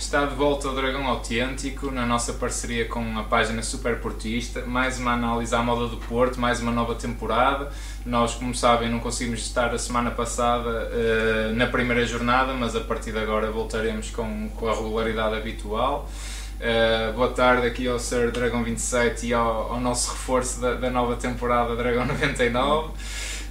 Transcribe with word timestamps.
Está 0.00 0.24
de 0.24 0.34
volta 0.34 0.68
o 0.68 0.74
Dragão 0.74 1.06
Autêntico 1.06 1.90
na 1.90 2.06
nossa 2.06 2.32
parceria 2.32 2.86
com 2.86 3.18
a 3.18 3.22
página 3.22 3.62
Super 3.62 4.00
Portista. 4.00 4.62
Mais 4.62 4.98
uma 4.98 5.12
análise 5.12 5.54
à 5.54 5.62
moda 5.62 5.88
do 5.88 5.98
Porto, 5.98 6.40
mais 6.40 6.60
uma 6.60 6.72
nova 6.72 6.94
temporada. 6.94 7.70
Nós, 8.06 8.34
como 8.34 8.54
sabem, 8.54 8.88
não 8.88 8.98
conseguimos 8.98 9.40
estar 9.40 9.74
a 9.74 9.78
semana 9.78 10.10
passada 10.10 10.70
uh, 10.70 11.54
na 11.54 11.66
primeira 11.66 12.06
jornada, 12.06 12.54
mas 12.54 12.74
a 12.74 12.80
partir 12.80 13.12
de 13.12 13.18
agora 13.18 13.50
voltaremos 13.50 14.08
com, 14.08 14.48
com 14.56 14.68
a 14.68 14.74
regularidade 14.74 15.36
habitual. 15.36 16.08
Uh, 16.56 17.12
boa 17.12 17.28
tarde 17.28 17.66
aqui 17.66 17.88
ao 17.88 17.98
Sr. 17.98 18.30
Dragão 18.30 18.64
27 18.64 19.26
e 19.26 19.34
ao, 19.34 19.74
ao 19.74 19.80
nosso 19.80 20.12
reforço 20.12 20.62
da, 20.62 20.74
da, 20.74 20.90
nova 20.90 21.16
temporada 21.16 21.76
Dragão 21.76 22.06
99. 22.06 22.92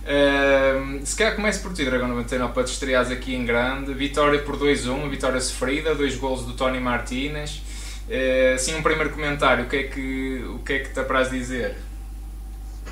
Uh, 0.10 1.06
se 1.06 1.16
calhar 1.16 1.36
comece 1.36 1.60
por 1.60 1.72
ti, 1.72 1.86
Dragão 1.86 2.08
99, 2.08 2.52
para 2.52 2.64
te 2.64 2.72
estreares 2.72 3.12
aqui 3.12 3.36
em 3.36 3.46
grande. 3.46 3.94
Vitória 3.94 4.40
por 4.40 4.58
2-1, 4.58 5.08
vitória 5.08 5.40
sofrida, 5.40 5.94
dois 5.94 6.16
golos 6.16 6.46
do 6.46 6.54
Tony 6.54 6.80
Martínez. 6.80 7.62
Uh, 8.08 8.58
sim, 8.58 8.76
um 8.76 8.82
primeiro 8.82 9.12
comentário, 9.12 9.66
o 9.66 9.70
que 9.70 9.76
é 9.76 9.84
que, 9.84 10.44
o 10.50 10.60
que, 10.60 10.74
é 10.74 10.80
que 10.80 10.90
te 10.92 11.00
apraz 11.00 11.30
dizer? 11.30 11.76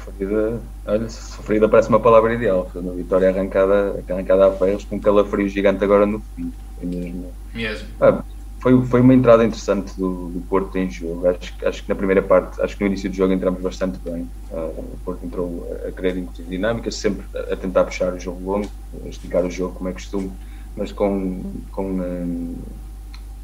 Sofrida, 0.06 0.62
olha, 0.86 1.10
sofrida 1.10 1.68
parece 1.68 1.90
uma 1.90 2.00
palavra 2.00 2.36
ideal. 2.36 2.70
Uma 2.76 2.94
vitória 2.94 3.30
arrancada, 3.30 4.04
arrancada 4.08 4.48
a 4.48 4.52
ferros, 4.52 4.86
com 4.86 4.98
um 4.98 5.00
calafrio 5.00 5.50
gigante 5.50 5.84
agora 5.84 6.06
no 6.06 6.22
fim. 6.36 6.54
Mesmo. 6.84 7.34
mesmo. 7.52 7.88
Ah, 8.00 8.24
foi, 8.60 8.86
foi 8.86 9.02
uma 9.02 9.14
entrada 9.14 9.44
interessante 9.44 9.94
do, 9.98 10.30
do 10.30 10.42
Porto 10.42 10.78
em 10.78 10.90
jogo. 10.90 11.28
Acho, 11.28 11.54
acho 11.66 11.84
que 11.84 11.90
na 11.90 11.96
primeira 11.96 12.22
parte, 12.22 12.60
acho 12.62 12.76
que 12.76 12.84
no 12.84 12.88
início 12.88 13.10
do 13.10 13.16
jogo 13.16 13.34
entramos 13.34 13.62
bastante 13.62 14.00
bem. 14.00 14.28
Uh, 14.52 14.80
o 14.80 15.00
Porto 15.06 15.26
entrou 15.26 15.68
a, 15.86 15.90
a 15.90 15.92
querer 15.92 16.18
incutir 16.18 16.46
dinâmica, 16.46 16.90
sempre 16.90 17.26
a, 17.36 17.54
a, 17.54 17.56
tentar 17.56 17.84
puxar 17.84 18.14
o 18.14 18.20
jogo 18.20 18.52
longo, 18.52 18.70
a 19.06 19.08
esticar 19.08 19.46
o 19.46 19.52
jogo 19.52 19.76
como 19.76 19.90
é 19.90 19.94
costume, 19.94 20.32
mas 20.76 20.92
com, 20.92 21.42
com, 21.72 21.86
um, 21.86 22.56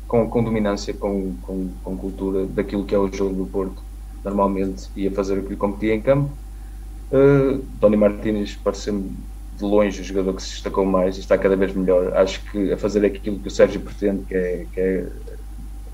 com, 0.07 0.29
com, 0.29 0.43
dominância, 0.43 0.93
com, 0.93 1.35
com, 1.43 1.69
com, 1.83 1.97
cultura 1.97 2.45
daquilo 2.47 2.83
que 2.83 2.95
é 2.95 2.97
o 2.97 3.11
jogo 3.11 3.35
do 3.35 3.45
Porto 3.45 3.83
normalmente 4.23 4.89
e 4.95 5.07
a 5.07 5.11
fazer 5.11 5.37
o 5.37 5.43
que 5.43 5.49
lhe 5.49 5.55
competia 5.55 5.93
em 5.93 6.01
campo. 6.01 6.31
Uh, 7.11 7.63
Tony 7.79 7.97
Martínez 7.97 8.57
parece-me 8.63 9.11
de 9.57 9.63
longe 9.63 10.01
o 10.01 10.03
jogador 10.03 10.33
que 10.33 10.43
se 10.43 10.49
destacou 10.51 10.85
mais 10.85 11.17
e 11.17 11.19
está 11.19 11.37
cada 11.37 11.55
vez 11.55 11.73
melhor. 11.73 12.13
Acho 12.15 12.41
que 12.51 12.71
a 12.71 12.77
fazer 12.77 13.05
aquilo 13.05 13.39
que 13.39 13.47
o 13.47 13.51
Sérgio 13.51 13.81
pretende, 13.81 14.23
que 14.25 14.35
é, 14.35 14.65
que 14.73 14.79
é 14.79 15.07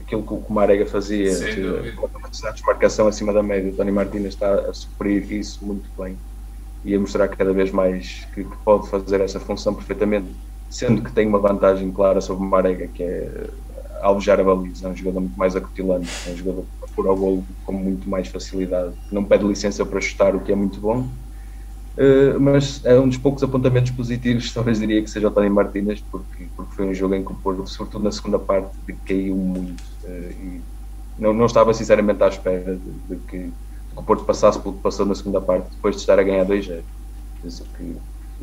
aquilo 0.02 0.24
que 0.24 0.34
o 0.34 0.54
Marega 0.54 0.86
fazia, 0.86 1.32
a 1.32 2.52
desmarcação 2.52 3.08
acima 3.08 3.32
da 3.32 3.44
média, 3.44 3.72
o 3.72 3.76
Tony 3.76 3.92
Martínez 3.92 4.34
está 4.34 4.54
a 4.54 4.74
sofrer 4.74 5.32
isso 5.32 5.64
muito 5.64 5.88
bem 5.98 6.18
e 6.84 6.96
a 6.96 7.00
mostrar 7.00 7.28
cada 7.28 7.54
vez 7.54 7.72
mais 7.72 8.26
que, 8.34 8.44
que, 8.44 8.58
pode 8.64 8.90
fazer 8.90 9.22
essa 9.22 9.40
função 9.40 9.74
perfeitamente, 9.74 10.28
sendo 10.70 11.02
que 11.02 11.12
tem 11.12 11.28
uma 11.28 11.40
vantagem 11.40 11.92
clara 11.92 12.22
sobre 12.22 12.44
o 12.44 12.50
Marega, 12.50 12.88
que 12.88 13.04
é 13.04 13.50
alvejar 14.02 14.40
a 14.40 14.44
baliza, 14.44 14.88
é 14.88 14.92
um 14.92 14.96
jogador 14.96 15.20
muito 15.20 15.38
mais 15.38 15.56
acutilante, 15.56 16.10
é 16.28 16.32
um 16.32 16.38
jogador 16.38 16.66
que 16.82 16.94
pôr 16.94 17.08
ao 17.08 17.16
golo 17.16 17.46
com 17.66 17.74
muito 17.74 18.10
mais 18.10 18.30
facilidade, 18.30 18.94
não 19.12 19.24
pede 19.24 19.44
licença 19.44 19.86
para 19.86 20.00
chutar, 20.00 20.36
o 20.36 20.40
que 20.40 20.52
é 20.52 20.56
muito 20.56 20.80
bom, 20.80 21.08
Uh, 22.00 22.40
mas 22.40 22.80
é 22.86 22.98
um 22.98 23.10
dos 23.10 23.18
poucos 23.18 23.44
apontamentos 23.44 23.92
positivos, 23.92 24.52
talvez 24.56 24.80
diria 24.80 25.02
que 25.02 25.10
seja 25.10 25.28
o 25.28 25.32
Tony 25.32 25.50
Martínez, 25.50 26.02
porque, 26.10 26.48
porque 26.56 26.74
foi 26.74 26.86
um 26.86 26.94
jogo 26.94 27.14
em 27.14 27.26
que 27.26 27.32
o 27.34 27.36
Porto, 27.36 27.68
sobretudo 27.68 28.06
na 28.06 28.12
segunda 28.12 28.40
parte, 28.40 28.72
caiu 29.06 29.36
muito 29.36 29.84
uh, 30.06 30.32
e 30.32 30.62
não, 31.20 31.34
não 31.34 31.46
estava 31.46 31.74
sinceramente 31.74 32.24
à 32.24 32.30
espera 32.30 32.78
de, 32.78 32.92
de, 33.10 33.16
que, 33.28 33.38
de, 33.38 33.44
que, 33.44 33.54
o 33.98 34.02
Porto 34.02 34.24
passasse 34.24 34.58
pelo 34.60 34.76
que 34.76 34.82
passou 34.82 35.06
na 35.06 35.14
segunda 35.14 35.42
parte, 35.42 35.70
depois 35.72 35.96
de 35.96 36.02
estar 36.02 36.18
a 36.18 36.24
ganhar 36.24 36.46
2-0. 36.46 36.82
que 37.78 37.98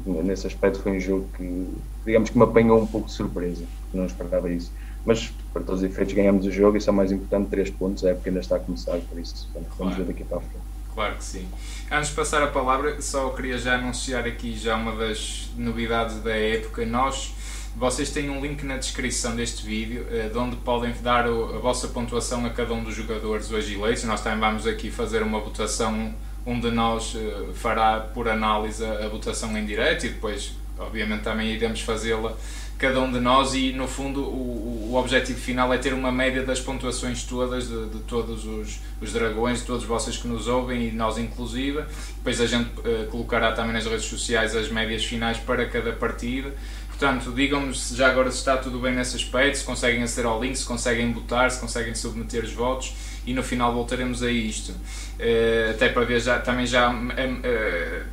nesse 0.04 0.46
aspecto 0.46 0.80
foi 0.80 0.92
um 0.92 1.00
jogo 1.00 1.26
que, 1.34 1.66
digamos 2.04 2.28
que 2.28 2.36
me 2.36 2.44
apanhou 2.44 2.82
um 2.82 2.86
pouco 2.86 3.06
de 3.06 3.14
surpresa, 3.14 3.64
porque 3.80 3.96
não 3.96 4.04
esperava 4.04 4.50
isso. 4.50 4.70
Mas, 5.06 5.32
para 5.52 5.62
todos 5.62 5.82
os 5.82 5.88
efeitos, 5.88 6.12
ganhamos 6.12 6.44
o 6.44 6.50
jogo, 6.50 6.76
isso 6.76 6.90
é 6.90 6.92
o 6.92 6.96
mais 6.96 7.10
importante, 7.10 7.48
3 7.48 7.70
pontos, 7.70 8.04
a 8.04 8.10
época 8.10 8.28
ainda 8.28 8.40
está 8.40 8.56
a 8.56 8.60
começar, 8.60 8.98
por 8.98 9.18
isso 9.18 9.48
vamos 9.78 9.96
ver 9.96 10.04
daqui 10.04 10.24
para 10.24 10.38
a 10.38 10.40
frente. 10.40 10.65
Claro 10.96 11.16
que 11.16 11.24
sim. 11.24 11.46
Antes 11.92 12.08
de 12.08 12.16
passar 12.16 12.42
a 12.42 12.46
palavra, 12.46 13.02
só 13.02 13.28
queria 13.28 13.58
já 13.58 13.74
anunciar 13.74 14.26
aqui 14.26 14.56
já 14.56 14.76
uma 14.76 14.96
das 14.96 15.50
novidades 15.54 16.22
da 16.22 16.34
época. 16.34 16.86
Nós, 16.86 17.34
vocês 17.76 18.08
têm 18.08 18.30
um 18.30 18.40
link 18.40 18.62
na 18.64 18.78
descrição 18.78 19.36
deste 19.36 19.62
vídeo, 19.66 20.06
eh, 20.10 20.30
de 20.30 20.38
onde 20.38 20.56
podem 20.56 20.94
dar 21.02 21.26
a 21.26 21.58
vossa 21.58 21.88
pontuação 21.88 22.46
a 22.46 22.50
cada 22.50 22.72
um 22.72 22.82
dos 22.82 22.94
jogadores 22.94 23.50
hoje 23.52 23.74
eleitos. 23.74 24.04
Nós 24.04 24.22
também 24.22 24.40
vamos 24.40 24.66
aqui 24.66 24.90
fazer 24.90 25.22
uma 25.22 25.38
votação, 25.38 26.14
um 26.46 26.58
de 26.58 26.70
nós 26.70 27.14
eh, 27.14 27.52
fará 27.52 28.00
por 28.00 28.26
análise 28.26 28.82
a 28.82 29.06
votação 29.06 29.54
em 29.54 29.66
direto 29.66 30.06
e 30.06 30.08
depois, 30.08 30.54
obviamente, 30.78 31.24
também 31.24 31.52
iremos 31.52 31.82
fazê-la 31.82 32.34
cada 32.78 33.00
um 33.00 33.10
de 33.10 33.20
nós 33.20 33.54
e 33.54 33.72
no 33.72 33.88
fundo 33.88 34.20
o, 34.20 34.90
o 34.92 34.96
objetivo 34.96 35.38
final 35.38 35.72
é 35.72 35.78
ter 35.78 35.94
uma 35.94 36.12
média 36.12 36.42
das 36.42 36.60
pontuações 36.60 37.22
todas 37.22 37.68
de, 37.68 37.86
de 37.86 37.98
todos 38.00 38.44
os, 38.44 38.80
os, 39.00 39.12
dragões, 39.12 39.60
de 39.60 39.66
todos 39.66 39.84
vocês 39.84 40.16
que 40.16 40.28
nos 40.28 40.46
ouvem 40.46 40.88
e 40.88 40.92
nós 40.92 41.16
inclusive. 41.16 41.82
Depois 42.16 42.40
a 42.40 42.46
gente 42.46 42.68
uh, 42.80 43.06
colocará 43.10 43.52
também 43.52 43.72
nas 43.72 43.86
redes 43.86 44.04
sociais 44.04 44.54
as 44.54 44.68
médias 44.68 45.04
finais 45.04 45.38
para 45.38 45.66
cada 45.66 45.92
partida. 45.92 46.54
Portanto, 46.88 47.30
digam-nos 47.32 47.90
já 47.90 48.08
agora 48.08 48.30
se 48.30 48.38
está 48.38 48.56
tudo 48.56 48.78
bem 48.78 48.94
nesse 48.94 49.16
aspecto, 49.16 49.58
se 49.58 49.64
conseguem 49.64 50.02
aceder 50.02 50.30
ao 50.30 50.42
link, 50.42 50.56
se 50.56 50.64
conseguem 50.64 51.12
votar, 51.12 51.50
se 51.50 51.60
conseguem 51.60 51.94
submeter 51.94 52.42
os 52.44 52.52
votos 52.52 52.94
e 53.26 53.34
no 53.34 53.42
final 53.42 53.72
voltaremos 53.72 54.22
a 54.22 54.30
isto. 54.30 54.70
Uh, 54.72 55.70
até 55.70 55.88
para 55.88 56.04
ver 56.04 56.20
já, 56.20 56.38
também 56.38 56.66
já, 56.66 56.90
uh, 56.90 57.04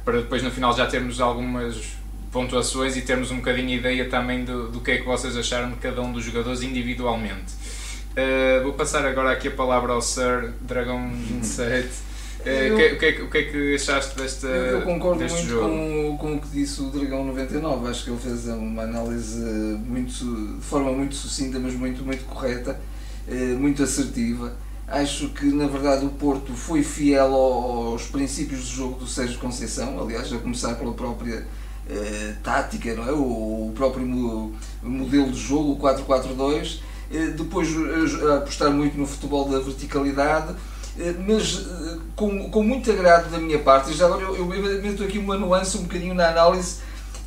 para 0.06 0.18
depois 0.18 0.41
no 0.41 0.52
final 0.52 0.75
já 0.75 0.85
termos 0.85 1.19
algumas 1.19 2.03
pontuações 2.34 2.98
e 2.98 3.02
termos 3.02 3.32
um 3.32 3.38
bocadinho 3.38 3.70
ideia 3.70 4.10
também 4.10 4.44
do, 4.44 4.68
do 4.68 4.82
que 4.82 4.92
é 4.92 4.98
que 4.98 5.06
vocês 5.06 5.38
acharam 5.38 5.70
de 5.70 5.78
cada 5.78 6.02
um 6.02 6.12
dos 6.12 6.26
jogadores 6.26 6.64
individualmente. 6.64 7.54
Uh, 8.14 8.64
vou 8.64 8.74
passar 8.74 9.06
agora 9.06 9.32
aqui 9.32 9.48
a 9.48 9.52
palavra 9.52 9.94
ao 9.94 10.02
Sir 10.02 10.52
Dragão 10.62 11.12
27. 11.12 11.88
Uh, 11.88 12.50
eu, 12.50 12.76
que, 12.76 12.86
o, 12.86 13.00
que 13.00 13.06
é, 13.06 13.24
o 13.24 13.30
que 13.30 13.38
é 13.38 13.44
que 13.44 13.76
achaste 13.76 14.18
desta 14.18 14.48
Eu 14.48 14.82
concordo 14.82 15.20
muito 15.20 15.48
jogo? 15.48 15.70
Com, 15.70 16.18
com 16.20 16.36
o 16.36 16.42
que 16.42 16.48
disse 16.50 16.82
o 16.82 16.90
Dragão 16.90 17.24
99. 17.24 17.88
Acho 17.88 18.04
que 18.04 18.10
ele 18.10 18.20
fez 18.20 18.48
uma 18.48 18.84
análise 18.84 19.40
muito, 19.88 20.58
de 20.58 20.66
forma 20.66 20.92
muito 20.92 21.16
sucinta, 21.16 21.60
mas 21.60 21.74
muito, 21.74 22.04
muito 22.04 22.26
correta, 22.26 22.80
uh, 23.28 23.60
muito 23.60 23.82
assertiva. 23.84 24.54
Acho 24.88 25.30
que 25.30 25.46
na 25.46 25.68
verdade 25.68 26.06
o 26.06 26.10
Porto 26.10 26.54
foi 26.54 26.84
fiel 26.84 27.34
aos 27.34 28.08
princípios 28.08 28.70
do 28.70 28.76
jogo 28.76 29.00
do 29.00 29.08
Sérgio 29.08 29.40
Conceição, 29.40 30.00
aliás, 30.00 30.32
a 30.34 30.38
começar 30.38 30.76
pela 30.76 30.94
própria 30.94 31.36
eh, 31.36 31.46
tática, 32.44 32.94
não 32.94 33.08
é? 33.08 33.12
o, 33.12 33.72
próprio 33.76 34.06
modelo 34.82 35.32
de 35.32 35.40
jogo, 35.40 35.74
o 35.74 35.78
4-4-2, 35.78 36.80
eh, 37.12 37.28
depois 37.28 37.68
eh, 37.70 38.36
apostar 38.38 38.72
muito 38.72 38.98
no 38.98 39.06
futebol 39.06 39.50
da 39.50 39.60
verticalidade, 39.60 40.56
mas 41.28 41.66
com, 42.16 42.50
com 42.52 42.64
muito 42.64 42.92
agrado 42.92 43.30
da 43.32 43.40
minha 43.40 43.58
parte, 43.60 43.92
e 43.92 43.94
já 43.96 44.06
agora 44.06 44.22
eu, 44.22 44.36
eu 44.36 44.46
meto 44.82 45.04
aqui 45.04 45.18
uma 45.18 45.36
nuance 45.36 45.78
um 45.78 45.84
bocadinho 45.84 46.14
na 46.14 46.30
análise, 46.30 46.78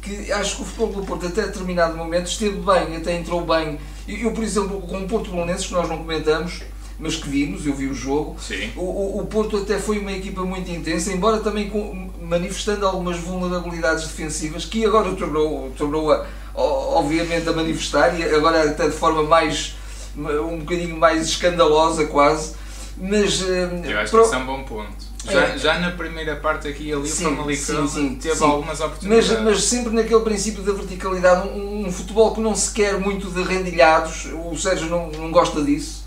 que 0.06 0.30
acho 0.30 0.56
que 0.56 0.62
o 0.62 0.64
futebol 0.64 1.00
do 1.00 1.06
Porto 1.06 1.26
até 1.26 1.42
determinado 1.42 1.96
momento 1.96 2.28
esteve 2.28 2.58
bem, 2.60 2.96
até 2.96 3.18
entrou 3.18 3.44
bem. 3.44 3.78
Eu, 4.06 4.30
por 4.30 4.44
exemplo, 4.44 4.80
com 4.82 4.98
o 4.98 5.08
Porto 5.08 5.30
Bolonenses, 5.30 5.66
que 5.66 5.72
nós 5.72 5.88
não 5.88 5.98
comentamos, 5.98 6.62
mas 6.98 7.16
que 7.16 7.28
vimos, 7.28 7.66
eu 7.66 7.74
vi 7.74 7.88
o 7.88 7.94
jogo. 7.94 8.36
O, 8.76 9.20
o, 9.20 9.26
Porto 9.26 9.56
até 9.56 9.78
foi 9.78 9.98
uma 9.98 10.12
equipa 10.12 10.42
muito 10.42 10.70
intensa, 10.70 11.12
embora 11.12 11.40
também 11.40 11.68
com, 11.68 12.05
manifestando 12.28 12.86
algumas 12.86 13.18
vulnerabilidades 13.18 14.06
defensivas 14.06 14.64
que 14.64 14.84
agora 14.84 15.12
tornou, 15.14 15.70
tornou 15.76 16.12
a, 16.12 16.26
obviamente 16.54 17.48
a 17.48 17.52
manifestar 17.52 18.18
e 18.18 18.24
agora 18.24 18.68
até 18.68 18.88
de 18.88 18.96
forma 18.96 19.22
mais 19.22 19.74
um 20.16 20.58
bocadinho 20.58 20.96
mais 20.96 21.26
escandalosa 21.28 22.06
quase. 22.06 22.54
Mas, 22.98 23.42
eh, 23.42 23.68
eu 23.84 23.98
acho 23.98 24.10
pro... 24.10 24.20
que 24.22 24.26
isso 24.26 24.34
é 24.34 24.38
um 24.38 24.46
bom 24.46 24.64
ponto. 24.64 25.06
Já, 25.30 25.42
é. 25.42 25.58
já 25.58 25.78
na 25.78 25.90
primeira 25.90 26.36
parte 26.36 26.68
aqui 26.68 26.92
ali 26.92 27.08
sim, 27.08 27.26
o 27.26 27.30
Famalicão 27.30 27.86
teve 28.18 28.36
sim. 28.36 28.44
algumas 28.44 28.80
oportunidades. 28.80 29.28
Mas, 29.28 29.40
mas 29.42 29.64
sempre 29.64 29.92
naquele 29.92 30.20
princípio 30.20 30.62
da 30.62 30.72
verticalidade, 30.72 31.48
um, 31.48 31.86
um, 31.86 31.92
futebol 31.92 32.32
que 32.32 32.40
não 32.40 32.54
se 32.54 32.72
quer 32.72 32.98
muito 32.98 33.28
de 33.28 33.42
rendilhados, 33.42 34.28
o 34.32 34.56
Sérgio 34.56 34.88
não, 34.88 35.10
não 35.10 35.30
gosta 35.30 35.62
disso 35.62 36.06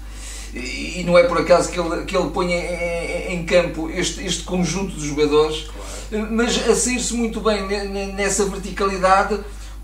e 0.53 1.03
não 1.05 1.17
é 1.17 1.23
por 1.23 1.37
acaso 1.37 1.69
que 1.69 1.79
ele, 1.79 2.05
que 2.05 2.17
ele 2.17 2.29
põe 2.31 2.51
em, 2.51 3.33
em 3.33 3.45
campo 3.45 3.89
este, 3.89 4.25
este 4.25 4.43
conjunto 4.43 4.95
de 4.95 5.07
jogadores, 5.07 5.63
claro. 5.63 5.88
Mas 6.31 6.69
a 6.69 6.75
sair-se 6.75 7.13
muito 7.13 7.41
bem 7.41 7.67
nessa 8.13 8.45
verticalidade 8.45 9.39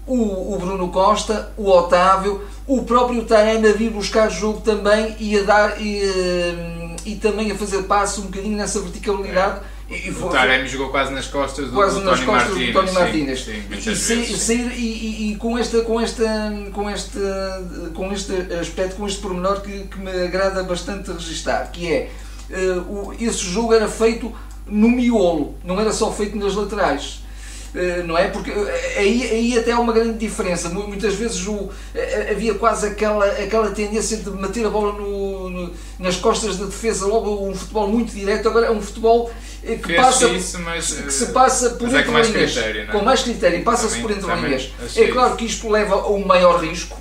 o, 0.07 0.57
Bruno 0.59 0.89
Costa, 0.89 1.51
o 1.57 1.69
Otávio, 1.69 2.43
o 2.67 2.83
próprio 2.83 3.23
Taremi 3.25 3.67
a 3.67 3.73
vir 3.73 3.89
buscar 3.89 4.29
jogo 4.29 4.61
também 4.61 5.15
e 5.19 5.37
a 5.39 5.43
dar 5.43 5.81
e, 5.81 6.01
eh, 6.03 6.95
e 7.05 7.15
também 7.15 7.51
a 7.51 7.55
fazer 7.55 7.83
passo 7.83 8.21
um 8.21 8.25
bocadinho 8.25 8.55
nessa 8.55 8.79
verticalidade. 8.79 9.61
É 9.89 10.07
e, 10.07 10.11
o 10.11 10.29
Taremi 10.29 10.67
jogou 10.67 10.89
quase 10.89 11.11
nas 11.11 11.27
costas 11.27 11.67
do, 11.67 11.73
quase 11.73 11.99
do 11.99 12.05
nas 12.05 12.19
Tony 12.19 12.25
costas 12.25 12.49
Martínez. 12.49 12.73
do 12.73 12.79
Tony 12.79 12.91
Martínez. 12.91 13.45
Sim, 13.45 13.95
sim, 13.95 14.21
e, 14.21 14.37
sair, 14.37 14.71
e, 14.73 15.31
e, 15.31 15.35
com, 15.37 15.57
esta, 15.57 15.81
com, 15.81 15.99
esta, 15.99 16.23
com, 16.71 16.89
este, 16.89 17.19
com 17.93 18.11
este 18.11 18.33
aspecto, 18.59 18.97
com 18.97 19.07
este 19.07 19.19
pormenor 19.19 19.61
que, 19.61 19.85
que 19.85 19.99
me 19.99 20.11
agrada 20.11 20.63
bastante 20.63 21.11
registar, 21.11 21.71
que 21.71 21.91
é 21.91 22.11
uh, 22.49 23.09
o, 23.09 23.15
esse 23.19 23.43
jogo 23.43 23.73
era 23.73 23.87
feito 23.87 24.33
no 24.67 24.89
miolo, 24.89 25.55
não 25.63 25.79
era 25.79 25.91
só 25.91 26.11
feito 26.11 26.37
nas 26.37 26.55
laterais. 26.55 27.23
eh, 27.75 28.03
não 28.03 28.17
é? 28.17 28.29
Porque 28.29 28.49
eh, 28.49 28.95
aí, 28.97 29.23
aí 29.23 29.59
até 29.59 29.71
há 29.71 29.79
uma 29.79 29.91
grande 29.91 30.17
diferença. 30.17 30.69
Muitas 30.69 31.13
vezes 31.15 31.45
o, 31.45 31.69
eh, 31.93 32.29
havia 32.31 32.55
quase 32.55 32.87
aquela, 32.87 33.25
aquela 33.25 33.69
tendência 33.71 34.17
de 34.17 34.29
meter 34.31 34.65
a 34.65 34.69
bola 34.69 34.93
no, 34.93 35.49
no, 35.49 35.73
nas 35.99 36.15
costas 36.15 36.57
da 36.57 36.65
defesa, 36.65 37.05
logo 37.05 37.47
um 37.47 37.53
futebol 37.53 37.87
muito 37.89 38.13
direto. 38.13 38.47
Agora 38.47 38.67
é 38.67 38.71
um 38.71 38.81
futebol 38.81 39.29
que, 39.61 39.93
passa, 39.93 40.27
isso, 40.29 40.59
mas, 40.59 40.93
que 40.93 41.11
se 41.11 41.27
passa 41.27 41.71
por 41.71 41.89
é 41.89 41.91
entre 41.91 42.03
com 42.05 42.11
mais 42.11 42.29
linhas. 42.29 42.53
critério, 42.53 42.81
é? 42.81 42.85
Com 42.85 43.01
mais 43.03 43.23
critério, 43.23 43.63
passa-se 43.63 43.99
por 43.99 44.11
entre 44.11 44.35
linhas. 44.35 44.71
É 44.95 45.07
claro 45.07 45.35
que 45.35 45.45
isto 45.45 45.69
leva 45.69 45.95
a 45.95 46.11
um 46.11 46.25
maior 46.25 46.63
risco, 46.63 46.97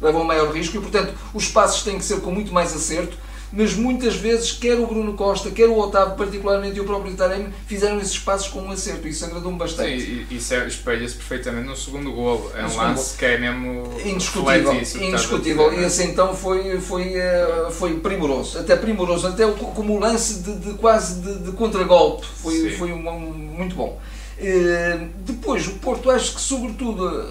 leva 0.00 0.18
a 0.18 0.20
um 0.20 0.24
maior 0.24 0.52
risco 0.52 0.76
e, 0.76 0.80
portanto, 0.80 1.14
os 1.34 1.48
passos 1.48 1.82
têm 1.82 1.98
que 1.98 2.04
ser 2.04 2.20
com 2.20 2.30
muito 2.30 2.52
mais 2.52 2.74
acerto 2.74 3.16
mas 3.52 3.74
muitas 3.74 4.16
vezes, 4.16 4.50
quer 4.52 4.78
o 4.78 4.86
Bruno 4.86 5.12
Costa, 5.12 5.50
quer 5.50 5.68
o 5.68 5.78
Otávio, 5.78 6.16
particularmente, 6.16 6.78
e 6.78 6.80
o 6.80 6.84
próprio 6.84 7.14
Taremi, 7.14 7.52
fizeram 7.66 8.00
esses 8.00 8.18
passos 8.18 8.48
com 8.48 8.60
um 8.60 8.70
acerto. 8.70 9.06
Isso 9.06 9.24
agradou-me 9.26 9.58
bastante. 9.58 10.00
Sim, 10.00 10.26
isso 10.30 10.54
é, 10.54 10.66
espelha-se 10.66 11.14
perfeitamente 11.14 11.66
no 11.66 11.76
segundo 11.76 12.10
golo. 12.12 12.50
É 12.56 12.64
um 12.64 12.76
lance 12.76 13.18
que 13.18 13.24
é 13.26 13.38
mesmo. 13.38 13.84
Indiscutível. 14.04 14.74
Indiscutível. 14.74 15.72
E 15.74 15.84
esse 15.84 16.02
então 16.04 16.34
foi, 16.34 16.80
foi, 16.80 17.14
eh, 17.14 17.68
foi 17.72 18.00
primoroso. 18.00 18.58
Até 18.58 18.74
primoroso. 18.74 19.26
Até 19.26 19.46
como 19.46 19.98
lance 19.98 20.42
de, 20.42 20.56
de 20.56 20.74
quase 20.74 21.20
de, 21.20 21.38
de 21.40 21.52
contragolpe. 21.52 22.26
Foi, 22.26 22.70
foi 22.70 22.92
um, 22.92 23.06
um, 23.06 23.20
muito 23.20 23.74
bom. 23.74 24.00
Uh, 24.38 25.08
depois, 25.18 25.68
o 25.68 25.72
Porto, 25.72 26.10
acho 26.10 26.34
que, 26.34 26.40
sobretudo, 26.40 27.28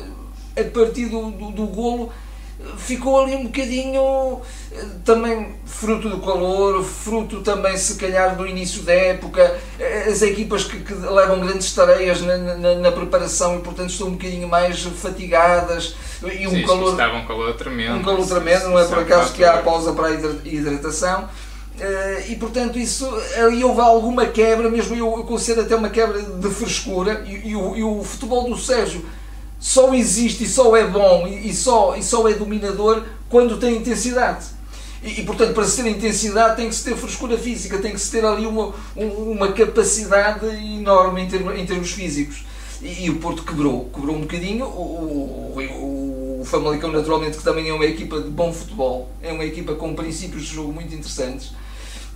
a 0.55 0.63
partir 0.65 1.07
do, 1.07 1.31
do, 1.31 1.51
do 1.51 1.65
golo 1.65 2.11
ficou 2.77 3.21
ali 3.21 3.35
um 3.35 3.43
bocadinho 3.43 4.41
eh, 4.71 4.85
também 5.05 5.55
fruto 5.65 6.09
do 6.09 6.19
calor, 6.19 6.83
fruto 6.83 7.41
também 7.41 7.77
se 7.77 7.95
calhar 7.95 8.35
do 8.35 8.45
início 8.45 8.83
da 8.83 8.93
época, 8.93 9.59
eh, 9.79 10.05
as 10.07 10.21
equipas 10.21 10.63
que, 10.63 10.79
que 10.79 10.93
levam 10.93 11.39
grandes 11.39 11.73
tareias 11.73 12.21
na, 12.21 12.37
na, 12.37 12.75
na, 12.75 12.91
preparação 12.91 13.57
e 13.57 13.61
portanto 13.61 13.89
estão 13.89 14.07
um 14.07 14.11
bocadinho 14.11 14.47
mais 14.47 14.81
fatigadas 14.81 15.95
e 16.23 16.47
um 16.47 16.51
Sim, 16.51 16.63
calor 16.65 16.91
estava 16.91 17.15
um 17.17 17.25
calor 17.25 17.53
tremendo 17.53 17.97
um 17.97 18.03
calor 18.03 18.27
tremendo, 18.27 18.69
não 18.69 18.79
é 18.79 18.85
por 18.85 18.99
acaso 18.99 19.33
que 19.33 19.43
há 19.43 19.55
a 19.55 19.57
pausa 19.59 19.93
para 19.93 20.07
a 20.07 20.11
hidratação. 20.45 21.29
E 22.27 22.35
portanto 22.35 22.77
isso 22.77 23.09
ali 23.43 23.63
houve 23.63 23.81
alguma 23.81 24.27
quebra, 24.27 24.69
mesmo 24.69 24.95
eu, 24.95 25.17
eu 25.17 25.23
considero 25.23 25.65
até 25.65 25.75
uma 25.75 25.89
quebra 25.89 26.21
de 26.21 26.49
frescura 26.49 27.23
e, 27.25 27.49
e, 27.49 27.55
o, 27.55 27.75
e 27.75 27.83
o 27.83 28.03
futebol 28.03 28.47
do 28.47 28.55
Sérgio 28.55 29.03
só 29.61 29.93
existe 29.93 30.45
e 30.45 30.47
só 30.47 30.75
é 30.75 30.87
bom 30.87 31.27
e 31.27 31.53
só, 31.53 31.95
e 31.95 32.01
só 32.01 32.27
é 32.27 32.33
dominador 32.33 33.03
quando 33.29 33.59
tem 33.59 33.77
intensidade. 33.77 34.47
E, 35.03 35.21
e, 35.21 35.23
portanto, 35.23 35.53
para 35.53 35.65
se 35.65 35.81
ter 35.81 35.89
intensidade 35.89 36.55
tem 36.55 36.67
que 36.67 36.73
se 36.73 36.83
ter 36.83 36.95
frescura 36.97 37.37
física, 37.37 37.77
tem 37.77 37.93
que 37.93 37.99
se 37.99 38.09
ter 38.11 38.25
ali 38.25 38.47
uma, 38.47 38.73
uma 38.95 39.51
capacidade 39.51 40.47
enorme 40.47 41.21
em 41.21 41.27
termos, 41.27 41.57
em 41.59 41.65
termos 41.65 41.91
físicos. 41.91 42.43
E, 42.81 43.05
e, 43.05 43.09
o 43.11 43.17
Porto 43.17 43.43
quebrou, 43.43 43.89
quebrou 43.93 44.15
um 44.15 44.21
bocadinho. 44.21 44.65
O, 44.65 45.55
o, 45.55 46.41
o 46.41 46.45
Famalicão, 46.45 46.91
naturalmente, 46.91 47.37
que 47.37 47.43
também 47.43 47.69
é 47.69 47.73
uma 47.73 47.85
equipa 47.85 48.19
de 48.19 48.29
bom 48.29 48.51
futebol, 48.51 49.11
é 49.21 49.31
uma 49.31 49.45
equipa 49.45 49.75
com 49.75 49.93
princípios 49.93 50.43
de 50.43 50.55
jogo 50.55 50.73
muito 50.73 50.93
interessantes. 50.93 51.53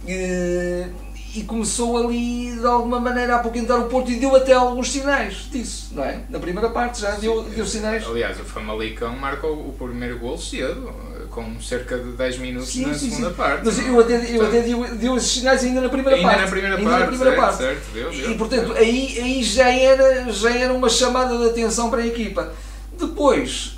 E, 0.07 0.85
e 1.35 1.43
começou 1.43 1.97
ali 1.97 2.57
de 2.57 2.65
alguma 2.65 2.99
maneira 2.99 3.35
a 3.35 3.39
apoquentar 3.39 3.79
o 3.79 3.89
Porto 3.89 4.09
e 4.09 4.15
deu 4.15 4.35
até 4.35 4.53
alguns 4.53 4.91
sinais 4.91 5.49
disso, 5.51 5.89
não 5.91 6.03
é? 6.03 6.21
Na 6.29 6.39
primeira 6.39 6.69
parte 6.69 7.01
já 7.01 7.11
deu, 7.11 7.43
deu 7.43 7.65
sinais. 7.65 8.07
Aliás, 8.07 8.39
o 8.39 8.43
Famalicão 8.43 9.15
marcou 9.17 9.51
o 9.51 9.75
primeiro 9.77 10.17
gol 10.17 10.37
cedo, 10.37 10.93
com 11.29 11.59
cerca 11.59 11.97
de 11.97 12.13
10 12.13 12.37
minutos 12.37 12.69
sim, 12.69 12.85
na 12.85 12.93
sim, 12.93 13.09
segunda 13.09 13.29
sim. 13.29 13.35
parte. 13.35 13.65
Mas 13.65 13.79
eu 13.79 13.99
até, 13.99 14.37
eu 14.37 14.45
até 14.47 14.61
deu, 14.61 14.95
deu 14.95 15.17
esses 15.17 15.31
sinais 15.31 15.63
ainda 15.63 15.81
na 15.81 15.89
primeira 15.89 16.15
ainda 16.15 16.29
parte. 16.29 16.41
Na 16.41 16.47
primeira 16.47 16.77
ainda 16.77 16.89
parte, 16.89 17.01
na 17.01 17.07
primeira 17.07 17.31
certo, 17.31 17.45
parte. 17.45 17.57
Certo, 17.57 17.93
deu, 17.93 18.11
deu, 18.11 18.31
e 18.31 18.37
portanto 18.37 18.73
Aí, 18.73 19.19
aí 19.19 19.43
já, 19.43 19.69
era, 19.69 20.31
já 20.31 20.55
era 20.55 20.73
uma 20.73 20.89
chamada 20.89 21.37
de 21.37 21.49
atenção 21.49 21.89
para 21.89 22.01
a 22.01 22.07
equipa. 22.07 22.53
Depois, 22.97 23.75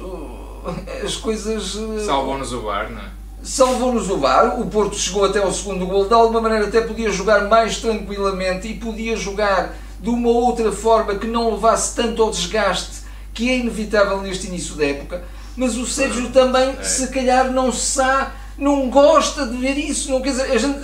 as 1.03 1.15
coisas. 1.15 1.75
Uh, 1.75 1.99
Salvou-nos 2.05 2.53
o 2.53 2.61
bar, 2.61 2.91
não 2.91 3.01
é? 3.01 3.16
Salvou-nos 3.47 4.09
o 4.09 4.17
VAR, 4.17 4.59
o 4.59 4.65
Porto 4.65 4.97
chegou 4.97 5.23
até 5.23 5.39
ao 5.39 5.53
segundo 5.53 5.87
gol, 5.87 6.05
de 6.05 6.13
alguma 6.13 6.41
maneira 6.41 6.67
até 6.67 6.81
podia 6.81 7.09
jogar 7.09 7.47
mais 7.47 7.77
tranquilamente 7.77 8.67
e 8.67 8.73
podia 8.73 9.15
jogar 9.15 9.73
de 10.01 10.09
uma 10.09 10.27
outra 10.27 10.69
forma 10.69 11.15
que 11.15 11.25
não 11.25 11.51
levasse 11.51 11.95
tanto 11.95 12.21
ao 12.21 12.29
desgaste 12.29 13.07
que 13.33 13.49
é 13.49 13.57
inevitável 13.57 14.21
neste 14.21 14.47
início 14.47 14.75
da 14.75 14.85
época, 14.85 15.23
mas 15.55 15.77
o 15.77 15.85
Sérgio 15.85 16.29
também, 16.31 16.75
é. 16.77 16.83
se 16.83 17.07
calhar, 17.07 17.49
não 17.49 17.71
sabe, 17.71 18.31
não 18.57 18.89
gosta 18.89 19.47
de 19.47 19.55
ver 19.55 19.77
isso, 19.77 20.11
não 20.11 20.21
quer 20.21 20.31
dizer, 20.31 20.51
a 20.51 20.57
gente, 20.57 20.79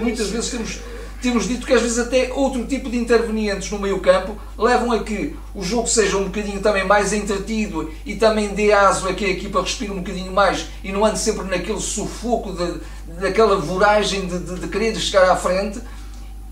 muitas 0.00 0.28
vezes 0.28 0.50
temos 0.50 0.78
temos 1.22 1.46
dito 1.46 1.64
que 1.64 1.72
às 1.72 1.80
vezes 1.80 1.98
até 1.98 2.32
outro 2.32 2.66
tipo 2.66 2.90
de 2.90 2.98
intervenientes 2.98 3.70
no 3.70 3.78
meio 3.78 4.00
campo 4.00 4.36
levam 4.58 4.90
a 4.90 5.02
que 5.02 5.36
o 5.54 5.62
jogo 5.62 5.86
seja 5.86 6.16
um 6.16 6.24
bocadinho 6.24 6.60
também 6.60 6.84
mais 6.84 7.12
entretido 7.12 7.92
e 8.04 8.16
também 8.16 8.48
dê 8.48 8.72
aso 8.72 9.08
a 9.08 9.14
que 9.14 9.24
a 9.24 9.28
equipa 9.28 9.62
respire 9.62 9.92
um 9.92 9.98
bocadinho 9.98 10.32
mais 10.32 10.66
e 10.82 10.90
não 10.90 11.04
ande 11.04 11.20
sempre 11.20 11.44
naquele 11.44 11.80
sufoco 11.80 12.52
de, 12.52 13.20
daquela 13.20 13.56
voragem 13.56 14.26
de, 14.26 14.38
de, 14.40 14.60
de 14.60 14.68
querer 14.68 14.94
chegar 14.96 15.30
à 15.30 15.36
frente 15.36 15.80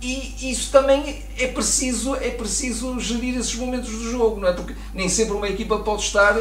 e 0.01 0.51
isso 0.51 0.71
também 0.71 1.23
é 1.37 1.49
preciso, 1.49 2.15
é 2.15 2.31
preciso 2.31 2.99
gerir 2.99 3.37
esses 3.37 3.55
momentos 3.57 3.91
do 3.91 4.11
jogo, 4.11 4.41
não 4.41 4.49
é? 4.49 4.53
Porque 4.53 4.75
nem 4.95 5.09
sempre 5.09 5.35
uma 5.35 5.49
equipa 5.49 5.79
pode 5.81 6.03
estar 6.03 6.39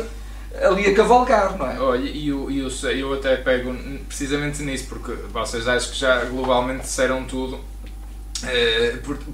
ali 0.61 0.87
a 0.87 0.93
cavalgar, 0.93 1.57
não 1.57 1.69
é? 1.69 1.79
Olha, 1.79 2.09
e 2.09 2.29
eu, 2.29 2.49
eu, 2.49 2.69
eu 2.91 3.13
até 3.13 3.35
pego 3.35 3.75
precisamente 4.07 4.61
nisso, 4.61 4.85
porque 4.87 5.11
vocês 5.11 5.67
acho 5.67 5.91
que 5.91 5.97
já 5.97 6.23
globalmente 6.25 6.83
disseram 6.83 7.25
tudo 7.25 7.59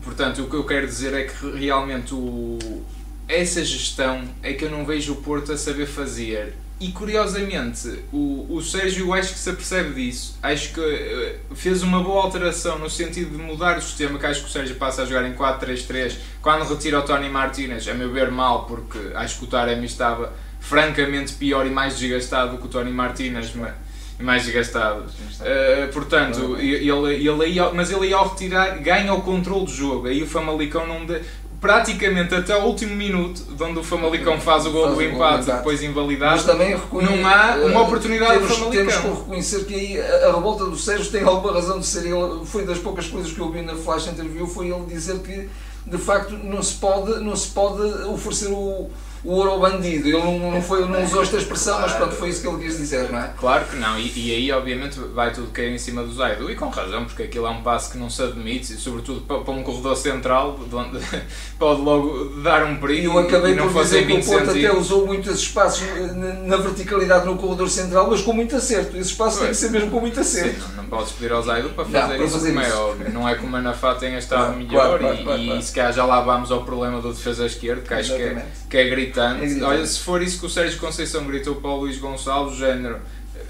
portanto, 0.04 0.44
o 0.44 0.50
que 0.50 0.56
eu 0.56 0.64
quero 0.64 0.88
dizer 0.88 1.14
é 1.14 1.24
que 1.24 1.52
realmente 1.52 2.14
o, 2.14 2.84
essa 3.28 3.64
gestão 3.64 4.24
é 4.42 4.54
que 4.54 4.66
eu 4.66 4.70
não 4.70 4.86
vejo 4.86 5.14
o 5.14 5.16
Porto 5.18 5.52
a 5.52 5.58
saber 5.58 5.86
fazer. 5.86 6.56
E 6.80 6.92
curiosamente, 6.92 8.04
o, 8.12 8.48
o 8.50 8.62
Sérgio 8.62 9.14
acho 9.14 9.34
que 9.34 9.40
se 9.40 9.50
apercebe 9.50 9.94
disso. 9.94 10.38
Acho 10.44 10.74
que 10.74 10.82
uh, 10.82 11.56
fez 11.56 11.82
uma 11.82 12.04
boa 12.04 12.24
alteração 12.24 12.78
no 12.78 12.90
sentido 12.90 13.32
de 13.32 13.38
mudar 13.38 13.78
o 13.78 13.82
sistema, 13.82 14.20
que 14.20 14.26
acho 14.26 14.42
que 14.42 14.50
o 14.50 14.52
Sérgio 14.52 14.76
passa 14.76 15.04
a 15.04 15.06
jogar 15.06 15.26
em 15.26 15.34
4-3-3. 15.34 16.18
Quando 16.42 16.66
retira 16.66 17.00
o 17.00 17.04
Tony 17.04 17.30
Martinez, 17.30 17.88
a 17.88 17.94
meu 17.94 18.12
ver 18.12 18.30
mal, 18.30 18.66
porque 18.66 19.00
acho 19.16 19.40
que 19.40 19.46
o 19.46 19.48
Taremi 19.48 19.86
estava 19.86 20.34
francamente 20.60 21.34
pior 21.34 21.66
e 21.66 21.70
mais 21.70 21.98
desgastado 21.98 22.52
do 22.52 22.58
que 22.58 22.66
o 22.66 22.70
Tony 22.70 22.92
Martinez, 22.92 23.54
mas 23.56 23.74
mais 24.20 24.44
desgastados. 24.44 25.14
Uh, 25.14 25.92
portanto, 25.92 26.58
ele, 26.58 26.90
ele 26.90 27.44
aí, 27.44 27.74
mas 27.74 27.92
ele 27.92 28.08
aí 28.08 28.14
ao 28.14 28.30
retirar 28.30 28.82
ganha 28.82 29.14
o 29.14 29.22
controle 29.22 29.66
do 29.66 29.72
jogo. 29.72 30.08
Aí 30.08 30.24
o 30.24 30.28
Famalicão 30.28 30.88
não 30.88 31.06
de, 31.06 31.22
praticamente 31.60 32.34
até 32.36 32.56
o 32.56 32.64
último 32.64 32.96
minuto, 32.96 33.42
onde 33.60 33.80
o 33.80 33.84
Famalicão 33.84 34.40
faz 34.40 34.66
o 34.66 34.72
gol 34.72 34.94
do 34.94 35.02
empate, 35.02 35.46
depois 35.46 35.82
invalidado, 35.82 36.36
mas 36.36 36.46
também 36.46 36.78
não 36.92 37.28
há 37.28 37.56
uma 37.66 37.82
oportunidade 37.82 38.34
temos, 38.34 38.50
do 38.50 38.56
Famalicão. 38.56 38.86
Temos 38.86 38.96
que 38.96 39.22
reconhecer 39.22 39.66
que 39.66 39.74
aí 39.74 40.00
a, 40.00 40.28
a 40.28 40.36
revolta 40.36 40.66
do 40.66 40.78
Sérgio 40.78 41.12
tem 41.12 41.24
alguma 41.24 41.54
razão 41.54 41.80
de 41.80 41.86
ser. 41.86 42.06
Ele, 42.06 42.46
foi 42.46 42.66
das 42.66 42.78
poucas 42.78 43.08
coisas 43.08 43.32
que 43.32 43.40
eu 43.40 43.52
vi 43.52 43.62
na 43.62 43.76
flash 43.76 44.08
interview, 44.08 44.48
foi 44.48 44.68
ele 44.68 44.86
dizer 44.86 45.20
que 45.20 45.50
de 45.88 45.98
facto 45.98 46.38
não 46.44 46.62
se 46.64 46.76
pode, 46.76 47.20
não 47.24 47.36
se 47.36 47.50
pode 47.50 47.82
oferecer 48.06 48.48
o 48.48 48.90
o 49.26 49.32
ouro 49.32 49.60
bandido. 49.60 50.08
Ele 50.08 50.18
não, 50.22 50.52
não, 50.52 50.62
foi, 50.62 50.88
não 50.88 51.04
usou 51.04 51.24
esta 51.24 51.38
expressão, 51.38 51.82
mas 51.82 51.94
pronto, 51.94 52.16
foi 52.16 52.30
isso 52.30 52.42
que 52.42 52.48
ele 52.48 52.64
quis 52.64 52.78
dizer, 52.78 53.12
não 53.12 53.20
é? 53.20 53.34
Claro 53.38 53.66
que 53.66 53.76
não, 53.76 53.98
e, 53.98 54.12
e 54.16 54.36
aí 54.36 54.52
obviamente 54.52 55.00
vai 55.14 55.34
tudo 55.34 55.48
cair 55.52 55.74
em 55.74 55.78
cima 55.78 56.04
do 56.04 56.14
Zaidu, 56.14 56.50
e 56.50 56.56
com 56.56 56.70
razão, 56.70 57.06
porque 57.06 57.24
aquilo 57.24 57.48
é 57.48 57.50
um 57.50 57.64
passo 57.64 57.92
que 57.92 57.98
não 57.98 58.10
se 58.10 58.22
admite, 58.22 58.74
e 58.74 58.78
sobretudo 58.78 59.22
para, 59.22 59.40
para 59.40 59.54
um 59.54 59.64
corredor 59.64 59.96
central, 59.98 60.60
onde 60.72 61.00
pode 61.58 61.82
logo 61.82 62.42
dar 62.42 62.64
um 62.64 62.78
perigo. 62.78 63.14
Eu 63.14 63.20
acabei 63.20 63.54
e 63.54 63.56
não 63.56 63.72
por 63.72 63.84
dizer 63.84 64.06
que 64.06 64.14
o 64.14 64.24
Porto 64.24 64.52
até 64.52 64.72
usou 64.72 65.08
muitos 65.08 65.40
espaços 65.40 65.84
eh, 65.84 66.14
na 66.46 66.58
verticalidade 66.58 67.26
no 67.26 67.36
corredor 67.38 67.70
central, 67.70 68.08
mas 68.10 68.22
com 68.22 68.34
muito 68.34 68.56
acerto. 68.56 68.96
Esse 68.98 69.12
espaço 69.12 69.40
tem 69.40 69.50
que 69.50 69.56
ser 69.56 69.72
mesmo 69.72 69.90
com 69.90 70.00
muito 70.00 70.20
acerto. 70.20 70.62
Sim, 70.62 70.68
não, 70.76 70.84
não 70.84 70.90
podes 70.90 71.12
pedir 71.14 71.32
ao 71.32 71.42
Zaidu 71.42 71.70
para 71.70 71.86
fazer, 71.86 72.00
não, 72.00 72.08
para 72.08 72.24
isso, 72.24 72.34
fazer 72.34 72.50
como 72.50 72.60
é 72.60 72.68
isso. 72.68 72.76
é 72.76 72.80
óbvio. 72.80 73.14
Não 73.14 73.30
é 73.30 73.36
como 73.36 73.56
a 73.56 73.62
Nafá 73.62 73.96
tenha 73.96 74.18
estado 74.18 74.54
claro, 74.54 74.58
melhor, 74.58 75.00
claro, 75.00 75.24
claro, 75.24 75.42
e, 75.42 75.60
e 75.60 75.64
se 75.64 75.74
calhar 75.74 75.94
já 75.94 76.06
lá 76.06 76.22
vamos 76.22 76.52
ao 76.52 76.64
problema 76.64 77.02
do 77.02 77.14
defesa 77.14 77.46
esquerdo, 77.46 77.84
que 77.88 77.94
acho 77.94 78.16
que 78.16 78.22
é, 78.22 78.46
que 78.70 78.78
é 78.78 78.90
gritante. 79.16 79.44
É 79.44 79.48
gritante. 79.48 79.64
Olha, 79.64 79.86
se 79.86 80.00
for 80.00 80.22
isso 80.22 80.40
que 80.40 80.46
o 80.46 80.50
Sérgio 80.50 80.80
Conceição 80.80 81.26
gritou 81.26 81.56
para 81.56 81.70
o 81.70 81.80
Luís 81.80 81.98
Gonçalves, 81.98 82.58
género, 82.58 83.00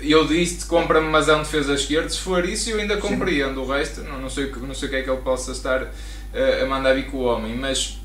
eu 0.02 0.26
disse 0.26 0.66
compra-me 0.66 1.08
mas 1.08 1.28
é 1.28 1.36
um 1.36 1.40
defesa 1.40 1.74
esquerda, 1.74 2.10
se 2.10 2.20
for 2.20 2.48
isso 2.48 2.70
eu 2.70 2.80
ainda 2.80 2.98
compreendo, 2.98 3.56
Sim. 3.56 3.60
o 3.60 3.66
resto 3.66 4.02
não, 4.02 4.20
não, 4.20 4.30
sei, 4.30 4.52
não 4.52 4.74
sei 4.74 4.88
o 4.88 4.92
que 4.92 4.98
é 4.98 5.02
que 5.02 5.10
ele 5.10 5.22
possa 5.22 5.52
estar 5.52 5.84
uh, 5.84 6.64
a 6.64 6.66
mandar 6.66 6.94
vir 6.94 7.06
com 7.08 7.18
o 7.18 7.24
homem, 7.24 7.56
mas, 7.56 8.00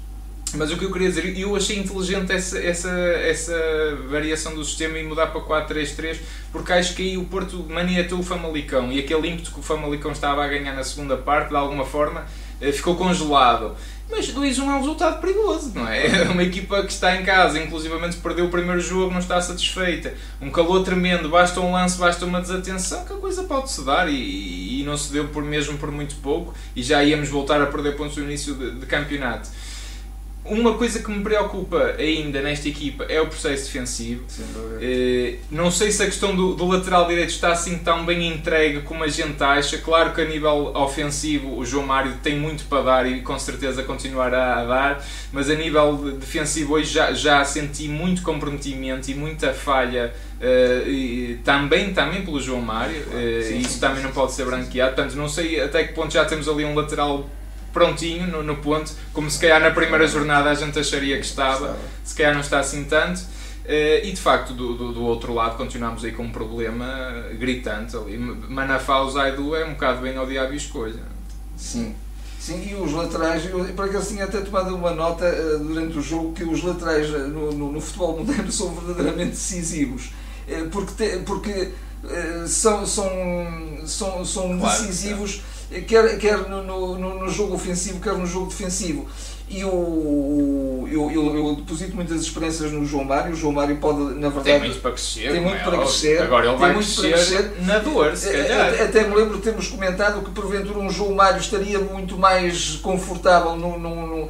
mas 0.55 0.71
o 0.71 0.77
que 0.77 0.85
eu 0.85 0.93
queria 0.93 1.09
dizer, 1.09 1.37
eu 1.39 1.57
achei 1.57 1.79
inteligente 1.79 2.33
essa, 2.33 2.59
essa, 2.59 2.91
essa 2.91 3.55
variação 4.09 4.55
do 4.55 4.65
sistema 4.65 4.99
e 4.99 5.03
mudar 5.03 5.29
para 5.29 5.41
4-3-3, 5.41 6.19
porque 6.53 6.73
acho 6.73 6.95
que 6.95 7.03
aí 7.03 7.19
o 7.19 7.25
Porto 7.25 7.67
maniatou 7.69 8.21
o 8.21 8.23
Famalicão 8.23 8.93
e 8.93 9.01
aquele 9.01 9.29
ímpeto 9.29 9.53
que 9.53 9.61
o 9.61 9.63
Famalicão 9.63 10.13
estava 10.13 10.45
a 10.45 10.49
ganhar 10.49 10.75
na 10.75 10.85
segunda 10.85 11.17
parte, 11.17 11.51
de 11.51 11.57
alguma 11.57 11.85
forma, 11.85 12.25
uh, 12.61 12.73
ficou 12.73 12.95
congelado. 12.97 13.75
Mas 14.11 14.33
2-1 14.33 14.59
é 14.59 14.63
um 14.65 14.79
resultado 14.79 15.21
perigoso, 15.21 15.73
não 15.75 15.87
é? 15.87 16.23
Uma 16.31 16.43
equipa 16.43 16.83
que 16.83 16.93
está 16.93 17.17
em 17.17 17.25
casa, 17.25 17.63
inclusivamente 17.63 18.17
perdeu 18.17 18.47
o 18.47 18.49
primeiro 18.49 18.81
jogo, 18.81 19.13
não 19.13 19.21
está 19.21 19.41
satisfeita. 19.41 20.15
Um 20.41 20.51
calor 20.51 20.83
tremendo, 20.83 21.29
basta 21.29 21.61
um 21.61 21.73
lance, 21.73 21.97
basta 21.97 22.25
uma 22.25 22.41
desatenção, 22.41 23.05
que 23.05 23.13
a 23.13 23.17
coisa 23.17 23.45
pode-se 23.45 23.85
dar 23.85 24.09
e, 24.11 24.81
e, 24.81 24.83
não 24.85 24.97
se 24.97 25.13
deu 25.13 25.29
por 25.29 25.45
mesmo 25.45 25.79
por 25.79 25.91
muito 25.93 26.17
pouco 26.17 26.53
e 26.75 26.83
já 26.83 27.05
íamos 27.05 27.29
voltar 27.29 27.63
a 27.63 27.67
perder 27.67 27.97
pontos 27.97 28.17
no 28.17 28.25
início 28.25 28.55
de, 28.55 28.73
de 28.73 28.87
campeonato. 28.87 29.49
Uma 30.45 30.75
coisa 30.75 31.01
que 31.01 31.11
me 31.11 31.23
preocupa 31.23 31.95
ainda 31.99 32.41
nesta 32.41 32.69
equipa 32.69 33.05
é 33.05 33.21
o 33.21 33.27
processo 33.27 33.67
defensivo. 33.67 34.23
Uh, 34.23 35.39
não 35.51 35.71
sei 35.71 35.93
se 35.93 36.03
a 36.03 36.07
questão 36.07 36.35
do, 36.35 36.55
do, 36.55 36.67
lateral 36.67 37.07
direito 37.07 37.31
está 37.31 37.53
assim 37.53 37.79
tão 37.79 38.07
bem 38.07 38.27
entregue 38.27 38.81
como 38.81 39.05
a 39.05 39.09
gente 39.09 39.43
acha. 39.43 39.77
Claro 39.79 40.13
que 40.15 40.21
a 40.21 40.25
nível 40.25 40.73
ofensivo 40.75 41.57
o 41.59 41.65
João 41.65 41.87
Mário 41.87 42.15
tem 42.23 42.37
muito 42.39 42.65
para 42.65 42.83
dar 42.83 43.07
e 43.07 43.21
com 43.21 43.39
certeza 43.39 43.83
continuará 43.83 44.61
a 44.61 44.65
dar, 44.65 45.07
mas 45.31 45.51
a 45.51 45.55
nível 45.55 46.13
defensivo 46.13 46.75
hoje 46.75 46.95
já, 46.95 47.13
já 47.13 47.45
senti 47.45 47.87
muito 47.87 48.23
comprometimento 48.23 49.11
e 49.11 49.15
muita 49.15 49.53
falha. 49.53 50.13
Uh, 50.41 50.89
e, 50.89 51.41
também, 51.45 51.93
também 51.93 52.25
pelo 52.25 52.41
João 52.41 52.63
Mário, 52.63 52.99
uh, 52.99 53.43
sim, 53.43 53.59
isso 53.59 53.75
sim, 53.75 53.81
também 53.81 53.99
sim, 53.99 54.05
não 54.05 54.13
pode 54.13 54.33
ser 54.33 54.47
branqueado. 54.47 54.95
Portanto, 54.95 55.15
não 55.17 55.29
sei 55.29 55.61
até 55.61 55.85
que 55.85 55.93
ponto 55.93 56.13
já 56.15 56.25
temos 56.25 56.49
ali 56.49 56.65
um 56.65 56.75
lateral 56.75 57.29
prontinho 57.73 58.27
no, 58.27 58.43
no, 58.43 58.57
ponto, 58.57 58.93
como 59.13 59.31
se 59.31 59.39
calhar 59.39 59.61
na 59.61 59.71
primeira 59.71 60.07
jornada 60.07 60.51
a 60.51 60.55
gente 60.55 60.79
acharia 60.79 61.17
que 61.19 61.25
estava, 61.25 61.77
se 62.05 62.15
calhar 62.15 62.35
não 62.35 62.41
está 62.41 62.61
assim 62.61 62.85
tanto. 62.85 63.21
Uh, 63.65 64.05
e 64.05 64.11
de 64.11 64.21
facto, 64.21 64.53
do, 64.53 64.75
do, 64.75 64.93
do, 64.93 65.03
outro 65.05 65.33
lado, 65.33 65.57
continuamos 65.57 66.05
aí 66.05 66.13
com 66.13 66.25
um 66.25 66.33
problema 66.33 67.27
gritante 67.39 67.97
ali. 67.97 68.19
Manafá, 68.19 69.01
o 69.01 69.11
Zaidu 69.11 69.55
é 69.55 69.65
um 69.65 69.75
bocado 69.75 70.01
bem 70.01 70.17
ao 70.17 70.27
diabo 70.27 70.53
e 70.53 70.57
escolha. 70.57 71.03
Sim. 71.57 71.95
Sim, 72.41 72.69
e 72.71 72.75
os 72.75 72.93
laterais, 72.93 73.45
eu 73.45 73.63
por 73.75 73.85
acaso 73.85 74.09
tinha 74.09 74.25
até 74.25 74.41
tomado 74.41 74.75
uma 74.75 74.93
nota 74.93 75.27
uh, 75.27 75.59
durante 75.59 75.99
o 75.99 76.03
jogo 76.03 76.33
que 76.33 76.43
os 76.43 76.63
laterais 76.63 77.11
uh, 77.11 77.29
no, 77.29 77.53
no, 77.53 77.71
no, 77.71 77.81
futebol 77.81 78.19
moderno 78.19 78.51
são 78.51 78.75
verdadeiramente 78.75 79.33
decisivos. 79.33 80.11
porque 80.73 80.93
te, 80.95 81.19
porque 81.19 81.71
são, 82.47 82.87
são, 82.87 83.11
são, 83.87 84.25
são 84.25 84.59
claro, 84.59 84.83
decisivos 84.83 85.43
quer, 85.87 86.19
quer 86.19 86.49
no, 86.49 86.63
no, 86.63 87.19
no, 87.21 87.29
jogo 87.31 87.55
ofensivo, 87.55 88.01
quer 88.01 88.15
no 88.15 88.27
jogo 88.27 88.47
defensivo. 88.47 89.07
E 89.49 89.65
o, 89.65 90.89
eu, 90.91 91.11
eu, 91.11 91.37
eu, 91.37 91.57
deposito 91.57 91.97
muitas 91.97 92.21
esperanças 92.21 92.71
no 92.71 92.85
João 92.87 93.05
Mário. 93.05 93.33
O 93.33 93.37
João 93.37 93.53
Mário 93.53 93.77
pode, 93.79 93.99
na 94.15 94.29
verdade. 94.29 94.45
Tem 94.45 94.61
muito 94.61 94.81
para 94.81 94.93
crescer. 94.93 95.33
Tem 95.33 95.41
muito 95.41 95.57
é 95.57 95.65
para 95.65 95.79
crescer. 95.79 96.23
Agora 96.23 96.47
ele 96.47 96.57
vai 96.57 96.75
crescer, 96.75 97.13
crescer, 97.13 97.53
na 97.63 97.79
dor, 97.79 98.17
se 98.17 98.31
calhar. 98.31 98.81
Até 98.81 99.07
me 99.09 99.15
lembro 99.15 99.37
de 99.37 99.43
termos 99.43 99.67
comentado 99.69 100.23
que 100.23 100.31
porventura 100.31 100.79
um 100.79 100.89
João 100.89 101.15
Mário 101.15 101.41
estaria 101.41 101.81
muito 101.81 102.17
mais 102.17 102.77
confortável 102.77 103.57
eh, 103.57 104.29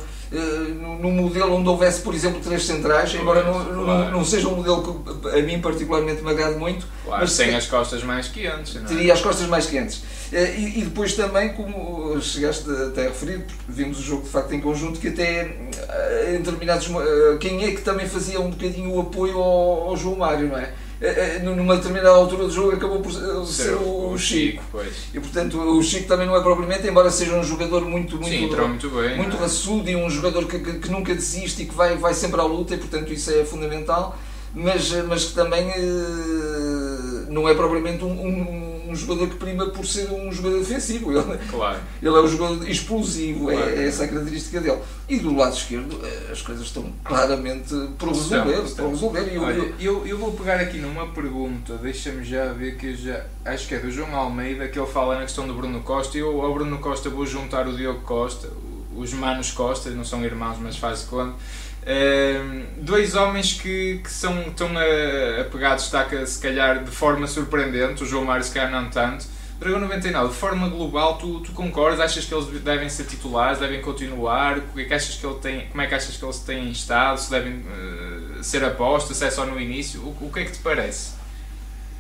num 1.01 1.11
modelo 1.11 1.57
onde 1.57 1.69
houvesse, 1.69 2.03
por 2.03 2.15
exemplo, 2.15 2.41
três 2.41 2.65
centrais, 2.65 3.13
embora 3.15 3.43
não, 3.43 3.65
não, 3.65 4.11
não, 4.13 4.25
seja 4.25 4.49
um 4.49 4.57
modelo 4.57 5.03
que 5.03 5.29
a 5.29 5.43
mim 5.43 5.61
particularmente 5.61 6.23
me 6.23 6.31
agrade 6.31 6.57
muito. 6.57 6.87
Claro, 7.05 7.23
mas 7.23 7.37
tem 7.37 7.55
as 7.55 7.67
costas 7.67 8.05
mais 8.05 8.29
quentes. 8.29 8.75
Não 8.75 8.83
é? 8.83 8.87
Teria 8.87 9.13
as 9.13 9.21
costas 9.21 9.49
mais 9.49 9.67
quentes. 9.67 10.03
Eh, 10.33 10.55
e, 10.57 10.81
e, 10.81 10.85
depois 10.85 11.15
também, 11.15 11.53
como 11.55 12.21
chegaste 12.21 12.71
até 12.71 13.07
a 13.07 13.09
referir, 13.09 13.45
vimos 13.69 13.99
o 13.99 14.03
jogo 14.03 14.23
de 14.23 14.29
facto 14.29 14.53
em 14.53 14.61
conjunto, 14.61 15.01
que 15.01 15.09
até 15.09 15.57
eh, 15.89 16.35
em 16.37 16.43
determinados. 16.43 16.89
Quem 17.41 17.65
é 17.65 17.73
que 17.73 17.83
também 17.83 18.09
fazia 18.09 18.41
um 18.41 18.51
bocadinho 18.51 18.95
o 18.95 19.01
apoio 19.01 19.37
ao, 19.37 19.89
ao 19.89 19.97
João 19.97 20.17
Mário, 20.17 20.49
não 20.49 20.59
é? 20.59 20.73
É, 21.01 21.37
é, 21.37 21.39
numa 21.39 21.77
determinada 21.77 22.11
altura 22.11 22.45
do 22.45 22.51
jogo 22.51 22.73
acabou 22.73 23.01
por 23.01 23.11
ser, 23.11 23.47
ser 23.47 23.75
o, 23.75 24.11
o, 24.13 24.19
Chico. 24.19 24.63
Pois. 24.71 25.09
E 25.15 25.19
portanto 25.19 25.59
o 25.59 25.83
Chico 25.83 26.07
também 26.07 26.27
não 26.27 26.37
é 26.37 26.43
propriamente, 26.43 26.87
embora 26.87 27.11
seja 27.11 27.35
um 27.35 27.43
jogador 27.43 27.87
muito 27.87 28.17
muito 28.17 28.29
Sim, 28.29 28.49
muito, 28.49 28.91
bem, 28.91 29.17
muito 29.17 29.37
é? 29.37 29.41
raçudo 29.41 29.89
e 29.89 29.97
um 29.97 30.11
jogador 30.11 30.45
que, 30.45 30.59
que, 30.59 30.79
que, 30.79 30.91
nunca 30.91 31.15
desiste 31.15 31.63
e 31.63 31.67
que 31.67 31.75
vai, 31.75 31.97
vai 31.97 32.13
sempre 32.13 32.39
à 32.39 32.45
luta 32.45 32.75
e 32.75 32.77
portanto 32.77 33.11
isso 33.15 33.31
é 33.31 33.47
fundamental, 33.47 34.19
mas, 34.55 34.93
mas 35.07 35.25
que 35.25 35.35
também 35.35 35.71
eh, 35.71 37.27
não 37.29 37.49
é 37.49 37.55
propriamente 37.55 38.05
um, 38.05 38.11
um 38.11 38.70
um 38.91 38.97
jogador 38.97 39.29
que 39.29 39.37
prima 39.37 39.67
por 39.67 39.87
ser 39.87 40.11
um 40.11 40.33
jogador 40.33 40.59
defensivo. 40.59 41.13
Ele, 41.13 41.39
claro. 41.49 41.79
ele 42.03 42.15
é 42.15 42.21
um 42.21 42.29
jogador 42.29 42.69
explosivo, 42.69 43.51
é, 43.51 43.57
claro. 43.57 43.71
é, 43.71 43.87
essa 43.87 44.05
a 44.05 44.09
característica 44.09 44.61
dele. 44.61 44.79
E 45.09 45.19
do 45.19 45.35
lado 45.35 45.55
esquerdo 45.55 46.01
eh, 46.05 46.33
as 46.33 46.43
coisas 46.43 46.67
estão 46.67 46.93
claramente 47.05 47.75
por 47.99 48.09
resolver. 48.09 48.63
Resolver. 48.63 49.29
E 49.33 49.35
eu, 49.35 49.43
Olha, 49.43 49.75
eu, 49.81 50.07
eu 50.07 50.19
vou 50.19 50.33
pegar 50.33 50.61
aqui 50.61 50.79
numa 50.79 51.07
pergunta, 51.09 51.77
deixa-me 51.77 52.25
já 52.25 52.53
ver 52.53 52.77
que 52.77 52.89
eu 52.89 52.97
já. 52.97 53.25
Acho 53.45 53.69
que 53.69 53.75
é 53.75 53.79
do 53.79 53.91
João 53.91 54.15
Almeida 54.15 54.69
que 54.69 54.79
ele 54.79 54.87
fala 54.87 55.17
na 55.17 55.23
questão 55.23 55.47
do 55.47 55.55
Bruno 55.55 55.81
Costa. 55.83 56.17
E 56.17 56.21
eu 56.21 56.43
ao 56.43 56.53
Bruno 56.53 56.79
Costa 56.79 57.09
vou 57.09 57.27
juntar 57.27 57.67
o 57.67 57.77
Diogo 57.77 58.01
Costa, 58.01 58.49
os 58.95 59.13
Manos 59.13 59.51
Costa, 59.53 59.91
não 59.91 60.05
são 60.05 60.25
irmãos, 60.25 60.59
mas 60.61 60.77
faz 60.77 61.03
conta. 61.03 61.35
Dois 62.79 63.15
homens 63.15 63.53
que, 63.55 63.99
que 64.03 64.11
são 64.11 64.45
tão 64.57 64.69
a, 64.77 65.71
a 65.71 65.75
destaca 65.75 66.25
se 66.27 66.41
calhar 66.41 66.83
de 66.83 66.91
forma 66.91 67.27
surpreendente, 67.27 68.03
o 68.03 68.07
João 68.07 68.25
Mário 68.25 68.45
se 68.45 68.53
calhar 68.53 68.71
não 68.71 68.89
tanto. 68.91 69.27
Dragão 69.61 69.79
99, 69.81 70.31
de 70.31 70.35
forma 70.37 70.69
global, 70.71 71.19
tu, 71.19 71.41
tu 71.41 71.53
concordas? 71.53 72.01
Achas 72.01 72.25
que 72.25 72.35
eles 72.35 72.47
devem 72.63 72.89
ser 72.89 73.05
titulares, 73.05 73.59
devem 73.59 73.83
continuar? 73.83 74.59
O 74.75 74.81
é 74.81 74.85
que 74.85 74.95
achas 74.95 75.17
que 75.17 75.27
ele 75.27 75.35
tem, 75.35 75.67
como 75.67 75.83
é 75.83 75.87
que 75.87 75.95
achas 75.95 76.17
que 76.17 76.25
eles 76.25 76.39
têm 76.39 76.71
estado? 76.71 77.21
Se 77.21 77.31
devem 77.31 77.59
uh, 77.59 78.43
ser 78.43 78.65
aposta, 78.65 79.13
se 79.13 79.23
é 79.23 79.31
só 79.31 79.45
no 79.45 79.61
início? 79.61 80.01
O, 80.01 80.17
o 80.25 80.33
que 80.33 80.41
é 80.41 80.45
que 80.47 80.53
te 80.53 80.61
parece? 80.61 81.13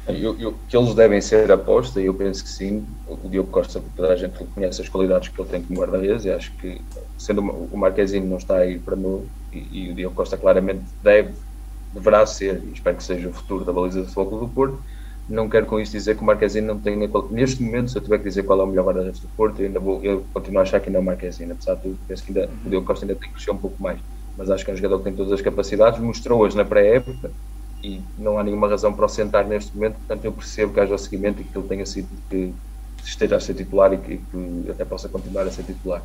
Eu, 0.08 0.34
eu, 0.40 0.58
que 0.66 0.74
eles 0.74 0.94
devem 0.94 1.20
ser 1.20 1.52
aposta, 1.52 2.00
eu 2.00 2.14
penso 2.14 2.42
que 2.42 2.48
sim. 2.48 2.86
O 3.06 3.28
Diogo 3.28 3.50
Costa, 3.50 3.82
toda 3.94 4.10
a 4.10 4.16
gente 4.16 4.42
conhece 4.54 4.80
as 4.80 4.88
qualidades 4.88 5.28
que 5.28 5.38
ele 5.38 5.50
tem 5.50 5.62
como 5.62 5.80
guarda-redes 5.80 6.24
e 6.24 6.30
acho 6.30 6.50
que, 6.52 6.80
sendo 7.18 7.42
o 7.42 7.76
Marquezinho 7.76 8.24
não 8.24 8.38
está 8.38 8.56
aí 8.56 8.78
para 8.78 8.96
novo, 8.96 9.28
e, 9.52 9.86
e, 9.86 9.90
o 9.90 9.94
Diogo 9.94 10.14
Costa 10.14 10.36
claramente 10.36 10.84
deve, 11.02 11.34
deverá 11.92 12.24
ser, 12.26 12.62
e 12.64 12.72
espero 12.72 12.96
que 12.96 13.04
seja 13.04 13.28
o 13.28 13.32
futuro 13.32 13.64
da 13.64 13.72
baliza 13.72 14.02
de 14.02 14.12
fogo 14.12 14.38
do 14.38 14.48
Porto. 14.48 14.82
Não 15.28 15.48
quero 15.48 15.66
com 15.66 15.78
isto 15.78 15.92
dizer 15.92 16.16
que 16.16 16.22
o 16.22 16.26
Marquezinho 16.26 16.66
não 16.66 16.80
tenha. 16.80 17.08
Neste 17.30 17.62
momento, 17.62 17.90
se 17.90 17.98
eu 17.98 18.02
tiver 18.02 18.18
que 18.18 18.24
dizer 18.24 18.42
qual 18.42 18.60
é 18.60 18.64
o 18.64 18.66
melhor 18.66 18.86
guarda-redes 18.86 19.20
do 19.20 19.28
Porto, 19.36 19.60
eu 19.60 19.66
ainda 19.66 19.78
vou 19.78 20.02
eu 20.02 20.26
continuo 20.32 20.58
a 20.58 20.62
achar 20.62 20.80
que 20.80 20.88
ainda 20.88 20.98
é 20.98 21.02
o 21.02 21.04
Marquezinho, 21.04 21.52
apesar 21.52 21.76
de 21.76 21.82
tudo, 21.82 21.98
penso 22.06 22.24
que 22.24 22.30
ainda, 22.30 22.52
o 22.64 22.70
Diogo 22.70 22.86
Costa 22.86 23.04
ainda 23.04 23.14
tem 23.14 23.28
que 23.28 23.34
crescer 23.34 23.52
um 23.52 23.58
pouco 23.58 23.80
mais. 23.80 24.00
Mas 24.36 24.50
acho 24.50 24.64
que 24.64 24.70
é 24.70 24.74
um 24.74 24.76
jogador 24.76 24.98
que 24.98 25.04
tem 25.04 25.14
todas 25.14 25.32
as 25.32 25.40
capacidades, 25.40 26.00
mostrou 26.00 26.40
hoje 26.40 26.56
na 26.56 26.64
pré-época 26.64 27.32
e 27.82 28.02
não 28.16 28.38
há 28.38 28.44
nenhuma 28.44 28.68
razão 28.68 28.92
para 28.92 29.06
o 29.06 29.08
sentar 29.08 29.46
neste 29.46 29.74
momento, 29.74 29.96
portanto 29.96 30.24
eu 30.24 30.32
percebo 30.32 30.72
que 30.72 30.80
haja 30.80 30.94
o 30.94 30.98
seguimento 30.98 31.40
e 31.40 31.44
que 31.44 31.56
ele 31.56 31.68
tenha 31.68 31.86
sido 31.86 32.08
que 32.28 32.54
esteja 33.04 33.36
a 33.36 33.40
ser 33.40 33.54
titular 33.54 33.92
e 33.92 33.98
que, 33.98 34.18
que 34.18 34.70
até 34.70 34.84
possa 34.84 35.08
continuar 35.08 35.46
a 35.46 35.50
ser 35.50 35.64
titular. 35.64 36.02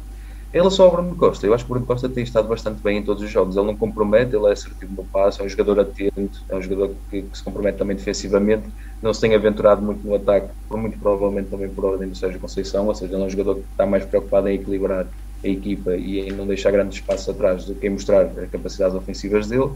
Em 0.56 0.60
relação 0.60 0.86
ao 0.86 0.92
Bruno 0.94 1.18
Costa, 1.18 1.46
eu 1.46 1.54
acho 1.54 1.66
que 1.66 1.70
o 1.70 1.74
Bruno 1.74 1.86
Costa 1.86 2.08
tem 2.08 2.24
estado 2.24 2.48
bastante 2.48 2.82
bem 2.82 3.00
em 3.00 3.04
todos 3.04 3.22
os 3.22 3.30
jogos. 3.30 3.58
Ele 3.58 3.66
não 3.66 3.76
compromete, 3.76 4.34
ele 4.34 4.48
é 4.48 4.54
assertivo 4.54 4.94
no 4.94 5.04
passo, 5.04 5.42
é 5.42 5.46
um 5.46 5.50
jogador 5.50 5.82
atento, 5.82 6.46
é 6.48 6.56
um 6.56 6.62
jogador 6.62 6.96
que, 7.10 7.24
que, 7.24 7.38
se 7.38 7.44
compromete 7.44 7.78
também 7.78 7.98
defensivamente. 7.98 8.70
Não 9.02 9.14
se 9.14 9.20
tem 9.20 9.36
aventurado 9.36 9.82
muito 9.82 10.08
no 10.08 10.16
ataque, 10.16 10.54
por 10.70 10.78
muito 10.78 10.98
provavelmente 10.98 11.50
também 11.50 11.68
por 11.68 11.84
ordem 11.84 12.08
do 12.08 12.16
Sérgio 12.16 12.40
Conceição, 12.40 12.88
ou 12.88 12.96
seja, 12.96 13.14
ele 13.14 13.24
é 13.24 13.26
um 13.26 13.30
jogador 13.30 13.56
que 13.56 13.70
está 13.70 13.86
mais 13.86 14.06
preocupado 14.06 14.48
em 14.48 14.56
equilibrar 14.56 15.06
a 15.44 15.48
equipa 15.50 15.94
e 15.94 16.22
em 16.22 16.32
não 16.32 16.48
deixar 16.48 16.72
grandes 16.72 17.00
espaços 17.00 17.28
atrás 17.28 17.66
do 17.66 17.76
que 17.76 17.88
em 17.88 17.90
mostrar 17.90 18.22
as 18.22 18.50
capacidades 18.50 18.96
ofensivas 18.96 19.48
dele 19.48 19.72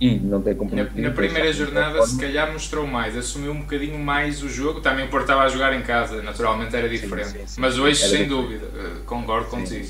e 0.00 0.18
não 0.18 0.42
tem 0.42 0.54
comprometido. 0.54 1.00
Na, 1.00 1.08
na 1.08 1.14
primeira 1.14 1.52
jornada, 1.52 2.02
se 2.02 2.18
calhar 2.18 2.52
mostrou 2.52 2.86
mais, 2.86 3.16
assumiu 3.16 3.52
um 3.52 3.60
bocadinho 3.60 3.98
mais 3.98 4.42
o 4.42 4.48
jogo. 4.48 4.80
Também 4.80 5.06
o 5.06 5.08
Porto 5.08 5.24
estava 5.24 5.42
a 5.42 5.48
jogar 5.48 5.72
em 5.74 5.82
casa, 5.82 6.22
naturalmente 6.22 6.76
era 6.76 6.88
diferente. 6.88 7.28
Sim, 7.28 7.38
sim, 7.38 7.46
sim. 7.46 7.60
Mas 7.60 7.78
hoje, 7.78 8.02
era 8.02 8.10
sem 8.10 8.24
diferente. 8.24 8.28
dúvida, 8.28 8.66
eh, 8.74 9.02
concordo 9.06 9.48
contigo. 9.48 9.86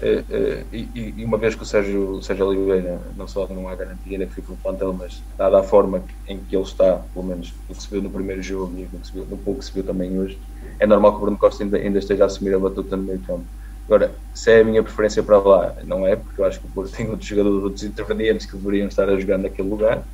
Uh, 0.00 0.20
uh, 0.20 0.66
e, 0.72 1.14
e, 1.16 1.24
uma 1.24 1.38
vez 1.38 1.54
que 1.54 1.62
o 1.62 1.66
Sérgio, 1.66 2.16
o 2.16 2.22
Sérgio 2.22 2.46
Oliveira 2.46 3.00
não 3.16 3.28
só 3.28 3.46
não 3.48 3.68
há 3.68 3.76
garantia 3.76 4.26
que 4.26 4.34
fica 4.34 4.50
no 4.50 4.58
plantel, 4.58 4.92
mas 4.92 5.22
dada 5.38 5.60
a 5.60 5.62
forma 5.62 6.04
em 6.26 6.44
que 6.44 6.56
ele 6.56 6.64
está, 6.64 6.96
pelo 6.96 7.24
menos 7.24 7.54
o 7.68 7.74
que 7.74 7.82
se 7.82 7.88
viu 7.90 8.02
no 8.02 8.10
primeiro 8.10 8.42
jogo 8.42 8.76
e 8.76 8.84
o 8.84 8.88
que 8.90 9.06
se 9.06 9.12
viu, 9.12 9.24
no 9.24 9.38
pouco 9.38 9.60
que 9.60 9.66
se 9.66 9.72
viu 9.72 9.84
também 9.84 10.18
hoje, 10.18 10.38
é 10.80 10.86
normal 10.86 11.12
que 11.12 11.18
o 11.18 11.20
Bruno 11.20 11.38
Costa 11.38 11.62
ainda, 11.62 11.78
ainda 11.78 11.98
esteja 11.98 12.24
a 12.24 12.26
assumir 12.26 12.54
a 12.54 12.58
batuta 12.58 12.96
no 12.96 13.04
meio 13.04 13.20
campo. 13.20 13.46
Agora, 13.86 14.14
se 14.32 14.50
é 14.50 14.60
a 14.60 14.64
minha 14.64 14.82
preferência 14.82 15.22
para 15.22 15.38
lá, 15.38 15.76
não 15.84 16.06
é, 16.06 16.16
porque 16.16 16.40
eu 16.40 16.44
acho 16.44 16.58
que 16.58 16.66
o 16.66 16.70
Porto 16.70 16.92
tem 16.96 17.08
outros 17.08 17.28
jogadores, 17.28 17.62
outros 17.62 17.84
intervenientes 17.84 18.46
que 18.46 18.56
deveriam 18.56 18.88
estar 18.88 19.08
a 19.08 19.18
jogar 19.18 19.38
naquele 19.38 19.68
lugar, 19.68 20.04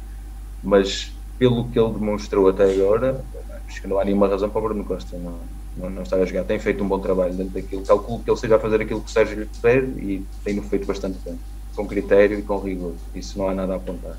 mas 0.62 1.12
pelo 1.38 1.70
que 1.70 1.78
ele 1.78 1.94
demonstrou 1.94 2.48
até 2.48 2.70
agora, 2.70 3.24
acho 3.66 3.80
que 3.80 3.88
não 3.88 3.98
há 3.98 4.04
nenhuma 4.04 4.28
razão 4.28 4.50
para 4.50 4.58
o 4.58 4.62
Bruno 4.64 4.84
Costa 4.84 5.16
não, 5.16 5.40
não, 5.76 5.90
não 5.90 6.02
estar 6.02 6.16
a 6.16 6.24
jogar. 6.24 6.44
Tem 6.44 6.58
feito 6.58 6.82
um 6.82 6.88
bom 6.88 6.98
trabalho 6.98 7.34
dentro 7.34 7.52
daquilo, 7.52 7.82
calculo 7.82 8.22
que 8.22 8.30
ele 8.30 8.38
seja 8.38 8.56
a 8.56 8.58
fazer 8.58 8.80
aquilo 8.80 9.00
que 9.00 9.10
o 9.10 9.12
Sérgio 9.12 9.40
lhe 9.40 9.48
pede 9.60 10.00
e 10.00 10.26
tem-no 10.44 10.62
feito 10.62 10.86
bastante 10.86 11.18
bem, 11.24 11.38
com 11.74 11.86
critério 11.86 12.38
e 12.38 12.42
com 12.42 12.58
rigor. 12.58 12.94
Isso 13.14 13.38
não 13.38 13.48
há 13.48 13.54
nada 13.54 13.74
a 13.74 13.76
apontar. 13.76 14.16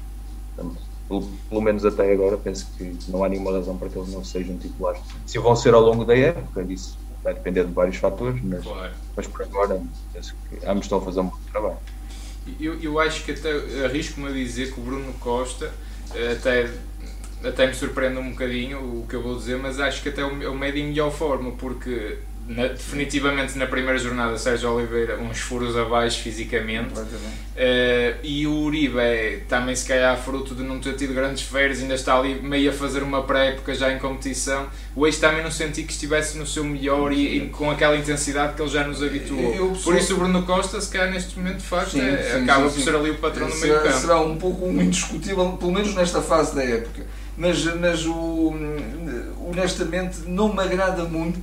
Pelo, 1.07 1.27
pelo, 1.49 1.61
menos 1.61 1.85
até 1.85 2.11
agora, 2.11 2.37
penso 2.37 2.67
que 2.77 2.97
não 3.09 3.23
há 3.23 3.29
nenhuma 3.29 3.51
razão 3.51 3.77
para 3.77 3.89
que 3.89 3.97
eles 3.97 4.13
não 4.13 4.23
sejam 4.23 4.57
titulares. 4.57 5.01
Se 5.25 5.37
vão 5.39 5.55
ser 5.55 5.73
ao 5.73 5.81
longo 5.81 6.05
da 6.05 6.15
época, 6.15 6.61
isso 6.63 6.97
vai 7.23 7.33
depender 7.33 7.65
de 7.65 7.73
vários 7.73 7.97
fatores, 7.97 8.41
mas, 8.43 8.63
claro. 8.63 8.93
mas 9.15 9.27
por 9.27 9.41
agora 9.43 9.81
penso 10.13 10.35
que 10.49 10.65
ambos 10.65 10.85
estão 10.85 10.99
a 10.99 11.01
fazer 11.01 11.19
um 11.19 11.25
bom 11.25 11.37
trabalho. 11.51 11.77
Eu, 12.59 12.79
eu 12.81 12.99
acho 12.99 13.23
que 13.23 13.31
até 13.31 13.51
arrisco-me 13.85 14.27
a 14.27 14.31
dizer 14.31 14.73
que 14.73 14.79
o 14.79 14.83
Bruno 14.83 15.13
Costa 15.19 15.71
eh, 16.15 16.31
até, 16.31 16.69
até 17.43 17.67
me 17.67 17.73
surpreende 17.73 18.17
um 18.17 18.31
bocadinho 18.31 18.79
o 18.79 19.05
que 19.07 19.15
eu 19.15 19.21
vou 19.21 19.35
dizer, 19.35 19.57
mas 19.57 19.79
acho 19.79 20.01
que 20.01 20.09
até 20.09 20.23
o, 20.23 20.55
médio 20.55 20.81
em 20.81 20.87
melhor 20.87 21.11
forma, 21.11 21.51
porque 21.51 22.17
na, 22.47 22.67
definitivamente 22.67 23.57
na 23.57 23.65
primeira 23.65 23.97
jornada 23.97 24.37
Sérgio 24.37 24.71
Oliveira 24.71 25.17
uns 25.19 25.39
furos 25.39 25.77
abaixo 25.77 26.21
fisicamente. 26.21 26.93
Uh, 26.99 28.17
e 28.23 28.47
o 28.47 28.53
Uribe 28.53 28.99
é, 28.99 29.41
também 29.47 29.75
se 29.75 29.87
calhar 29.87 30.17
fruto 30.17 30.55
de 30.55 30.63
não 30.63 30.79
ter 30.79 30.93
tido 30.93 31.13
grandes 31.13 31.43
férias 31.43 31.81
ainda 31.81 31.93
está 31.93 32.17
ali 32.17 32.35
meio 32.41 32.69
a 32.69 32.73
fazer 32.73 33.03
uma 33.03 33.23
pré-época 33.23 33.73
já 33.73 33.91
em 33.93 33.99
competição. 33.99 34.67
O 34.95 35.05
ex 35.05 35.17
também 35.17 35.43
não 35.43 35.51
senti 35.51 35.83
que 35.83 35.91
estivesse 35.91 36.37
no 36.37 36.45
seu 36.45 36.63
melhor 36.63 37.13
e, 37.13 37.37
e, 37.37 37.49
com 37.49 37.69
aquela 37.69 37.95
intensidade 37.95 38.55
que 38.55 38.61
ele 38.61 38.69
já 38.69 38.85
nos 38.85 39.01
habituou. 39.01 39.55
Eu, 39.55 39.69
por 39.83 39.95
isso 39.95 40.15
o 40.15 40.17
Bruno 40.17 40.43
Costa 40.43 40.81
se 40.81 40.89
calhar 40.89 41.11
neste 41.11 41.37
momento 41.37 41.57
de 41.57 41.67
facto 41.67 41.91
sim, 41.91 42.01
é, 42.01 42.17
sim, 42.17 42.43
acaba 42.43 42.69
sim, 42.69 42.75
por 42.75 42.83
ser 42.83 42.95
ali 42.95 43.11
o 43.11 43.17
patrão 43.17 43.47
do 43.47 43.55
meio 43.55 43.81
campo. 43.81 43.97
será 43.97 44.19
um 44.19 44.37
pouco 44.37 44.67
indiscutível 44.67 45.51
pelo 45.53 45.71
menos 45.71 45.93
nesta 45.93 46.21
fase 46.21 46.55
da 46.55 46.63
época 46.63 47.05
mas, 47.37 47.63
mas 47.75 48.05
o, 48.05 48.53
honestamente 49.49 50.21
não 50.27 50.53
me 50.53 50.61
agrada 50.61 51.03
muito 51.05 51.39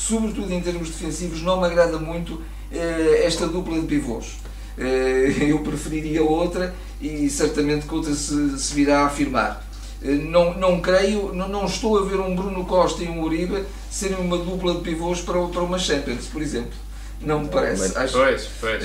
sobretudo 0.00 0.52
em 0.52 0.60
termos 0.60 0.88
defensivos, 0.88 1.42
não 1.42 1.60
me 1.60 1.66
agrada 1.66 1.98
muito 1.98 2.40
eh, 2.72 3.22
esta 3.24 3.46
dupla 3.46 3.78
de 3.78 3.86
pivôs. 3.86 4.38
Eh, 4.78 5.46
eu 5.50 5.58
preferiria 5.58 6.22
outra 6.22 6.74
e 7.00 7.28
certamente 7.28 7.86
que 7.86 7.94
outra 7.94 8.14
se, 8.14 8.58
se 8.58 8.74
virá 8.74 9.00
a 9.00 9.06
afirmar. 9.06 9.62
Eh, 10.02 10.12
não, 10.12 10.54
não 10.54 10.80
creio, 10.80 11.34
não, 11.34 11.48
não 11.48 11.66
estou 11.66 11.98
a 11.98 12.02
ver 12.02 12.18
um 12.18 12.34
Bruno 12.34 12.64
Costa 12.64 13.02
e 13.02 13.08
um 13.08 13.22
Uribe 13.22 13.64
serem 13.90 14.18
uma 14.18 14.38
dupla 14.38 14.74
de 14.74 14.80
pivôs 14.80 15.20
para, 15.20 15.40
para 15.48 15.60
uma 15.60 15.78
Champions, 15.78 16.26
por 16.26 16.40
exemplo. 16.40 16.72
Não 17.20 17.40
me 17.40 17.48
parece. 17.48 17.96
Acho, 17.98 18.14
pois, 18.14 18.48
pois. 18.58 18.82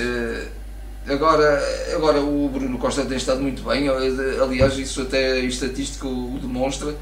Agora, 1.08 1.62
agora 1.94 2.20
o 2.20 2.50
Bruno 2.50 2.80
Costa 2.80 3.06
tem 3.06 3.18
estado 3.18 3.40
muito 3.40 3.62
bem, 3.62 3.88
aliás, 3.88 4.78
isso 4.78 5.04
até 5.04 5.34
a 5.34 5.40
estatística 5.40 6.08
o 6.08 6.40
demonstra, 6.42 6.96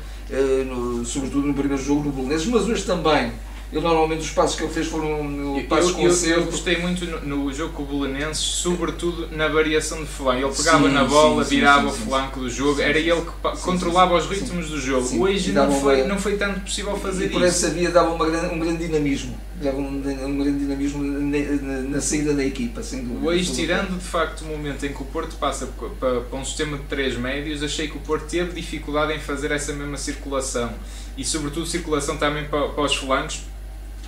sobretudo 1.05 1.47
no 1.47 1.53
primeiro 1.53 1.81
jogo 1.81 2.03
no 2.03 2.11
Belenenses, 2.11 2.47
mas 2.47 2.67
hoje 2.67 2.83
também 2.83 3.31
ele 3.73 3.81
normalmente 3.81 4.21
os 4.21 4.29
passos 4.29 4.55
que 4.55 4.63
ele 4.63 4.71
fez 4.71 4.85
foram 4.85 5.23
no 5.23 5.63
passos 5.63 6.25
eu, 6.25 6.31
eu, 6.31 6.39
eu, 6.39 6.45
gostei 6.45 6.77
muito 6.77 7.05
no, 7.05 7.45
no 7.45 7.53
jogo 7.53 7.73
com 7.73 7.83
o 7.83 7.85
Belenenses, 7.85 8.43
sobretudo 8.43 9.35
na 9.35 9.47
variação 9.47 10.01
de 10.03 10.09
flanco. 10.09 10.45
Ele 10.45 10.55
pegava 10.55 10.87
sim, 10.87 10.93
na 10.93 11.03
bola, 11.03 11.43
sim, 11.43 11.55
virava 11.55 11.89
sim, 11.89 12.03
o 12.03 12.05
flanco 12.05 12.39
do 12.39 12.49
jogo, 12.49 12.79
era 12.79 12.99
ele 12.99 13.21
que 13.21 13.61
controlava 13.61 14.15
os 14.15 14.27
ritmos 14.27 14.69
do 14.69 14.79
jogo. 14.79 15.23
Hoje 15.23 15.51
não 15.51 15.71
foi, 15.71 16.01
uma... 16.01 16.07
não 16.07 16.19
foi 16.19 16.37
tanto 16.37 16.59
possível 16.59 16.95
fazer 16.97 17.25
e 17.25 17.29
por 17.29 17.41
isso. 17.41 17.61
Por 17.61 17.67
essa 17.67 17.69
via 17.71 17.89
dava 17.89 18.11
uma 18.11 18.25
grande, 18.25 18.53
um 18.53 18.59
grande 18.59 18.85
dinamismo. 18.85 19.35
Dava 19.55 19.77
um, 19.77 19.87
um 19.87 20.37
grande 20.37 20.59
dinamismo 20.59 21.03
na, 21.03 21.37
na, 21.39 21.81
na, 21.89 22.01
saída 22.01 22.33
da 22.33 22.45
equipa, 22.45 22.83
sem 22.83 23.03
dúvida. 23.03 23.27
Hoje, 23.27 23.53
tirando 23.53 23.97
de 23.97 24.05
facto 24.05 24.41
o 24.41 24.47
momento 24.47 24.85
em 24.85 24.93
que 24.93 25.01
o 25.01 25.05
Porto 25.05 25.35
passa 25.37 25.67
para, 25.99 26.21
para 26.21 26.37
um 26.37 26.45
sistema 26.45 26.77
de 26.77 26.83
três 26.83 27.17
médios, 27.17 27.63
achei 27.63 27.87
que 27.87 27.97
o 27.97 28.01
Porto 28.01 28.29
teve 28.29 28.53
dificuldade 28.53 29.13
em 29.13 29.19
fazer 29.19 29.51
essa 29.51 29.73
mesma 29.73 29.97
circulação. 29.97 30.71
E 31.17 31.23
sobretudo 31.23 31.65
circulação 31.65 32.17
também 32.17 32.45
para, 32.45 32.69
para 32.69 32.83
os 32.83 32.95
flancos, 32.95 33.41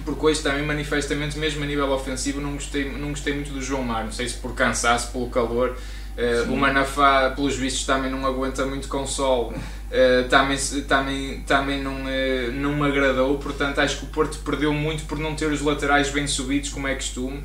porque 0.03 0.25
hoje 0.25 0.41
também 0.41 0.63
manifestamente, 0.63 1.37
mesmo 1.37 1.63
a 1.63 1.67
nível 1.67 1.89
ofensivo, 1.91 2.41
não 2.41 2.53
gostei, 2.53 2.91
não 2.91 3.09
gostei 3.09 3.33
muito 3.33 3.51
do 3.51 3.61
João 3.61 3.83
Mar, 3.83 4.03
não 4.03 4.11
sei 4.11 4.27
se 4.27 4.35
por 4.35 4.53
cansaço, 4.53 5.11
pelo 5.11 5.29
calor. 5.29 5.75
Uh, 6.15 6.53
o 6.53 6.55
Manafá, 6.55 7.31
pelos 7.31 7.57
vistos, 7.57 7.85
também 7.85 8.09
não 8.09 8.25
aguenta 8.25 8.65
muito 8.65 8.87
com 8.87 9.05
sol, 9.05 9.53
uh, 9.53 10.29
também, 10.29 10.57
também, 10.87 11.41
também 11.41 11.83
não, 11.83 12.03
uh, 12.03 12.51
não 12.53 12.73
me 12.73 12.87
agradou. 12.87 13.37
Portanto, 13.37 13.79
acho 13.79 13.97
que 13.97 14.05
o 14.05 14.07
Porto 14.07 14.39
perdeu 14.39 14.71
muito 14.71 15.03
por 15.05 15.19
não 15.19 15.35
ter 15.35 15.51
os 15.51 15.59
laterais 15.59 16.09
bem 16.09 16.25
subidos, 16.25 16.69
como 16.69 16.87
é 16.87 16.95
costume. 16.95 17.43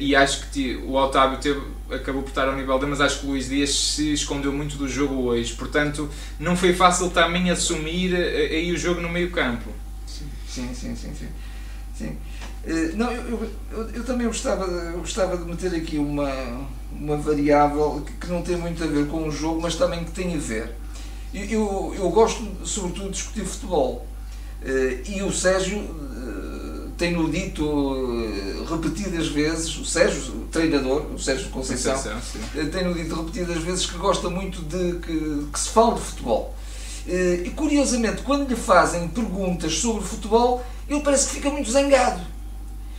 e 0.00 0.16
acho 0.16 0.50
que 0.50 0.76
o 0.76 0.94
Otávio 0.94 1.38
teve, 1.38 1.60
acabou 1.90 2.22
por 2.22 2.30
estar 2.30 2.48
ao 2.48 2.56
nível 2.56 2.78
dele, 2.78 2.92
mas 2.92 3.00
acho 3.02 3.20
que 3.20 3.26
o 3.26 3.30
Luís 3.30 3.50
Dias 3.50 3.74
se 3.74 4.14
escondeu 4.14 4.52
muito 4.52 4.76
do 4.76 4.88
jogo 4.88 5.14
hoje. 5.24 5.52
Portanto, 5.52 6.08
não 6.40 6.56
foi 6.56 6.72
fácil 6.72 7.10
também 7.10 7.50
assumir 7.50 8.16
aí 8.16 8.72
o 8.72 8.78
jogo 8.78 9.02
no 9.02 9.10
meio-campo. 9.10 9.70
Sim, 10.06 10.28
sim, 10.48 10.74
sim. 10.74 10.96
sim, 10.96 11.14
sim. 11.14 11.28
Sim. 12.02 12.16
Eh, 12.64 12.92
não, 12.94 13.10
eu, 13.10 13.50
eu, 13.72 13.90
eu, 13.90 14.04
também 14.04 14.26
gostava, 14.26 14.64
eu 14.64 14.98
gostava 14.98 15.36
de 15.36 15.44
meter 15.44 15.74
aqui 15.74 15.98
uma, 15.98 16.30
uma 16.92 17.16
variável 17.16 18.04
que, 18.20 18.28
não 18.28 18.42
tem 18.42 18.56
muito 18.56 18.82
a 18.82 18.86
ver 18.86 19.08
com 19.08 19.26
o 19.26 19.30
jogo, 19.30 19.60
mas 19.60 19.74
também 19.74 20.04
que 20.04 20.12
tem 20.12 20.34
a 20.34 20.38
ver. 20.38 20.76
Eu, 21.34 21.94
eu, 21.96 22.10
gosto, 22.10 22.46
sobretudo, 22.64 23.06
de 23.06 23.12
discutir 23.12 23.44
futebol. 23.44 24.06
Eh, 24.64 25.00
e 25.08 25.22
o 25.22 25.32
Sérgio 25.32 25.78
eh, 25.78 26.88
tem-no 26.96 27.28
dito 27.28 28.64
repetidas 28.68 29.26
vezes, 29.28 29.76
o 29.76 29.84
Sérgio, 29.84 30.32
o 30.34 30.46
treinador, 30.46 31.06
o 31.12 31.18
Sérgio 31.18 31.50
Conceição, 31.50 32.00
tem-no 32.70 32.94
dito 32.94 33.14
repetidas 33.16 33.60
vezes 33.62 33.86
que 33.86 33.98
gosta 33.98 34.30
muito 34.30 34.62
de 34.62 35.00
que, 35.00 35.48
que 35.52 35.58
se 35.58 35.70
fale 35.70 35.94
de 35.94 36.00
futebol. 36.00 36.54
E 37.06 37.50
curiosamente, 37.56 38.22
quando 38.22 38.48
lhe 38.48 38.56
fazem 38.56 39.08
perguntas 39.08 39.78
sobre 39.78 40.04
futebol, 40.04 40.64
ele 40.88 41.00
parece 41.00 41.28
que 41.28 41.34
fica 41.34 41.50
muito 41.50 41.70
zangado 41.70 42.20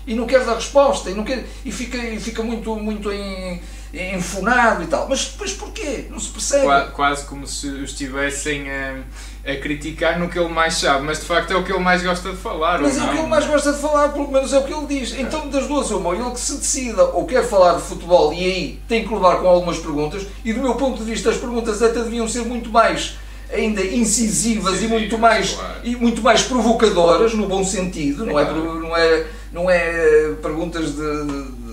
e 0.06 0.16
não 0.16 0.26
quer 0.26 0.44
dar 0.44 0.56
resposta 0.56 1.10
e, 1.10 1.13
não 1.13 1.24
quer, 1.24 1.46
e, 1.63 1.72
fica, 1.72 1.98
e 1.98 2.20
fica 2.20 2.44
muito, 2.44 2.76
muito 2.76 3.12
em, 3.12 3.62
enfunado 3.94 4.84
e 4.84 4.88
tal. 4.88 5.08
Mas 5.08 5.26
depois 5.26 5.54
porquê? 5.54 6.08
Não 6.10 6.20
se 6.20 6.30
percebe. 6.30 6.66
Quase, 6.66 6.92
quase 6.92 7.26
como 7.26 7.48
se 7.48 7.68
estivessem 7.84 8.70
a, 8.70 9.04
a, 9.46 9.56
criticar 9.58 10.20
no 10.20 10.28
que 10.28 10.38
ele 10.38 10.50
mais 10.50 10.76
sabe, 10.76 11.06
mas 11.06 11.20
de 11.20 11.26
facto 11.26 11.52
é 11.52 11.56
o 11.56 11.63
que 11.63 11.72
ele 11.72 11.80
mais 11.80 12.04
gosta 12.04 12.32
de 12.32 12.38
falar. 12.38 12.82
Mas 12.82 12.98
é 12.98 13.04
o 13.04 13.10
que 13.10 13.18
ele 13.18 13.28
mais 13.28 13.46
gosta 13.46 13.72
de 13.72 13.80
falar, 13.80 14.10
pelo 14.10 14.30
menos 14.30 14.52
é 14.52 14.58
o 14.58 14.63
que 14.63 14.74
ele 14.74 14.88
diz. 14.88 15.18
Então, 15.18 15.48
das 15.48 15.68
duas, 15.68 15.89
uma, 15.92 16.13
ele 16.13 16.32
que 16.32 16.39
se 16.39 16.58
decida 16.58 17.04
ou 17.06 17.26
quer 17.26 17.48
falar 17.48 17.76
de 17.76 17.82
futebol 17.82 18.34
e 18.34 18.46
aí 18.46 18.82
tem 18.88 19.08
que 19.08 19.13
levar 19.13 19.38
com 19.38 19.48
algumas 19.48 19.78
perguntas, 19.78 20.26
e 20.44 20.52
do 20.52 20.62
meu 20.62 20.76
ponto 20.76 20.98
de 20.98 21.10
vista, 21.10 21.30
as 21.30 21.38
perguntas 21.38 21.82
até 21.82 22.02
deviam 22.02 22.28
ser 22.28 22.44
muito 22.46 22.70
mais 22.70 23.22
ainda 23.51 23.84
incisivas 23.84 24.82
e 24.82 24.88
muito 24.88 25.17
mais 25.17 25.51
claro. 25.51 25.79
e 25.84 25.95
muito 25.95 26.21
mais 26.21 26.41
provocadoras 26.43 27.34
no 27.34 27.47
bom 27.47 27.63
sentido 27.63 28.25
não 28.25 28.39
é 28.39 28.51
não 28.51 28.97
é 28.97 29.25
não 29.51 29.69
é 29.69 30.34
perguntas 30.41 30.91
de, 30.95 31.25
de 31.25 31.63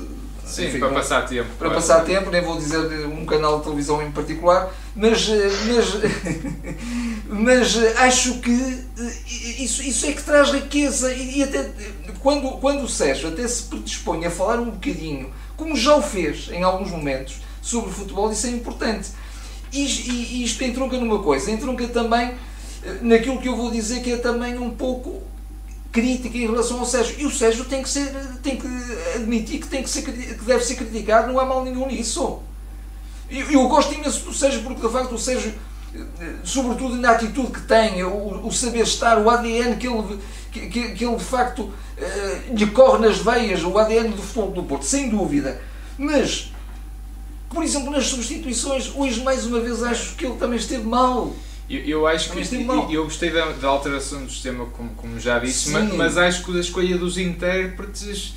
Sim, 0.51 0.67
enfim, 0.67 0.81
para 0.81 0.89
passar 0.89 1.27
tempo. 1.27 1.49
Para 1.57 1.71
passar 1.71 2.05
tempo, 2.05 2.29
nem 2.29 2.43
vou 2.43 2.59
dizer 2.59 3.07
um 3.07 3.25
canal 3.25 3.59
de 3.59 3.65
televisão 3.65 4.03
em 4.03 4.11
particular, 4.11 4.75
mas, 4.97 5.29
mas, 5.29 5.87
mas 7.79 7.97
acho 7.99 8.41
que 8.41 8.85
isso, 9.61 9.81
isso 9.83 10.07
é 10.07 10.13
que 10.13 10.23
traz 10.23 10.51
riqueza 10.51 11.13
e, 11.15 11.39
e 11.39 11.43
até 11.45 11.71
quando, 12.19 12.59
quando 12.59 12.83
o 12.83 12.89
Sérgio 12.89 13.29
até 13.29 13.47
se 13.47 13.63
predispõe 13.65 14.27
a 14.27 14.31
falar 14.31 14.59
um 14.59 14.71
bocadinho, 14.71 15.31
como 15.57 15.77
já 15.77 15.95
o 15.95 16.03
fez 16.03 16.49
em 16.51 16.65
alguns 16.65 16.91
momentos, 16.91 17.41
sobre 17.63 17.93
futebol, 17.93 18.33
isso 18.33 18.47
é 18.47 18.51
importante. 18.51 19.11
E, 19.73 19.85
e, 19.85 20.45
isto 20.45 20.63
entronca 20.65 20.97
numa 20.97 21.23
coisa, 21.23 21.51
entronca 21.51 21.87
também 21.89 22.35
eh, 22.85 22.99
naquilo 23.03 23.39
que 23.41 23.49
eu 23.49 23.57
vou 23.57 23.71
dizer 23.71 24.03
que 24.03 24.13
é 24.13 24.17
também 24.17 24.59
um 24.59 24.71
pouco 24.71 25.23
crítica 25.93 26.37
em 26.37 26.47
relação 26.47 26.81
ao 26.81 26.87
Sérgio. 26.87 27.17
E 27.19 27.27
o 27.27 27.31
Sérgio 27.31 27.65
tem 27.65 27.83
que, 27.83 27.89
ser, 27.89 28.13
tem 28.43 28.57
que 28.57 28.67
admitir 29.15 29.61
que, 29.61 29.69
tem 29.69 29.83
que, 29.83 29.91
ser, 29.91 30.03
que 30.03 30.45
deve 30.45 30.65
ser 30.65 30.77
criticado, 30.77 31.33
não 31.33 31.39
há 31.39 31.45
mal 31.45 31.65
nenhum 31.65 31.87
nisso. 31.87 32.41
Eu, 33.31 33.51
eu 33.51 33.69
gosto 33.69 33.95
imenso 33.95 34.25
do 34.25 34.35
Sérgio 34.35 34.63
porque, 34.63 34.85
de 34.85 34.93
facto, 34.93 35.15
o 35.15 35.19
Sérgio, 35.19 35.55
eh, 35.95 36.35
sobretudo 36.43 36.97
na 36.97 37.13
atitude 37.13 37.53
que 37.53 37.61
tem, 37.63 38.03
o, 38.03 38.47
o 38.47 38.53
saber 38.53 38.83
estar, 38.83 39.19
o 39.19 39.31
ADN 39.31 39.77
que 39.77 39.87
ele, 39.87 40.19
que, 40.51 40.69
que 40.69 41.05
ele 41.05 41.17
de 41.17 41.25
facto 41.25 41.73
eh, 41.97 42.41
lhe 42.53 42.67
corre 42.69 43.07
nas 43.07 43.19
veias, 43.19 43.63
o 43.63 43.79
ADN 43.79 44.11
do 44.11 44.23
futebol 44.23 44.51
do 44.51 44.63
Porto, 44.65 44.85
sem 44.85 45.09
dúvida. 45.09 45.61
Mas 45.97 46.51
por 47.51 47.65
exemplo, 47.65 47.91
nas 47.91 48.07
substituições, 48.07 48.93
hoje 48.95 49.23
mais 49.23 49.45
uma 49.45 49.61
vez 49.61 49.83
acho 49.83 50.15
que 50.15 50.25
ele 50.25 50.37
também 50.37 50.57
esteve 50.57 50.85
mal. 50.85 51.35
Eu, 51.69 51.81
eu 51.81 52.07
acho 52.07 52.31
que 52.31 52.39
eu, 52.39 52.91
eu 52.91 53.05
gostei 53.05 53.31
da, 53.31 53.47
da, 53.53 53.69
alteração 53.69 54.25
do 54.25 54.31
sistema, 54.31 54.67
como, 54.67 54.91
como 54.91 55.21
já 55.21 55.39
disse, 55.39 55.71
mas, 55.71 55.93
mas, 55.93 56.17
acho 56.17 56.45
que 56.45 56.57
a 56.57 56.61
escolha 56.61 56.97
dos 56.97 57.19
intérpretes 57.19 58.35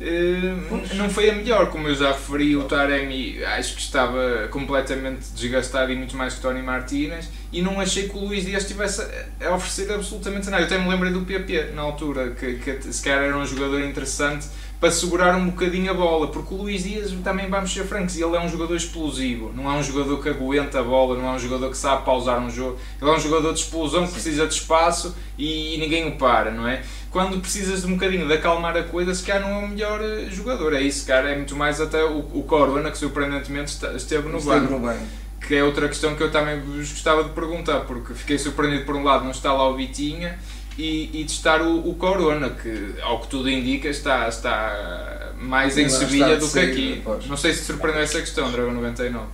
uh, 0.00 0.94
não 0.96 1.08
foi 1.08 1.30
a 1.30 1.34
melhor. 1.34 1.70
Como 1.70 1.88
eu 1.88 1.94
já 1.94 2.12
referi, 2.12 2.56
o 2.56 2.64
Taremi 2.64 3.42
acho 3.44 3.74
que 3.74 3.80
estava 3.80 4.48
completamente 4.50 5.28
desgastado 5.34 5.92
e 5.92 5.96
muito 5.96 6.16
mais 6.16 6.34
que 6.34 6.40
Tony 6.40 6.62
Martínez. 6.62 7.28
E 7.52 7.62
não 7.62 7.80
achei 7.80 8.08
que 8.08 8.16
o 8.16 8.20
Luís 8.20 8.44
Dias 8.44 8.62
estivesse 8.62 9.02
a 9.40 9.54
oferecer 9.54 9.92
absolutamente 9.92 10.48
nada. 10.50 10.62
Eu 10.62 10.66
até 10.66 10.78
me 10.78 10.88
lembrei 10.88 11.12
do 11.12 11.22
PP 11.22 11.72
na 11.74 11.82
altura, 11.82 12.30
que, 12.30 12.54
que 12.54 12.92
se 12.92 13.02
calhar 13.02 13.22
era 13.22 13.36
um 13.36 13.46
jogador 13.46 13.80
interessante 13.80 14.46
para 14.78 14.90
segurar 14.90 15.34
um 15.36 15.46
bocadinho 15.46 15.90
a 15.90 15.94
bola, 15.94 16.28
porque 16.28 16.52
o 16.52 16.58
Luís 16.58 16.84
Dias 16.84 17.10
também 17.24 17.48
vamos 17.48 17.72
ser 17.72 17.84
francos, 17.84 18.14
ele 18.16 18.36
é 18.36 18.40
um 18.40 18.48
jogador 18.48 18.76
explosivo, 18.76 19.50
não 19.54 19.70
é 19.70 19.74
um 19.74 19.82
jogador 19.82 20.22
que 20.22 20.28
aguenta 20.28 20.80
a 20.80 20.82
bola, 20.82 21.16
não 21.16 21.28
é 21.28 21.32
um 21.32 21.38
jogador 21.38 21.70
que 21.70 21.76
sabe 21.76 22.04
pausar 22.04 22.38
um 22.40 22.50
jogo, 22.50 22.78
ele 23.00 23.10
é 23.10 23.14
um 23.14 23.18
jogador 23.18 23.54
de 23.54 23.60
explosão 23.60 24.06
que 24.06 24.12
precisa 24.12 24.46
de 24.46 24.52
espaço 24.52 25.16
e, 25.38 25.78
ninguém 25.78 26.08
o 26.08 26.16
para, 26.16 26.50
não 26.50 26.68
é? 26.68 26.82
Quando 27.10 27.40
precisas 27.40 27.80
de 27.80 27.86
um 27.86 27.94
bocadinho 27.94 28.26
de 28.26 28.34
acalmar 28.34 28.76
a 28.76 28.82
coisa, 28.82 29.14
se 29.14 29.22
calhar 29.22 29.48
não 29.48 29.62
é 29.62 29.64
o 29.64 29.68
melhor 29.68 30.00
eh, 30.02 30.26
jogador, 30.30 30.74
é 30.74 30.82
isso, 30.82 31.06
cara, 31.06 31.30
é 31.30 31.36
muito 31.36 31.56
mais 31.56 31.80
até 31.80 32.04
o, 32.04 32.18
o 32.18 32.42
Corona, 32.42 32.90
que 32.90 32.98
surpreendentemente 32.98 33.72
esteve 33.96 34.28
no 34.28 34.36
esteve 34.36 34.66
banco. 34.66 35.02
Que 35.40 35.54
é 35.54 35.64
outra 35.64 35.88
questão 35.88 36.14
que 36.14 36.22
eu 36.22 36.30
também 36.30 36.60
vos 36.60 36.90
gostava 36.90 37.24
de 37.24 37.30
perguntar, 37.30 37.80
porque 37.80 38.12
fiquei 38.12 38.36
surpreendido 38.36 38.84
por 38.84 38.96
um 38.96 39.04
lado 39.04 39.24
não 39.24 39.30
está 39.30 39.52
lá 39.52 39.68
o 39.68 39.76
Vitinha 39.76 40.38
e, 40.78 41.20
e 41.20 41.24
testar 41.24 41.62
o, 41.62 41.88
o, 41.88 41.94
Corona, 41.94 42.50
que 42.50 42.94
ao 43.02 43.20
que 43.20 43.28
tudo 43.28 43.48
indica 43.50 43.88
está, 43.88 44.28
está 44.28 45.32
mais 45.38 45.76
em 45.78 45.88
Sevilha 45.88 46.36
do 46.36 46.48
que 46.50 46.58
aqui. 46.58 46.94
Depois. 46.96 47.26
Não 47.26 47.36
sei 47.36 47.52
se 47.52 47.64
surpreendeu 47.64 48.02
essa 48.02 48.20
questão, 48.20 48.50
Dragon 48.50 48.72
99. 48.72 49.26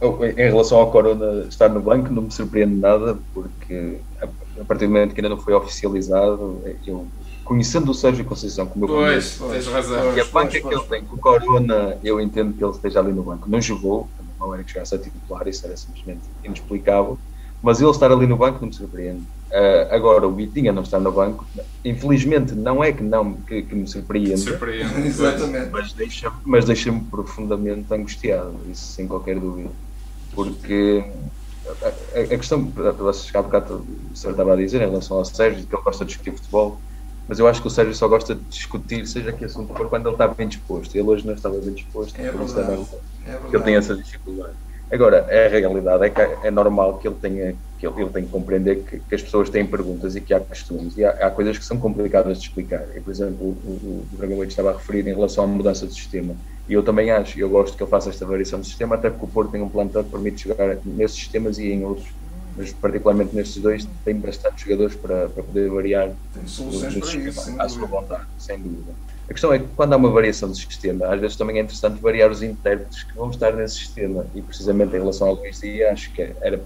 Em 0.00 0.34
relação 0.34 0.78
ao 0.78 0.90
Corona 0.90 1.46
estar 1.48 1.68
no 1.68 1.80
banco, 1.80 2.12
não 2.12 2.22
me 2.22 2.30
surpreende 2.30 2.74
nada, 2.74 3.18
porque 3.34 3.98
a 4.20 4.64
partir 4.64 4.86
do 4.86 4.92
momento 4.92 5.14
que 5.14 5.20
ainda 5.20 5.28
não 5.28 5.40
foi 5.40 5.54
oficializado, 5.54 6.62
eu 6.86 7.06
conhecendo 7.44 7.90
o 7.90 7.94
Sérgio 7.94 8.24
Conceição 8.26 8.66
como 8.66 8.84
eu 8.84 8.88
Pois, 8.88 9.38
conheço, 9.38 9.48
tens 9.48 9.66
razão. 9.72 10.14
e 10.14 10.20
a 10.20 10.24
banca 10.26 10.50
pois, 10.50 10.62
que 10.62 10.74
ele 10.74 10.84
tem 10.84 11.04
com 11.04 11.16
o 11.16 11.18
Corona, 11.18 11.96
eu 12.04 12.20
entendo 12.20 12.52
que 12.52 12.62
ele 12.62 12.72
esteja 12.72 13.00
ali 13.00 13.10
no 13.10 13.22
banco. 13.22 13.48
Não 13.48 13.60
jogou, 13.60 14.06
não 14.38 14.52
era 14.52 14.62
que 14.62 14.70
chegasse 14.70 14.94
a 14.94 14.98
titular, 14.98 15.48
isso 15.48 15.64
era 15.66 15.76
simplesmente 15.76 16.20
inexplicável. 16.44 17.18
Mas 17.62 17.80
ele 17.80 17.90
estar 17.90 18.12
ali 18.12 18.26
no 18.26 18.36
banco 18.36 18.60
não 18.60 18.68
me 18.68 18.74
surpreende. 18.74 19.22
Ah, 19.52 19.88
agora, 19.96 20.26
o 20.28 20.34
Vitinha 20.34 20.72
não 20.72 20.82
estar 20.82 21.00
no 21.00 21.12
banco, 21.12 21.50
infelizmente, 21.84 22.54
não 22.54 22.84
é 22.84 22.92
que, 22.92 23.02
não, 23.02 23.42
que, 23.42 23.62
que 23.62 23.74
me 23.74 23.86
surpreende, 23.86 24.36
Surpreende. 24.40 25.00
Exatamente. 25.08 25.70
mas 25.72 25.92
deixa-me 25.94 26.36
mas 26.44 26.64
deixa 26.66 26.92
profundamente 27.10 27.92
angustiado, 27.94 28.68
isso 28.70 28.92
sem 28.92 29.08
qualquer 29.08 29.40
dúvida. 29.40 29.74
Porque 30.30 31.02
a, 31.82 31.88
a- 31.88 32.22
a 32.22 32.38
questão, 32.38 32.72
vocês 32.72 33.30
há 33.34 33.42
bocado 33.42 33.84
o 34.10 34.14
Sérgio 34.16 34.32
estava 34.32 34.54
a 34.54 34.56
dizer 34.56 34.82
em 34.82 34.86
relação 34.90 35.18
ao 35.18 35.24
Sérgio, 35.24 35.66
que 35.66 35.74
ele 35.74 35.82
gosta 35.82 36.04
de 36.04 36.08
discutir 36.10 36.36
futebol, 36.36 36.82
mas 37.26 37.38
eu 37.38 37.46
acho 37.48 37.60
que 37.60 37.66
o 37.68 37.70
Sérgio 37.70 37.94
só 37.94 38.08
gosta 38.08 38.34
de 38.34 38.44
discutir, 38.46 39.06
seja 39.06 39.32
que 39.32 39.44
assunto 39.44 39.74
for, 39.76 39.88
quando 39.88 40.06
ele 40.08 40.14
está 40.14 40.28
bem 40.28 40.48
disposto. 40.48 40.94
Ele 40.94 41.04
hoje 41.08 41.26
não 41.26 41.34
estava 41.34 41.60
bem 41.60 41.74
disposto, 41.74 42.18
É 42.20 42.30
por 42.32 42.42
isso 42.42 42.54
verdade. 42.54 42.84
também 42.84 42.88
É 43.24 43.36
que 43.50 43.56
ele 43.56 43.64
tem 43.64 43.76
essa 43.76 43.96
dificuldade. 43.96 44.56
Agora, 44.90 45.26
a 45.26 45.48
realidade 45.48 46.04
é 46.06 46.10
que 46.10 46.20
é 46.20 46.50
normal 46.50 46.98
que 46.98 47.06
ele 47.08 47.16
tenha 47.16 47.58
que 47.78 47.86
ele, 47.86 48.02
ele 48.02 48.10
tem 48.10 48.24
que 48.24 48.30
compreender 48.30 48.82
que, 48.82 48.98
que 48.98 49.14
as 49.14 49.22
pessoas 49.22 49.48
têm 49.48 49.64
perguntas 49.64 50.16
e 50.16 50.20
que 50.20 50.34
há 50.34 50.40
costumes 50.40 50.96
e 50.96 51.04
há, 51.04 51.10
há 51.10 51.30
coisas 51.30 51.56
que 51.56 51.64
são 51.64 51.78
complicadas 51.78 52.38
de 52.38 52.44
explicar. 52.48 52.84
E, 52.94 53.00
por 53.00 53.10
exemplo, 53.10 53.46
o, 53.46 53.50
o, 53.50 54.06
o 54.12 54.16
Dragão 54.16 54.42
estava 54.44 54.70
a 54.70 54.72
referir 54.74 55.06
em 55.06 55.14
relação 55.14 55.44
à 55.44 55.46
mudança 55.46 55.86
de 55.86 55.94
sistema. 55.94 56.34
E 56.68 56.74
eu 56.74 56.82
também 56.82 57.10
acho, 57.10 57.38
eu 57.38 57.48
gosto 57.48 57.76
que 57.76 57.82
ele 57.82 57.90
faça 57.90 58.10
esta 58.10 58.26
variação 58.26 58.60
de 58.60 58.66
sistema, 58.66 58.96
até 58.96 59.08
porque 59.08 59.24
o 59.24 59.28
Porto 59.28 59.52
tem 59.52 59.62
um 59.62 59.68
plantel 59.68 60.04
que 60.04 60.10
permite 60.10 60.48
jogar 60.48 60.76
nesses 60.84 61.16
sistemas 61.16 61.58
e 61.58 61.68
em 61.68 61.84
outros, 61.84 62.08
mas 62.56 62.72
particularmente 62.72 63.34
nestes 63.34 63.62
dois, 63.62 63.88
tem 64.04 64.16
bastante 64.16 64.64
jogadores 64.64 64.94
para, 64.96 65.28
para 65.28 65.42
poder 65.42 65.70
variar 65.70 66.10
Tem 66.34 66.46
soluções 66.46 66.94
para 66.94 67.14
isso, 67.14 67.40
sem 67.40 67.54
à 67.58 67.68
sua 67.68 67.86
dúvida. 67.86 68.00
vontade, 68.00 68.26
sem 68.36 68.58
dúvida. 68.58 68.92
A 69.28 69.32
questão 69.32 69.52
é 69.52 69.58
que 69.58 69.66
quando 69.76 69.92
há 69.92 69.96
uma 69.96 70.10
variação 70.10 70.50
de 70.50 70.58
sistema, 70.58 71.06
às 71.06 71.20
vezes 71.20 71.36
também 71.36 71.58
é 71.58 71.62
interessante 71.62 72.00
variar 72.00 72.30
os 72.30 72.42
intérpretes 72.42 73.02
que 73.02 73.14
vão 73.14 73.30
estar 73.30 73.52
nesse 73.52 73.76
sistema. 73.76 74.26
E 74.34 74.42
precisamente 74.42 74.96
em 74.96 74.98
relação 74.98 75.28
ao 75.28 75.34
Luís 75.34 75.60
Dias, 75.60 75.92
acho 75.92 76.12
que 76.12 76.22
era, 76.40 76.60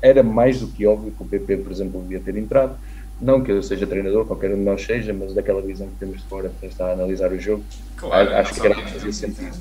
era 0.00 0.22
mais 0.22 0.60
do 0.60 0.68
que 0.68 0.86
óbvio 0.86 1.12
que 1.12 1.22
o 1.22 1.26
PP, 1.26 1.58
por 1.58 1.72
exemplo, 1.72 2.00
devia 2.02 2.20
ter 2.20 2.36
entrado. 2.36 2.76
Não 3.20 3.42
que 3.42 3.50
eu 3.50 3.62
seja 3.62 3.86
treinador, 3.86 4.26
qualquer 4.26 4.52
um 4.52 4.58
de 4.58 4.62
nós 4.62 4.82
seja, 4.82 5.12
mas 5.12 5.34
daquela 5.34 5.60
visão 5.60 5.88
que 5.88 5.94
temos 5.94 6.18
de 6.18 6.28
fora, 6.28 6.52
quem 6.60 6.68
está 6.68 6.86
a 6.86 6.92
analisar 6.92 7.32
o 7.32 7.38
jogo, 7.38 7.64
Claro, 7.98 8.32
acho 8.36 8.54
que 8.54 8.66
era 8.66 8.76
fazia 8.76 9.12
sentido. 9.12 9.56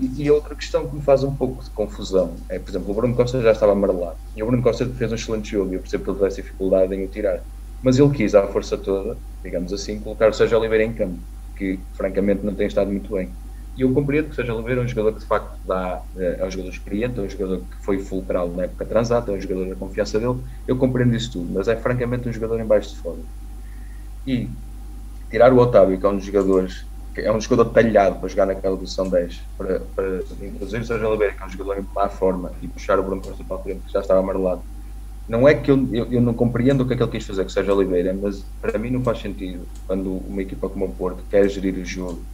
E, 0.00 0.22
e 0.22 0.30
outra 0.30 0.54
questão 0.54 0.88
que 0.88 0.96
me 0.96 1.02
faz 1.02 1.22
um 1.22 1.34
pouco 1.34 1.62
de 1.62 1.68
confusão 1.70 2.34
é, 2.48 2.58
por 2.58 2.70
exemplo, 2.70 2.90
o 2.90 2.94
Bruno 2.94 3.14
Costa 3.14 3.42
já 3.42 3.52
estava 3.52 3.72
amarelado. 3.72 4.16
E 4.34 4.42
o 4.42 4.46
Bruno 4.46 4.62
Costa 4.62 4.86
fez 4.86 5.12
um 5.12 5.14
excelente 5.16 5.50
jogo 5.50 5.72
e 5.72 5.74
eu 5.74 5.80
percebo 5.80 6.04
que 6.04 6.10
ele 6.10 6.18
tivesse 6.18 6.42
dificuldade 6.42 6.94
em 6.94 7.04
o 7.04 7.08
tirar. 7.08 7.42
Mas 7.82 7.98
ele 7.98 8.10
quis, 8.10 8.34
à 8.34 8.46
força 8.46 8.78
toda, 8.78 9.18
digamos 9.42 9.72
assim, 9.72 10.00
colocar 10.00 10.30
o 10.30 10.32
Sérgio 10.32 10.58
Oliveira 10.58 10.84
em 10.84 10.94
campo, 10.94 11.18
que 11.54 11.78
francamente 11.92 12.44
não 12.44 12.54
tem 12.54 12.66
estado 12.66 12.90
muito 12.90 13.12
bem. 13.12 13.28
E 13.78 13.82
eu 13.82 13.92
compreendo 13.94 14.24
que 14.24 14.32
o 14.32 14.34
Sérgio 14.34 14.56
Oliveira 14.56 14.80
é 14.80 14.84
um 14.84 14.88
jogador 14.88 15.12
que 15.12 15.20
de 15.20 15.26
facto 15.26 15.56
dá, 15.64 16.02
eh, 16.16 16.38
é 16.40 16.44
um 16.44 16.50
jogador 16.50 16.70
experiente, 16.70 17.20
é 17.20 17.22
um 17.22 17.30
jogador 17.30 17.58
que 17.58 17.84
foi 17.84 18.00
fulcral 18.00 18.48
na 18.48 18.64
época 18.64 18.84
transata, 18.84 19.30
é 19.30 19.36
um 19.36 19.40
jogador 19.40 19.68
da 19.68 19.76
confiança 19.76 20.18
dele. 20.18 20.40
Eu 20.66 20.76
compreendo 20.76 21.14
isso 21.14 21.34
tudo, 21.34 21.52
mas 21.54 21.68
é 21.68 21.76
francamente 21.76 22.28
um 22.28 22.32
jogador 22.32 22.58
em 22.58 22.64
baixo 22.64 22.90
de 22.90 22.96
forma. 22.96 23.22
E 24.26 24.50
tirar 25.30 25.52
o 25.52 25.58
Otávio, 25.58 25.96
que 25.96 26.04
é 26.04 26.08
um 26.08 26.16
dos 26.16 26.24
jogadores 26.24 26.84
que 27.14 27.20
é 27.20 27.32
um 27.32 27.40
jogador 27.40 27.70
talhado 27.70 28.18
para 28.18 28.28
jogar 28.28 28.46
naquela 28.46 28.76
posição 28.76 29.08
10, 29.08 29.40
para, 29.56 29.80
para 29.94 30.18
introduzir 30.42 30.80
o 30.80 30.84
Sérgio 30.84 31.08
Oliveira, 31.08 31.34
que 31.34 31.42
é 31.42 31.46
um 31.46 31.50
jogador 31.50 31.78
em 31.78 31.86
má 31.94 32.08
forma, 32.08 32.52
e 32.60 32.66
puxar 32.66 32.98
o 32.98 33.02
Bruno 33.04 33.22
Costa 33.22 33.44
para 33.44 33.58
a 33.58 33.60
frente, 33.60 33.80
que 33.86 33.92
já 33.92 34.00
estava 34.00 34.18
amarelado. 34.18 34.62
Não 35.28 35.46
é 35.46 35.54
que 35.54 35.70
eu, 35.70 35.88
eu, 35.92 36.12
eu 36.12 36.20
não 36.20 36.34
compreendo 36.34 36.82
o 36.82 36.86
que 36.86 36.94
é 36.94 36.96
que 36.96 37.02
ele 37.02 37.12
quis 37.12 37.24
fazer 37.24 37.42
com 37.42 37.48
o 37.48 37.52
Sérgio 37.52 37.76
Oliveira, 37.76 38.12
mas 38.12 38.44
para 38.60 38.76
mim 38.76 38.90
não 38.90 39.02
faz 39.02 39.20
sentido 39.20 39.66
quando 39.86 40.16
uma 40.26 40.42
equipa 40.42 40.68
como 40.68 40.86
o 40.86 40.92
Porto 40.92 41.22
quer 41.30 41.48
gerir 41.48 41.74
o 41.74 41.84
jogo, 41.84 42.24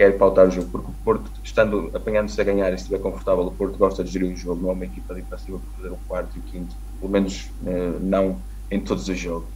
quer 0.00 0.16
pautar 0.16 0.48
o 0.48 0.50
jogo, 0.50 0.66
porque 0.72 0.88
o 0.88 0.94
Porto, 1.04 1.30
estando 1.44 1.90
apanhando-se 1.92 2.40
a 2.40 2.44
ganhar 2.44 2.72
e 2.72 2.78
se 2.78 2.84
estiver 2.84 3.02
confortável, 3.02 3.44
o 3.44 3.52
Porto 3.52 3.76
gosta 3.76 4.02
de 4.02 4.10
gerir 4.10 4.32
o 4.32 4.34
jogo, 4.34 4.62
não 4.62 4.70
é 4.70 4.72
uma 4.72 4.84
equipa 4.86 5.12
de 5.12 5.20
ir 5.20 5.24
para 5.24 5.36
cima 5.36 5.58
para 5.58 5.76
fazer 5.76 5.94
o 5.94 5.98
quarto 6.08 6.36
e 6.36 6.38
o 6.38 6.42
quinto, 6.42 6.74
pelo 6.98 7.12
menos 7.12 7.50
eh, 7.66 7.98
não 8.00 8.40
em 8.70 8.80
todos 8.80 9.06
os 9.06 9.18
jogos 9.18 9.50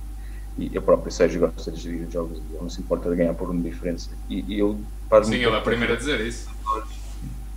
e 0.58 0.76
a 0.76 0.82
própria 0.82 1.10
Sérgio 1.10 1.40
gosta 1.40 1.72
de 1.72 1.80
gerir 1.80 2.06
os 2.06 2.12
jogos, 2.12 2.36
ele 2.36 2.58
não 2.60 2.68
se 2.68 2.78
importa 2.78 3.08
de 3.08 3.16
ganhar 3.16 3.32
por 3.32 3.48
uma 3.48 3.62
diferença. 3.62 4.10
E, 4.28 4.44
e 4.46 4.58
eu 4.58 4.78
faz 5.08 5.28
Sim, 5.28 5.36
ele 5.36 5.46
é 5.46 5.58
o 5.58 5.62
primeiro 5.62 5.94
a 5.94 5.96
dizer 5.96 6.20
isso. 6.20 6.50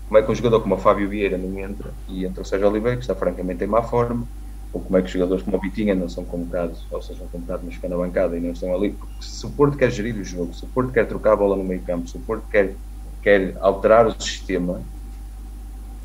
Como 0.08 0.18
é 0.18 0.24
que 0.24 0.32
um 0.32 0.36
jogador 0.36 0.62
como 0.62 0.76
o 0.76 0.78
Fábio 0.78 1.10
Vieira 1.10 1.38
não 1.38 1.60
entra 1.60 1.94
e 2.08 2.26
entra 2.26 2.42
o 2.42 2.46
Sérgio 2.46 2.70
Oliveira, 2.70 2.96
que 2.96 3.04
está 3.04 3.14
francamente 3.14 3.66
em 3.66 3.68
má 3.68 3.84
forma, 3.84 4.26
ou 4.74 4.82
como 4.82 4.98
é 4.98 5.02
que 5.02 5.10
jogadores 5.10 5.44
como 5.44 5.58
o 5.58 5.62
Vitinha 5.62 5.96
não 5.96 6.10
são 6.10 6.24
convocados, 6.26 6.86
ou 6.92 7.02
seja, 7.02 7.20
são 7.20 7.28
convocados, 7.28 7.66
mas 7.66 7.76
ficam 7.76 7.90
na 7.90 7.98
bancada 7.98 8.38
e 8.38 8.40
não 8.40 8.52
estão 8.52 8.74
ali. 8.76 8.92
Porque 8.92 9.14
se 9.22 9.46
o 9.46 9.50
Porto 9.52 9.78
quer 9.78 9.92
gerir 9.92 10.16
o 10.16 10.24
jogo, 10.24 10.54
se 10.54 10.64
o 10.66 10.68
Porto 10.68 10.92
quer 10.92 11.08
trocar 11.08 11.34
a 11.34 11.36
bola 11.36 11.56
no 11.56 11.64
meio 11.64 11.82
campo, 11.82 12.08
se 12.08 12.18
o 12.18 12.20
Porto 12.20 12.48
quer, 12.50 12.76
quer 13.22 13.58
alterar 13.60 14.08
o 14.08 14.22
sistema, 14.22 14.82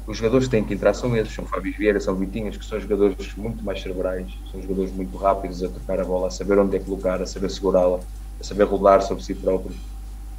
os 0.07 0.17
jogadores 0.17 0.47
que 0.47 0.51
têm 0.51 0.65
que 0.65 0.75
entrar 0.75 0.95
são 0.95 1.17
esses, 1.17 1.33
são 1.33 1.47
Fábio 1.47 1.73
Vieira, 1.77 2.01
são 2.01 2.15
Vitinhas, 2.17 2.57
que 2.57 2.65
são 2.65 2.81
jogadores 2.81 3.35
muito 3.37 3.65
mais 3.65 3.81
cerebrais, 3.81 4.27
são 4.51 4.61
jogadores 4.61 4.93
muito 4.93 5.17
rápidos 5.17 5.63
a 5.63 5.69
trocar 5.69 6.01
a 6.01 6.05
bola, 6.05 6.29
a 6.29 6.31
saber 6.31 6.59
onde 6.59 6.77
é 6.77 6.81
colocar, 6.81 7.23
a 7.23 7.27
saber 7.27 7.51
segurá-la, 7.51 8.01
a 8.41 8.45
saber 8.45 8.65
rodar 8.65 9.03
sobre 9.03 9.23
si 9.23 9.35
próprio. 9.35 9.75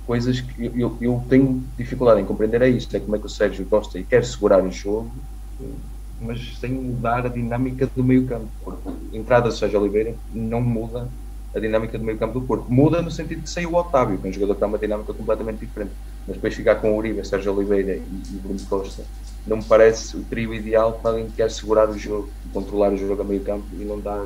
Coisas 0.06 0.42
que 0.42 0.66
eu, 0.66 0.98
eu 1.00 1.24
tenho 1.30 1.64
dificuldade 1.78 2.20
em 2.20 2.26
compreender 2.26 2.62
é 2.62 2.68
isto, 2.68 2.96
é 2.96 3.00
como 3.00 3.16
é 3.16 3.20
que 3.20 3.26
o 3.26 3.30
Sérgio 3.30 3.66
gosta 3.66 3.98
e 3.98 4.04
quer 4.04 4.26
segurar 4.26 4.62
o 4.62 4.70
jogo, 4.70 5.12
mas 6.20 6.58
sem 6.60 6.72
mudar 6.72 7.26
a 7.26 7.30
dinâmica 7.30 7.90
do 7.96 8.04
meio 8.04 8.26
campo. 8.26 8.48
Porque 8.64 8.90
a 9.14 9.18
entrada 9.18 9.50
do 9.50 9.56
Sérgio 9.56 9.80
Oliveira 9.80 10.16
não 10.34 10.62
muda 10.62 11.08
a 11.56 11.60
dinâmica 11.60 11.98
do 11.98 12.04
meio 12.04 12.18
campo 12.18 12.40
do 12.40 12.46
Porto. 12.46 12.72
Muda 12.72 13.02
no 13.02 13.12
sentido 13.12 13.42
de 13.42 13.50
sair 13.50 13.66
o 13.66 13.76
Otávio, 13.76 14.18
que 14.18 14.28
é 14.28 14.30
um 14.30 14.34
jogador 14.34 14.56
que 14.56 14.62
dá 14.62 14.68
uma 14.68 14.78
dinâmica 14.78 15.14
completamente 15.14 15.60
diferente. 15.60 15.92
Mas 16.28 16.36
depois 16.38 16.54
ficar 16.54 16.76
com 16.76 16.94
o 16.94 16.98
Uribe, 16.98 17.26
Sérgio 17.26 17.54
Oliveira 17.54 17.96
e, 17.96 18.00
e 18.00 18.40
Bruno 18.42 18.60
Costa, 18.68 19.04
não 19.46 19.58
me 19.58 19.64
parece 19.64 20.16
o 20.16 20.24
trio 20.24 20.54
ideal 20.54 20.94
para 20.94 21.12
alguém 21.12 21.28
que 21.28 21.34
quer 21.34 21.52
segurar 21.52 21.90
o 21.90 21.98
jogo, 21.98 22.30
controlar 22.54 22.94
o 22.94 22.98
jogo 22.98 23.22
a 23.22 23.26
meio 23.26 23.42
campo 23.42 23.66
e 23.74 23.84
não 23.84 24.00
dar 24.00 24.26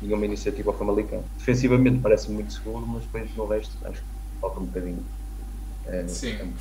nenhuma 0.00 0.24
iniciativa 0.24 0.70
ao 0.70 0.78
Famalicão. 0.78 1.22
Defensivamente 1.38 1.98
parece 1.98 2.30
muito 2.30 2.52
seguro, 2.52 2.86
mas 2.86 3.02
depois 3.02 3.34
no 3.36 3.46
resto 3.46 3.72
acho 3.84 4.00
que 4.00 4.06
falta 4.40 4.60
um 4.60 4.64
bocadinho. 4.64 5.04
É, 5.86 6.06
Sim, 6.06 6.36
é 6.38 6.44
um 6.44 6.52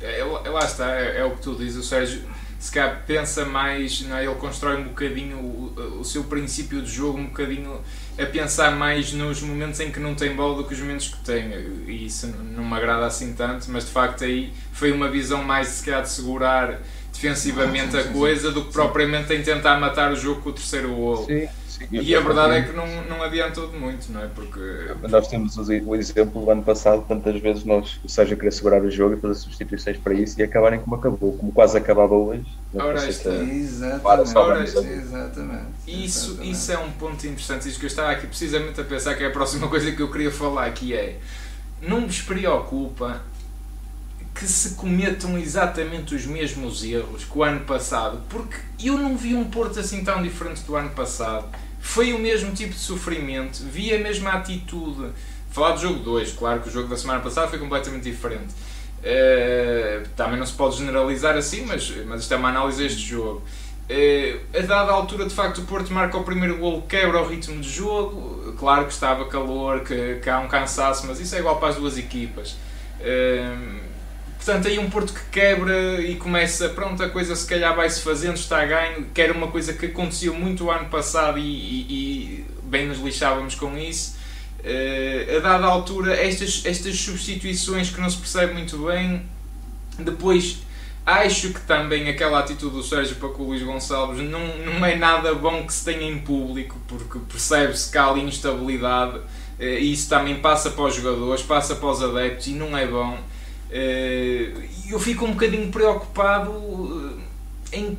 é, 0.00 0.20
é- 0.20 0.50
lá 0.50 0.64
está, 0.64 1.00
é, 1.00 1.20
é 1.20 1.24
o 1.24 1.30
que 1.30 1.42
tu 1.42 1.54
dizes, 1.54 1.76
o 1.76 1.82
Sérgio 1.82 2.22
se 2.58 2.72
calhar 2.72 3.04
pensa 3.06 3.44
mais, 3.44 4.00
não 4.02 4.16
é? 4.16 4.24
ele 4.24 4.34
constrói 4.36 4.76
um 4.76 4.84
bocadinho 4.84 5.36
o, 5.38 5.98
o 6.00 6.04
seu 6.04 6.24
princípio 6.24 6.80
de 6.80 6.90
jogo, 6.90 7.18
um 7.18 7.26
bocadinho 7.26 7.80
a 8.18 8.26
pensar 8.26 8.70
mais 8.70 9.12
nos 9.12 9.42
momentos 9.42 9.80
em 9.80 9.90
que 9.90 10.00
não 10.00 10.14
tem 10.14 10.34
bola 10.34 10.56
do 10.56 10.64
que 10.64 10.74
os 10.74 10.80
momentos 10.80 11.08
que 11.08 11.24
tem, 11.24 11.50
e 11.86 12.06
isso 12.06 12.26
não 12.26 12.64
me 12.64 12.74
agrada 12.74 13.06
assim 13.06 13.32
tanto, 13.32 13.70
mas 13.70 13.84
de 13.84 13.90
facto 13.90 14.24
aí 14.24 14.52
foi 14.72 14.92
uma 14.92 15.08
visão 15.08 15.42
mais 15.42 15.68
se 15.68 15.84
calhar 15.84 16.02
de 16.02 16.10
segurar 16.10 16.80
defensivamente 17.12 17.92
Sim, 17.92 17.98
a 17.98 18.02
sim, 18.02 18.12
coisa 18.12 18.50
do 18.50 18.64
que 18.64 18.72
propriamente 18.72 19.32
em 19.32 19.42
tentar 19.42 19.78
matar 19.78 20.12
o 20.12 20.16
jogo 20.16 20.42
com 20.42 20.50
o 20.50 20.52
terceiro 20.52 20.88
golo. 20.94 21.26
E 21.90 22.14
a 22.14 22.20
verdade 22.20 22.54
é 22.56 22.62
que 22.62 22.72
não, 22.72 22.86
não 23.04 23.22
adiantou 23.22 23.68
de 23.68 23.76
muito, 23.76 24.10
não 24.12 24.22
é? 24.22 24.26
Porque 24.28 24.60
Nós 25.08 25.28
temos 25.28 25.56
o 25.56 25.64
o 25.86 25.94
exemplo 25.96 26.44
do 26.44 26.50
ano 26.50 26.62
passado, 26.62 27.04
tantas 27.08 27.40
vezes 27.40 27.64
nós, 27.64 27.98
o 28.04 28.08
Sérgio 28.08 28.36
queria 28.36 28.50
segurar 28.52 28.82
o 28.82 28.90
jogo 28.90 29.16
e 29.16 29.20
fazer 29.20 29.34
substituições 29.34 29.96
para 29.98 30.14
isso 30.14 30.38
e 30.40 30.42
acabarem 30.42 30.80
como 30.80 30.96
acabou, 30.96 31.36
como 31.36 31.52
quase 31.52 31.76
acabava 31.78 32.14
hoje. 32.14 32.44
Ora, 32.74 33.06
está. 33.08 33.30
se- 33.30 34.00
Para, 34.02 34.22
Exatamente. 34.22 34.76
avançar. 34.76 34.84
Exatamente. 34.92 35.64
Isso, 35.86 36.26
Exatamente. 36.30 36.50
isso 36.50 36.72
é 36.72 36.78
um 36.78 36.90
ponto 36.92 37.26
interessante, 37.26 37.68
isso 37.68 37.78
que 37.78 37.84
eu 37.86 37.88
estava 37.88 38.10
aqui 38.10 38.26
precisamente 38.26 38.80
a 38.80 38.84
pensar 38.84 39.14
que 39.14 39.22
é 39.24 39.26
a 39.26 39.30
próxima 39.30 39.66
coisa 39.68 39.90
que 39.92 40.00
eu 40.00 40.10
queria 40.10 40.30
falar, 40.30 40.70
que 40.72 40.94
é 40.94 41.18
não 41.82 42.06
vos 42.06 42.20
preocupa 42.22 43.20
que 44.34 44.46
se 44.46 44.70
cometam 44.74 45.38
exatamente 45.38 46.14
os 46.14 46.26
mesmos 46.26 46.82
erros 46.82 47.24
que 47.24 47.38
o 47.38 47.42
ano 47.44 47.60
passado, 47.60 48.20
porque 48.28 48.56
eu 48.82 48.98
não 48.98 49.16
vi 49.16 49.34
um 49.34 49.44
Porto 49.44 49.78
assim 49.78 50.02
tão 50.02 50.20
diferente 50.22 50.62
do 50.62 50.74
ano 50.74 50.90
passado. 50.90 51.46
Foi 51.84 52.14
o 52.14 52.18
mesmo 52.18 52.52
tipo 52.52 52.72
de 52.72 52.80
sofrimento, 52.80 53.62
vi 53.70 53.94
a 53.94 53.98
mesma 53.98 54.32
atitude. 54.32 55.12
Falar 55.50 55.72
do 55.72 55.80
jogo 55.82 56.00
2, 56.00 56.32
claro 56.32 56.60
que 56.60 56.68
o 56.68 56.72
jogo 56.72 56.88
da 56.88 56.96
semana 56.96 57.20
passada 57.20 57.46
foi 57.46 57.58
completamente 57.58 58.02
diferente. 58.02 58.52
Eh, 59.02 60.02
também 60.16 60.38
não 60.38 60.46
se 60.46 60.54
pode 60.54 60.78
generalizar 60.78 61.36
assim, 61.36 61.64
mas, 61.66 61.88
mas 62.06 62.22
isto 62.22 62.32
é 62.34 62.36
uma 62.38 62.48
análise 62.48 62.82
deste 62.82 63.02
jogo. 63.02 63.44
Eh, 63.88 64.40
a 64.58 64.62
dada 64.62 64.90
altura, 64.90 65.26
de 65.26 65.34
facto, 65.34 65.58
o 65.58 65.64
Porto 65.66 65.92
marca 65.92 66.16
o 66.16 66.24
primeiro 66.24 66.56
golo, 66.56 66.82
quebra 66.88 67.22
o 67.22 67.28
ritmo 67.28 67.60
de 67.60 67.68
jogo. 67.68 68.54
Claro 68.58 68.86
que 68.86 68.92
estava 68.92 69.26
calor, 69.26 69.80
que, 69.80 70.20
que 70.20 70.28
há 70.28 70.40
um 70.40 70.48
cansaço, 70.48 71.06
mas 71.06 71.20
isso 71.20 71.36
é 71.36 71.38
igual 71.38 71.60
para 71.60 71.68
as 71.68 71.76
duas 71.76 71.96
equipas. 71.98 72.56
Eh, 72.98 73.54
portanto, 74.44 74.68
aí 74.68 74.78
um 74.78 74.90
Porto 74.90 75.12
que 75.12 75.20
quebra 75.30 76.00
e 76.02 76.16
começa, 76.16 76.68
pronto, 76.68 77.02
a 77.02 77.08
coisa 77.08 77.34
se 77.34 77.46
calhar 77.46 77.74
vai-se 77.74 78.02
fazendo, 78.02 78.36
está 78.36 78.60
a 78.62 78.66
ganho, 78.66 79.06
que 79.14 79.20
era 79.20 79.32
uma 79.32 79.48
coisa 79.48 79.72
que 79.72 79.86
aconteceu 79.86 80.34
muito 80.34 80.64
o 80.64 80.70
ano 80.70 80.86
passado 80.88 81.38
e, 81.38 81.42
e- 81.42 81.86
e 81.90 82.44
bem 82.64 82.86
nos 82.86 82.98
lixávamos 82.98 83.54
com 83.54 83.76
isso. 83.78 84.16
Eh, 84.62 85.34
a 85.36 85.40
dada 85.40 85.66
altura, 85.66 86.14
estas, 86.14 86.62
estas 86.64 86.98
substituições 86.98 87.90
que 87.90 88.00
não 88.00 88.08
se 88.10 88.16
percebe 88.18 88.52
muito 88.54 88.76
bem, 88.86 89.22
depois 89.98 90.58
acho 91.06 91.52
que 91.52 91.60
também 91.60 92.08
aquela 92.08 92.38
atitude 92.38 92.74
do 92.76 92.82
Sérgio 92.82 93.16
para 93.16 93.28
com 93.28 93.42
o 93.42 93.46
Luís 93.48 93.62
Gonçalves 93.62 94.22
não, 94.28 94.40
não 94.58 94.84
é 94.86 94.96
nada 94.96 95.34
bom 95.34 95.66
que 95.66 95.72
se 95.72 95.84
tenha 95.84 96.02
em 96.10 96.18
público, 96.18 96.76
porque 96.88 97.18
percebe-se 97.30 97.90
que 97.90 97.98
há 97.98 98.06
ali 98.08 98.22
instabilidade 98.22 99.20
e 99.58 99.92
isso 99.92 100.08
também 100.08 100.36
passa 100.36 100.70
para 100.70 100.84
os 100.84 100.94
jogadores, 100.96 101.42
passa 101.42 101.76
para 101.76 101.88
os 101.90 102.02
adeptos 102.02 102.46
e 102.48 102.52
não 102.52 102.76
é 102.76 102.86
bom. 102.86 103.18
Eu 104.88 105.00
fico 105.00 105.24
um 105.24 105.32
bocadinho 105.32 105.70
preocupado 105.70 107.20
em 107.72 107.98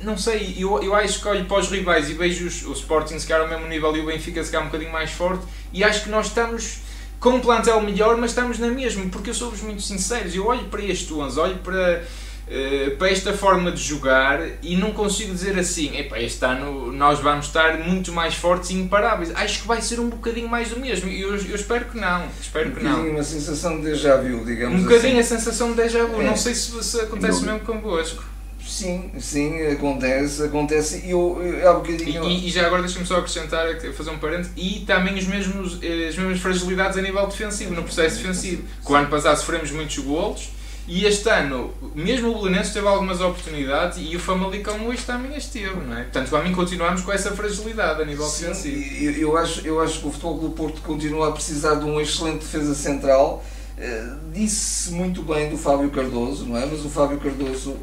não 0.00 0.16
sei, 0.16 0.54
eu, 0.58 0.82
eu 0.82 0.94
acho 0.94 1.20
que 1.20 1.28
olho 1.28 1.46
para 1.46 1.58
os 1.58 1.70
rivais 1.70 2.10
e 2.10 2.12
vejo 2.12 2.46
os, 2.46 2.66
o 2.66 2.72
Sporting 2.72 3.18
se 3.18 3.26
calhar 3.26 3.44
ao 3.44 3.48
mesmo 3.48 3.66
nível 3.66 3.96
e 3.96 4.00
o 4.00 4.06
Benfica 4.06 4.44
se 4.44 4.50
calhar 4.50 4.66
um 4.66 4.70
bocadinho 4.70 4.92
mais 4.92 5.10
forte 5.10 5.42
e 5.72 5.82
acho 5.82 6.04
que 6.04 6.10
nós 6.10 6.26
estamos 6.26 6.80
com 7.18 7.30
um 7.30 7.40
plantel 7.40 7.80
melhor, 7.80 8.16
mas 8.16 8.30
estamos 8.30 8.58
na 8.58 8.68
mesma, 8.68 9.08
porque 9.10 9.30
eu 9.30 9.34
sou-vos 9.34 9.62
muito 9.62 9.80
sinceros, 9.80 10.34
eu 10.34 10.46
olho 10.46 10.64
para 10.64 10.82
este 10.82 11.12
11, 11.12 11.40
olho 11.40 11.58
para, 11.58 12.04
uh, 12.48 12.96
para 12.96 13.10
esta 13.10 13.32
forma 13.32 13.70
de 13.72 13.82
jogar 13.82 14.40
e 14.62 14.76
não 14.76 14.92
consigo 14.92 15.32
dizer 15.32 15.58
assim, 15.58 15.96
epá, 15.96 16.18
este 16.20 16.44
ano 16.44 16.92
nós 16.92 17.18
vamos 17.20 17.46
estar 17.46 17.78
muito 17.78 18.12
mais 18.12 18.34
fortes 18.34 18.70
e 18.70 18.74
imparáveis. 18.74 19.30
Acho 19.34 19.62
que 19.62 19.66
vai 19.68 19.80
ser 19.82 20.00
um 20.00 20.08
bocadinho 20.08 20.48
mais 20.48 20.70
do 20.70 20.80
mesmo 20.80 21.08
e 21.08 21.20
eu, 21.20 21.34
eu 21.36 21.54
espero 21.56 21.86
que 21.86 21.98
não, 21.98 22.26
espero 22.40 22.70
um 22.70 22.74
que 22.74 22.82
não. 22.84 23.08
uma 23.10 23.22
sensação 23.22 23.76
de 23.78 23.82
déjà 23.90 24.16
vu, 24.16 24.44
digamos 24.44 24.80
Um 24.80 24.84
bocadinho 24.84 25.18
assim. 25.20 25.34
a 25.34 25.38
sensação 25.38 25.70
de 25.70 25.76
déjà 25.76 26.04
vu, 26.04 26.20
É. 26.20 26.24
não 26.26 26.36
sei 26.36 26.54
se, 26.54 26.82
se 26.82 27.00
acontece 27.00 27.44
Não. 27.44 27.52
mesmo 27.54 27.66
convosco. 27.66 28.24
Sim, 28.68 29.12
sim, 29.20 29.62
acontece, 29.68 30.42
acontece. 30.42 31.02
E 31.06 31.10
eu, 31.12 31.40
eu, 31.40 31.68
há 31.68 31.72
E, 31.72 31.74
bocadinho. 31.76 32.24
e- 32.28 32.48
e 32.48 32.50
já 32.50 32.66
agora 32.66 32.82
deixa-me 32.82 33.06
só 33.06 33.18
acrescentar, 33.18 33.68
fazer 33.96 34.10
um 34.10 34.18
parente, 34.18 34.48
e 34.56 34.80
também 34.84 35.16
os 35.16 35.24
mesmos, 35.24 35.78
eh, 35.80 36.08
as 36.08 36.16
mesmas 36.16 36.40
fragilidades 36.40 36.98
a 36.98 37.00
nível 37.00 37.24
defensivo, 37.28 37.72
no 37.74 37.84
processo 37.84 38.16
defensivo. 38.16 38.64
Que 38.84 38.90
o 38.92 38.96
ano 38.96 39.06
passado 39.08 39.36
sofremos 39.38 39.70
muitos 39.70 39.96
golos, 39.98 40.48
e 40.88 41.04
este 41.04 41.28
ano, 41.28 41.72
mesmo 41.94 42.30
o 42.30 42.38
Belenenses 42.42 42.72
teve 42.72 42.86
algumas 42.86 43.20
oportunidades, 43.20 43.98
e 44.00 44.14
o 44.16 44.20
Famalicão 44.20 44.86
hoje 44.86 45.02
também 45.04 45.36
as 45.36 45.46
teve, 45.46 45.74
não 45.80 45.96
é? 45.96 46.02
Portanto, 46.02 46.30
para 46.30 46.42
mim 46.42 46.52
continuamos 46.54 47.02
com 47.02 47.12
essa 47.12 47.32
fragilidade 47.32 48.00
a 48.00 48.04
nível 48.04 48.26
Sim, 48.26 48.46
defensivo. 48.46 49.04
eu, 49.04 49.12
eu 49.12 49.36
acho, 49.36 49.66
eu 49.66 49.80
acho 49.80 50.00
que 50.00 50.06
o 50.06 50.10
Futebol 50.12 50.38
do 50.38 50.50
Porto 50.50 50.80
continua 50.82 51.28
a 51.28 51.32
precisar 51.32 51.74
de 51.76 51.84
um 51.84 52.00
excelente 52.00 52.38
defesa 52.40 52.74
central. 52.74 53.44
Eh, 53.78 54.04
Disse 54.32 54.90
muito 54.92 55.22
bem 55.22 55.50
do 55.50 55.56
Fábio 55.58 55.90
Cardoso, 55.90 56.44
não 56.46 56.56
é? 56.56 56.64
Mas 56.66 56.84
o 56.84 56.88
Fábio 56.88 57.18
Cardoso 57.18 57.76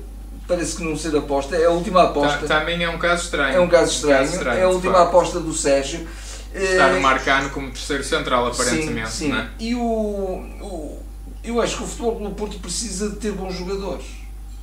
parece 0.48 0.76
que 0.78 0.84
não 0.84 0.96
ser 0.98 1.16
aposta. 1.16 1.56
É 1.56 1.66
a 1.66 1.70
última 1.72 2.04
aposta. 2.04 2.48
Ta- 2.48 2.60
também 2.60 2.82
é 2.84 2.90
um 2.90 2.98
caso 2.98 3.24
estranho. 3.26 3.58
é 3.58 3.60
um 3.60 3.68
caso 3.68 3.92
estranho. 3.92 4.60
é 4.60 4.64
a 4.64 4.70
última 4.70 4.94
facto. 4.94 5.08
aposta 5.10 5.40
do 5.40 5.54
Sérgio. 5.54 6.08
Está 6.54 6.88
Eh, 6.90 6.94
no 6.94 7.02
Marcano 7.02 7.50
como 7.50 7.70
terceiro 7.72 8.04
central, 8.04 8.48
aparentemente, 8.48 9.10
Sim, 9.10 9.26
sim. 9.26 9.28
não 9.30 9.40
é? 9.40 9.50
E 9.60 9.74
o, 9.76 9.80
o- 9.82 11.03
eu 11.44 11.62
acho 11.62 11.78
que 11.78 11.84
o 11.84 11.88
Futebol 11.88 12.20
do 12.20 12.36
Porto 12.36 12.60
precisa 12.60 13.10
de 13.10 13.18
ter 13.18 13.32
bons 13.34 13.54
jogadores. 13.56 14.06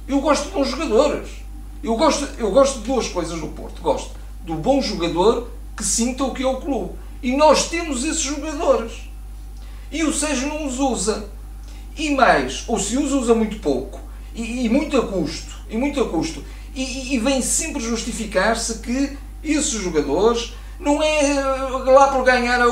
Eu 0.08 0.20
gosto 0.20 0.46
de 0.46 0.50
bons 0.52 0.68
jogadores. 0.68 1.28
Eu 1.82 1.96
gosto, 1.96 2.28
eu 2.38 2.50
gosto 2.50 2.78
de 2.80 2.84
duas 2.86 3.08
coisas 3.08 3.38
no 3.38 3.48
Porto. 3.48 3.80
Gosto 3.82 4.10
do 4.44 4.54
bom 4.54 4.80
jogador 4.80 5.50
que 5.76 5.84
sinta 5.84 6.24
o 6.24 6.32
que 6.34 6.42
é 6.42 6.46
o 6.46 6.56
clube. 6.60 6.92
E 7.22 7.36
nós 7.36 7.68
temos 7.68 8.04
esses 8.04 8.20
jogadores. 8.22 8.92
E 9.92 10.02
o 10.04 10.12
Sérgio 10.12 10.48
não 10.48 10.66
os 10.66 10.78
usa. 10.78 11.28
E 11.96 12.14
mais, 12.14 12.64
ou 12.66 12.78
se 12.78 12.96
os 12.96 13.12
usa 13.12 13.34
muito 13.34 13.58
pouco, 13.58 14.00
e, 14.34 14.64
e 14.64 14.68
muito 14.68 14.96
a 14.96 15.06
custo, 15.06 15.54
e 15.68 15.76
muito 15.76 16.00
a 16.00 16.08
custo, 16.08 16.42
e- 16.74 17.14
e 17.14 17.18
vem 17.18 17.42
sempre 17.42 17.82
justificar-se 17.82 18.78
que 18.78 19.18
esses 19.42 19.72
jogadores 19.72 20.54
não 20.80 21.02
é 21.02 21.20
eh, 21.36 21.90
lá 21.92 22.08
por 22.08 22.24
ganhar 22.24 22.60
a, 22.60 22.64
a, 22.64 22.68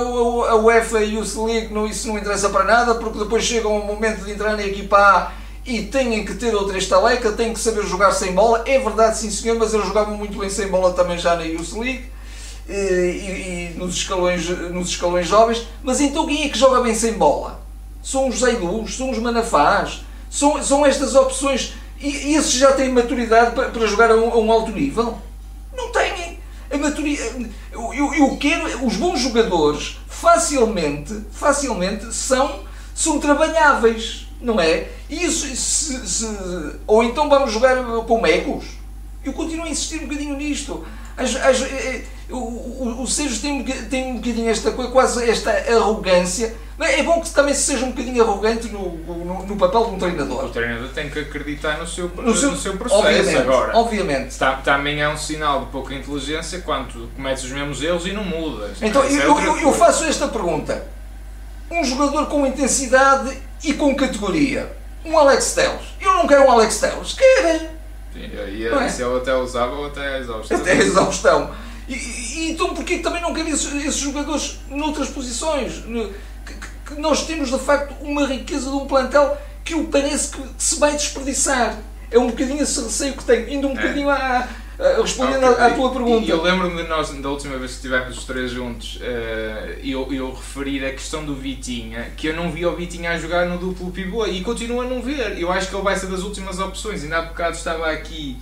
a 0.53 0.57
UEFA 0.57 1.05
e 1.05 1.16
o 1.18 1.44
League, 1.44 1.73
não, 1.73 1.87
isso 1.87 2.09
não 2.09 2.18
interessa 2.18 2.49
para 2.49 2.64
nada, 2.64 2.94
porque 2.97 3.18
depois 3.18 3.44
chega 3.44 3.68
um 3.68 3.85
momento 3.85 4.25
de 4.25 4.33
entrar 4.33 4.57
na 4.57 4.64
equipa 4.64 4.97
A 4.99 5.33
e 5.66 5.83
têm 5.83 6.25
que 6.25 6.35
ter 6.35 6.55
outra 6.55 6.79
estaleca, 6.79 7.31
têm 7.33 7.53
que 7.53 7.61
saber 7.61 7.85
jogar 7.85 8.12
sem 8.12 8.33
bola. 8.33 8.62
É 8.66 8.79
verdade, 8.79 9.18
sim 9.18 9.31
senhor, 9.31 9.59
mas 9.59 9.75
eles 9.75 9.87
jogavam 9.87 10.16
muito 10.16 10.38
bem 10.38 10.49
sem 10.49 10.66
bola 10.68 10.94
também 10.94 11.18
já 11.18 11.37
na 11.37 11.42
Youth 11.42 11.75
League 11.75 12.07
e, 12.66 12.73
e- 12.73 13.75
e 13.75 13.79
nos, 13.79 13.94
escalões, 13.97 14.49
nos 14.49 14.88
escalões 14.88 15.27
jovens. 15.29 15.66
Mas 15.83 16.01
então 16.01 16.27
quem 16.27 16.44
é 16.44 16.49
que 16.49 16.59
joga 16.59 16.81
bem 16.81 16.94
sem 16.94 17.12
bola? 17.12 17.61
São 18.03 18.29
os 18.29 18.38
Zaidus, 18.38 18.97
são 18.97 19.11
os 19.11 19.18
Manafás, 19.18 20.01
são, 20.31 20.62
são 20.62 20.87
estas 20.87 21.14
opções. 21.14 21.75
E, 22.01 22.09
e 22.31 22.35
esses 22.37 22.53
já 22.53 22.73
têm 22.73 22.90
maturidade 22.90 23.51
para, 23.55 23.68
para 23.68 23.87
jogar 23.87 24.11
a 24.11 24.14
um, 24.16 24.33
a 24.33 24.38
um 24.38 24.51
alto 24.51 24.71
nível? 24.71 25.18
Não 25.77 25.92
têm. 25.92 26.17
A 26.70 26.76
maturidade, 26.76 27.50
eu, 27.72 27.94
eu, 27.94 28.14
eu 28.14 28.37
quero, 28.37 28.87
os 28.87 28.96
bons 28.96 29.20
jogadores 29.20 29.98
facilmente, 30.07 31.14
facilmente 31.33 32.12
são, 32.14 32.61
são 32.94 33.18
trabalháveis, 33.18 34.26
não 34.40 34.61
é? 34.61 34.88
Isso, 35.09 35.46
se, 35.57 36.07
se- 36.07 36.76
ou 36.87 37.02
então 37.02 37.28
vamos 37.28 37.52
jogar 37.52 37.83
com 38.07 38.20
mecos. 38.20 38.66
Eu 39.24 39.33
continuo 39.33 39.64
a 39.64 39.68
insistir 39.70 39.96
um 40.02 40.07
bocadinho 40.09 40.37
nisto. 40.37 40.85
As- 41.16 41.37
as- 41.37 41.62
eh, 42.29 42.33
o, 42.33 42.37
o, 42.37 43.03
o 43.03 43.07
Sérgio 43.07 43.41
tem, 43.41 44.12
um 44.12 44.17
bocadinho 44.17 44.51
esta 44.51 44.71
coisa, 44.73 44.91
quase 44.91 45.29
esta 45.31 45.51
arrogância. 45.51 46.55
Mas 46.77 46.91
É 46.97 47.03
bom 47.03 47.21
que 47.21 47.29
também 47.31 47.53
se 47.55 47.62
seja 47.62 47.85
um 47.85 47.91
bocadinho 47.91 48.23
arrogante 48.23 48.69
no, 48.69 48.91
no, 48.99 49.47
no 49.47 49.57
papel 49.57 49.85
de 49.87 49.91
um 49.91 49.95
O 49.97 49.99
treinador. 49.99 50.49
treinador 50.51 50.88
tem 50.91 51.11
que 51.11 51.19
acreditar 51.19 51.77
no 51.79 51.87
seu, 51.88 52.09
No 52.14 52.23
no 52.23 52.37
seu- 52.37 52.55
seu, 52.57 52.77
processo 52.77 53.01
obviamente, 53.03 53.37
agora. 53.37 53.77
obviamente. 53.77 54.38
Ta- 54.38 54.57
Também 54.62 55.01
é 55.03 55.09
um 55.09 55.17
sinal 55.17 55.61
de 55.64 55.67
pouca 55.73 55.93
inteligência 55.93 56.61
quando 56.61 57.11
cometes 57.17 57.43
os 57.43 57.51
mesmos 57.51 57.83
erros 57.83 58.07
e 58.07 58.12
não 58.12 58.23
mudas. 58.25 58.81
Então 58.81 59.05
Isso 59.05 59.21
é 59.21 59.25
eu, 59.27 59.38
eu, 59.41 59.59
eu 59.59 59.73
faço 59.73 60.05
esta 60.05 60.29
pergunta. 60.29 60.87
Um 61.71 61.83
jogador 61.85 62.27
com 62.27 62.47
intensidade 62.47 63.37
e 63.64 63.75
com 63.75 63.95
categoria. 63.97 64.71
Um 65.05 65.19
Alex 65.19 65.55
Telles. 65.55 65.83
Eu 66.01 66.14
não 66.14 66.27
quero 66.29 66.45
um 66.45 66.51
Alex 66.53 66.79
Telles. 66.79 67.12
Quero. 67.14 67.59
Sim, 68.12 68.31
e, 68.57 68.69
Não 68.71 68.81
é? 68.81 68.88
se 68.88 69.03
ele 69.03 69.17
até 69.17 69.35
usava 69.35 69.75
ou 69.75 69.87
até 69.87 70.14
a 70.14 70.19
exausto. 70.21 70.55
Até 70.55 70.73
a 70.73 70.77
exaustão. 70.77 71.51
E, 71.88 71.94
e 71.94 72.51
então 72.51 72.74
porquê 72.74 72.98
que 72.98 73.03
também 73.03 73.22
não 73.22 73.33
quero 73.33 73.48
esses, 73.48 73.72
esses 73.85 73.96
jogadores 73.96 74.59
noutras 74.70 75.09
posições? 75.09 75.83
Que, 76.46 76.55
que- 76.94 77.01
nós 77.01 77.27
temos 77.27 77.51
de 77.51 77.59
facto 77.59 77.94
uma 78.03 78.27
riqueza 78.27 78.70
de 78.70 78.77
um 78.77 78.87
plantel 78.87 79.37
que 79.64 79.74
eu 79.74 79.85
parece 79.85 80.29
que 80.37 80.42
se 80.57 80.79
vai 80.79 80.92
desperdiçar. 80.92 81.77
É 82.11 82.18
um 82.18 82.29
bocadinho 82.29 82.62
esse 82.62 82.81
receio 82.83 83.12
que 83.14 83.24
tenho. 83.24 83.48
Indo 83.51 83.68
um 83.68 83.74
bocadinho 83.74 84.09
à, 84.09 84.16
à- 84.16 85.03
respondendo 85.03 85.44
à, 85.44 85.66
à 85.66 85.70
tua 85.72 85.90
pergunta. 85.92 86.24
E 86.24 86.31
eu 86.31 86.42
lembro-me 86.42 86.83
de 86.83 86.88
nós, 86.88 87.11
da 87.11 87.29
última 87.29 87.59
vez 87.59 87.72
que 87.72 87.77
estivemos 87.77 88.16
os 88.16 88.24
três 88.24 88.51
juntos, 88.51 88.98
eh, 89.03 89.79
eu, 89.85 90.11
eu 90.12 90.33
referir 90.33 90.85
a 90.87 90.90
questão 90.92 91.22
do 91.24 91.35
Vitinha, 91.35 92.11
que 92.16 92.29
eu 92.29 92.35
não 92.37 92.51
vi 92.51 92.64
o 92.64 92.74
Vitinha 92.74 93.11
a 93.11 93.18
jogar 93.18 93.46
no 93.46 93.59
duplo 93.59 93.90
pivô 93.90 94.27
e 94.27 94.40
continuo 94.42 94.81
a 94.81 94.85
não 94.85 95.03
ver. 95.03 95.38
Eu 95.38 95.53
acho 95.53 95.68
que 95.68 95.74
ele 95.74 95.83
vai 95.85 95.96
ser 95.96 96.07
das 96.07 96.22
últimas 96.22 96.59
opções. 96.59 97.03
Ainda 97.03 97.18
há 97.18 97.22
bocado 97.22 97.57
estava 97.57 97.90
aqui, 97.90 98.38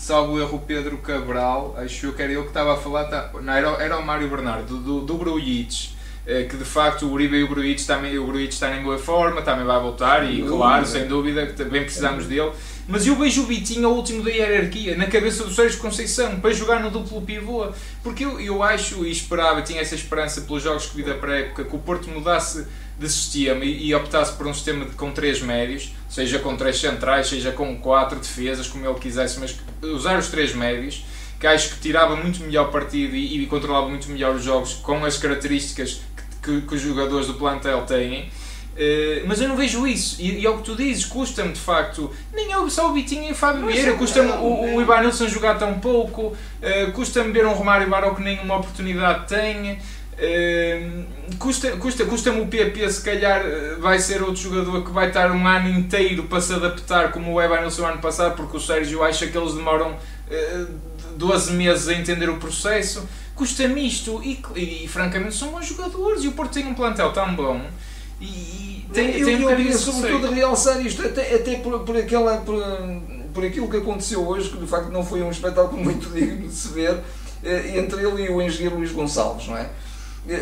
salvo 0.00 0.40
erro, 0.40 0.62
Pedro 0.66 0.96
Cabral, 0.98 1.74
acho 1.78 2.06
eu 2.06 2.12
que 2.12 2.22
era 2.22 2.32
ele 2.32 2.42
que 2.42 2.48
estava 2.48 2.72
a 2.74 2.76
falar, 2.76 3.04
tá- 3.04 3.30
não, 3.42 3.52
era, 3.52 3.72
o- 3.72 3.80
era 3.80 3.98
o 3.98 4.04
Mário 4.04 4.28
Bernardo, 4.28 4.78
do, 4.78 5.00
do 5.02 5.14
Grujic. 5.16 5.90
eh, 6.26 6.44
Que 6.44 6.56
de 6.56 6.64
facto 6.64 7.06
o 7.06 7.12
Uribe 7.12 7.36
e 7.36 7.42
o 7.44 7.48
Grujic 7.48 7.84
também, 7.86 8.16
o 8.18 8.26
Grujic 8.26 8.52
está 8.54 8.74
em 8.76 8.82
boa 8.82 8.98
forma, 8.98 9.42
também 9.42 9.64
vai 9.64 9.80
voltar 9.80 10.24
e 10.30 10.42
claro, 10.42 10.86
sem 10.86 11.06
dúvida, 11.06 11.46
que 11.46 11.52
também 11.54 11.82
precisamos 11.82 12.26
dele. 12.26 12.50
Mas 12.88 13.06
eu 13.06 13.14
vejo 13.16 13.42
o 13.42 13.46
Vitinho 13.46 13.86
ao 13.88 13.94
último 13.94 14.22
da 14.22 14.30
hierarquia, 14.30 14.96
na 14.96 15.06
cabeça 15.06 15.44
do 15.44 15.52
Sérgio 15.52 15.78
Conceição, 15.78 16.40
para 16.40 16.52
jogar 16.52 16.80
no 16.80 16.90
duplo 16.90 17.22
pivô. 17.22 17.66
Porque 18.02 18.24
eu, 18.24 18.40
eu 18.40 18.62
acho 18.62 19.04
e 19.06 19.10
esperava, 19.10 19.62
tinha 19.62 19.80
essa 19.80 19.94
esperança 19.94 20.40
pelos 20.42 20.62
jogos 20.62 20.86
que 20.86 20.96
vi 20.96 21.02
da 21.04 21.14
pré-época, 21.14 21.64
que 21.64 21.76
o 21.76 21.78
Porto 21.78 22.08
mudasse 22.10 22.66
de 23.00 23.08
sistema 23.08 23.64
e, 23.64 23.86
e 23.88 23.94
optasse 23.94 24.32
por 24.36 24.46
um 24.46 24.52
sistema 24.54 24.84
de- 24.84 24.92
com 24.92 25.10
três 25.10 25.40
médios, 25.40 25.92
seja 26.08 26.38
com 26.38 26.54
três 26.56 26.78
centrais, 26.78 27.28
seja 27.28 27.50
com 27.50 27.76
quatro 27.78 28.18
defesas, 28.20 28.68
como 28.68 28.84
ele 28.86 28.98
quisesse, 28.98 29.40
mas 29.40 29.56
usar 29.82 30.18
os 30.18 30.28
três 30.28 30.54
médios, 30.54 31.04
que 31.40 31.46
acho 31.46 31.70
que 31.70 31.80
tirava 31.80 32.14
muito 32.14 32.42
melhor 32.42 32.70
partido 32.70 33.16
e, 33.16 33.42
e 33.42 33.46
controlava 33.46 33.88
muito 33.88 34.08
melhor 34.10 34.34
os 34.36 34.44
jogos 34.44 34.74
com 34.74 35.02
as 35.04 35.16
características 35.16 36.02
que, 36.42 36.60
que- 36.60 36.66
que 36.66 36.74
os 36.74 36.80
jogadores 36.82 37.26
do 37.26 37.34
plantel 37.34 37.82
têm. 37.86 38.30
Uh, 38.72 39.26
mas 39.26 39.40
eu 39.40 39.48
não 39.48 39.56
vejo 39.56 39.86
isso, 39.86 40.16
e, 40.22 40.38
e 40.40 40.46
é 40.46 40.48
o 40.48 40.58
que 40.58 40.62
tu 40.62 40.76
dizes, 40.76 41.04
custa-me 41.04 41.52
de 41.52 41.58
facto, 41.60 42.10
nem 42.32 42.50
eu, 42.52 42.70
só 42.70 42.88
o 42.88 42.94
Vitinho 42.94 43.28
e 43.28 43.32
o 43.32 43.34
Fábio 43.34 43.66
Vieira, 43.66 43.92
custa-me 43.98 44.30
o, 44.30 44.76
o 44.76 44.80
Ivanilson 44.80 45.26
jogar 45.28 45.58
tão 45.58 45.80
pouco, 45.80 46.28
uh, 46.28 46.92
custa-me 46.92 47.30
ver 47.32 47.44
um 47.46 47.52
Romário 47.52 47.88
Baró 47.90 48.14
que 48.14 48.22
nenhuma 48.22 48.56
oportunidade 48.56 49.26
tem, 49.28 49.78
custa- 51.38 51.76
custa- 51.78 52.04
custa-me 52.04 52.40
o 52.40 52.46
PP, 52.46 52.90
se 52.90 53.02
calhar 53.02 53.42
uh, 53.44 53.80
vai 53.80 53.98
ser 53.98 54.22
outro 54.22 54.40
jogador 54.42 54.84
que 54.84 54.90
vai 54.90 55.08
estar 55.08 55.30
um 55.32 55.46
ano 55.46 55.68
inteiro 55.68 56.24
para 56.24 56.40
se 56.40 56.52
adaptar, 56.52 57.10
como 57.10 57.32
o 57.32 57.42
Ivanilson 57.42 57.86
ano 57.86 58.00
passado, 58.00 58.36
porque 58.36 58.56
o 58.56 58.60
Sérgio 58.60 59.02
acha 59.02 59.26
que 59.26 59.36
eles 59.36 59.54
demoram 59.54 59.92
uh, 59.92 60.66
12 61.16 61.52
meses 61.52 61.88
a 61.88 61.94
entender 61.94 62.28
o 62.28 62.36
processo. 62.36 63.08
Custa-me 63.34 63.86
isto, 63.86 64.22
e, 64.22 64.42
e, 64.54 64.88
francamente 64.88 65.34
são 65.34 65.48
bons 65.48 65.66
jogadores, 65.66 66.22
e 66.24 66.28
o 66.28 66.32
Porto 66.32 66.52
tem 66.52 66.66
um 66.66 66.74
plantel 66.74 67.10
tão 67.12 67.34
bom. 67.34 67.62
E, 68.20 68.24
e 68.26 68.86
tem, 68.92 69.18
eu, 69.18 69.26
tem 69.26 69.36
um 69.46 69.50
eu 69.50 69.60
esse 69.60 69.78
sobretudo 69.78 70.30
realçar 70.30 70.84
isto, 70.84 71.02
até, 71.02 71.34
até 71.34 71.54
por, 71.56 71.80
por, 71.80 71.96
aquela, 71.96 72.36
por, 72.38 72.62
por 73.32 73.42
aquilo 73.42 73.70
que 73.70 73.78
aconteceu 73.78 74.28
hoje, 74.28 74.50
que 74.50 74.58
de 74.58 74.66
facto 74.66 74.90
não 74.90 75.02
foi 75.02 75.22
um 75.22 75.30
espetáculo 75.30 75.80
muito 75.82 76.10
digno 76.10 76.48
de 76.48 76.54
se 76.54 76.68
ver, 76.68 76.98
eh, 77.42 77.78
entre 77.78 78.02
ele 78.06 78.24
e 78.24 78.28
o 78.28 78.42
engenheiro 78.42 78.76
Luís 78.76 78.92
Gonçalves, 78.92 79.48
não 79.48 79.56
é? 79.56 79.70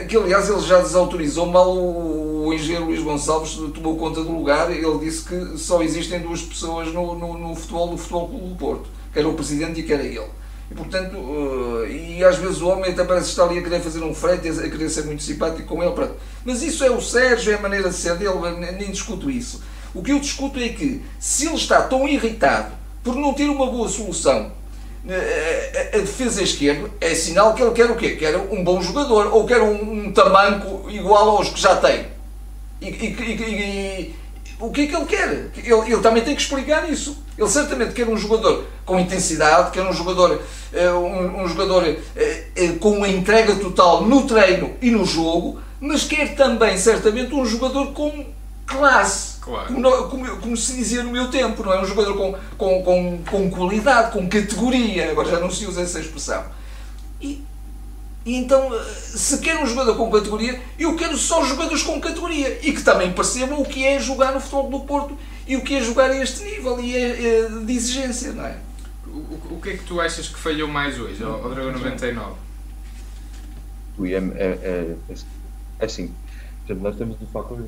Que 0.09 0.17
aliás 0.17 0.49
ele 0.51 0.61
já 0.61 0.81
desautorizou, 0.81 1.47
mal 1.47 1.71
o, 1.71 2.47
o 2.47 2.55
engenheiro 2.55 2.87
Luís 2.87 3.01
Gonçalves 3.01 3.55
tomou 3.73 3.97
conta 3.97 4.23
do 4.25 4.33
lugar, 4.33 4.71
ele 4.71 4.99
disse 4.99 5.25
que 5.25 5.57
só 5.57 5.83
existem 5.83 6.21
duas 6.21 6.43
pessoas 6.43 6.93
no, 6.93 7.15
no, 7.15 7.39
no 7.39 7.55
futebol 7.55 7.89
do 7.89 7.97
Futebol 7.97 8.29
Clube 8.29 8.49
do 8.49 8.55
Porto, 8.57 8.89
que 9.13 9.19
era 9.19 9.29
o 9.29 9.35
presidente 9.35 9.81
e 9.81 9.83
que 9.85 9.93
era 9.93 10.03
ele. 10.03 10.27
E, 10.71 10.75
portanto, 10.75 11.17
uh, 11.17 11.87
e 11.87 12.23
às 12.23 12.37
vezes 12.37 12.61
o 12.61 12.69
homem 12.69 12.91
até 12.91 13.03
parece 13.05 13.31
estar 13.31 13.45
ali 13.45 13.59
a 13.59 13.63
querer 13.63 13.81
fazer 13.81 14.03
um 14.03 14.15
frete, 14.15 14.49
a 14.49 14.69
querer 14.69 14.91
ser 14.91 15.05
muito 15.05 15.23
simpático 15.23 15.67
com 15.67 15.83
ele. 15.83 15.93
Pronto. 15.93 16.15
Mas 16.45 16.63
isso 16.63 16.85
é 16.85 16.91
o 16.91 17.01
Sérgio, 17.01 17.53
é 17.53 17.57
a 17.57 17.61
maneira 17.61 17.89
de 17.89 17.95
ser 17.95 18.17
dele, 18.17 18.35
nem 18.79 18.91
discuto 18.91 19.31
isso. 19.31 19.63
O 19.95 20.03
que 20.03 20.13
eu 20.13 20.21
discuto 20.21 20.59
é 20.59 20.69
que, 20.69 21.03
se 21.19 21.47
ele 21.47 21.57
está 21.57 21.83
tão 21.83 22.07
irritado 22.07 22.73
por 23.03 23.15
não 23.15 23.33
ter 23.33 23.49
uma 23.49 23.67
boa 23.67 23.89
solução 23.89 24.53
a, 25.07 25.97
a 25.97 26.01
defesa 26.01 26.43
esquerda, 26.43 26.91
é 27.01 27.15
sinal 27.15 27.55
que 27.55 27.63
ele 27.63 27.73
quer 27.73 27.91
o 27.91 27.97
quê? 27.97 28.17
Quer 28.17 28.37
um 28.37 28.65
bom 28.65 28.81
jogador, 28.81 29.33
ou 29.33 29.47
quer 29.47 29.61
um, 29.61 30.07
um 30.07 30.13
tamanco 30.13 30.91
igual 30.91 31.31
aos 31.31 31.51
que 31.51 31.61
já 31.61 31.77
tem. 31.77 32.07
E, 32.81 32.89
e, 32.89 33.07
e, 33.07 34.15
o 34.61 34.71
que 34.71 34.83
é 34.83 34.87
que 34.87 34.97
ele 34.97 35.05
quer? 35.05 35.51
Ele, 35.57 35.93
ele, 35.93 36.03
também 36.03 36.23
tem 36.23 36.35
que 36.35 36.43
explicar 36.43 36.89
isso. 36.91 37.17
Ele 37.37 37.49
certamente 37.49 37.93
quer 37.93 38.09
um 38.09 38.17
jogador 38.17 38.65
com 38.85 38.99
intensidade, 38.99 39.71
quer 39.71 39.83
um 39.83 39.93
jogador, 39.93 40.41
eh, 40.73 40.91
um, 40.91 41.43
um 41.43 41.49
jogador 41.49 41.85
eh, 41.85 42.45
eh, 42.57 42.69
com 42.81 42.91
uma 42.91 43.09
entrega 43.09 43.55
total 43.55 44.03
no 44.03 44.27
treino 44.27 44.75
e 44.83 44.91
no 44.91 45.05
jogo, 45.05 45.61
mas 45.81 46.03
quer 46.03 46.35
também, 46.35 46.77
certamente, 46.77 47.33
um 47.33 47.47
jogador 47.47 47.93
com 47.93 48.27
classe. 48.67 49.38
Claro. 49.49 49.73
Como, 49.73 50.09
como, 50.09 50.37
como, 50.37 50.57
se 50.59 50.77
dizia 50.77 51.03
no 51.03 51.11
meu 51.11 51.31
tempo, 51.31 51.65
não 51.65 51.73
é? 51.73 51.81
Um 51.81 51.87
jogador 51.87 52.15
com, 52.19 52.39
com, 52.59 52.83
com, 52.83 53.23
com 53.25 53.51
qualidade, 53.51 54.13
com 54.13 54.29
categoria. 54.29 55.11
Agora 55.11 55.31
já 55.31 55.41
não 55.41 55.51
se 55.51 55.65
usa 55.65 55.81
essa 55.81 55.99
expressão. 55.99 56.45
E, 57.19 57.43
e 58.27 58.37
então, 58.37 58.71
se 58.95 59.39
quer 59.39 59.59
um 59.59 59.67
jogador 59.67 59.97
com 59.97 60.11
categoria, 60.11 60.61
eu 60.79 60.95
quero 60.97 61.17
só 61.17 61.43
jogadores 61.43 61.83
com 61.83 61.99
categoria 61.99 62.59
e 62.63 62.73
que 62.73 62.83
também 62.83 63.11
percebam 63.11 63.59
o 63.59 63.65
que 63.65 63.87
é 63.87 63.99
jogar 63.99 64.35
no 64.35 64.41
futebol 64.41 64.69
do 64.69 64.81
Porto 64.81 65.17
e 65.47 65.57
o 65.57 65.63
que 65.63 65.77
é 65.77 65.81
jogar 65.81 66.11
a 66.11 66.17
este 66.17 66.45
nível 66.45 66.79
e 66.79 66.95
é, 66.95 67.47
é 67.47 67.49
de 67.49 67.73
exigência, 67.73 68.33
não 68.33 68.45
é? 68.45 68.59
O, 69.07 69.55
o 69.55 69.61
que 69.63 69.71
é 69.71 69.77
que 69.79 69.85
tu 69.85 69.99
achas 69.99 70.29
que 70.29 70.39
falhou 70.39 70.69
mais 70.69 71.01
hoje, 71.01 71.25
ao, 71.25 71.43
ao 71.43 71.49
Dragão 71.49 71.73
99? 71.73 72.35
Ui, 73.97 74.13
é, 74.13 74.19
é, 74.19 74.21
é, 74.21 74.97
é 75.79 75.85
assim, 75.87 76.15
nós 76.69 76.97
temos 76.97 77.17
um 77.23 77.27
fator 77.29 77.65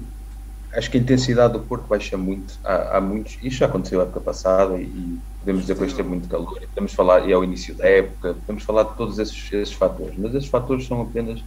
acho 0.73 0.91
que 0.91 0.99
a 0.99 1.01
intensidade 1.01 1.53
do 1.53 1.61
Porto 1.61 1.87
baixa 1.87 2.17
muito. 2.17 2.59
Há, 2.65 2.97
há 2.97 3.01
muitos, 3.01 3.39
isto 3.43 3.59
já 3.59 3.67
aconteceu 3.67 3.99
na 3.99 4.05
época 4.05 4.21
passada 4.21 4.77
e, 4.79 5.19
podemos 5.41 5.63
dizer 5.63 5.77
que 5.77 5.85
hoje 5.85 6.03
muito 6.03 6.29
calor. 6.29 6.59
E 6.63 6.67
podemos 6.67 6.93
falar, 6.93 7.29
e 7.29 7.33
ao 7.33 7.43
início 7.43 7.75
da 7.75 7.89
época, 7.89 8.35
podemos 8.35 8.63
falar 8.63 8.85
de 8.85 8.97
todos 8.97 9.19
esses, 9.19 9.53
esses 9.53 9.75
fatores. 9.75 10.15
Mas 10.19 10.35
esses 10.35 10.49
fatores 10.49 10.87
são 10.87 11.01
apenas 11.03 11.43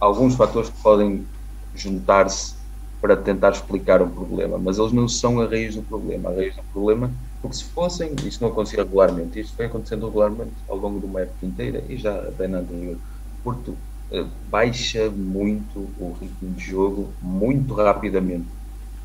alguns 0.00 0.34
fatores 0.34 0.70
que 0.70 0.82
podem 0.82 1.26
juntar-se 1.74 2.54
para 3.00 3.16
tentar 3.16 3.50
explicar 3.50 4.00
o 4.00 4.08
problema, 4.08 4.56
mas 4.56 4.78
eles 4.78 4.92
não 4.92 5.06
são 5.06 5.38
a 5.40 5.46
raiz 5.46 5.74
do 5.74 5.82
problema. 5.82 6.30
A 6.30 6.34
raiz 6.34 6.56
do 6.56 6.62
problema, 6.72 7.12
porque 7.42 7.56
se 7.56 7.64
fossem, 7.64 8.14
isso 8.24 8.42
não 8.42 8.48
acontecia 8.48 8.82
regularmente, 8.82 9.38
isto 9.38 9.54
foi 9.54 9.66
acontecendo 9.66 10.06
regularmente 10.06 10.54
ao 10.66 10.76
longo 10.76 11.00
de 11.00 11.04
uma 11.04 11.20
época 11.20 11.44
inteira 11.44 11.84
e 11.86 11.98
já 11.98 12.14
até 12.14 12.48
na 12.48 12.58
anterior. 12.58 12.96
Porto 13.42 13.76
eh, 14.10 14.24
baixa 14.48 15.10
muito 15.10 15.90
o 15.98 16.16
ritmo 16.18 16.54
de 16.54 16.64
jogo 16.64 17.12
muito 17.20 17.74
rapidamente 17.74 18.46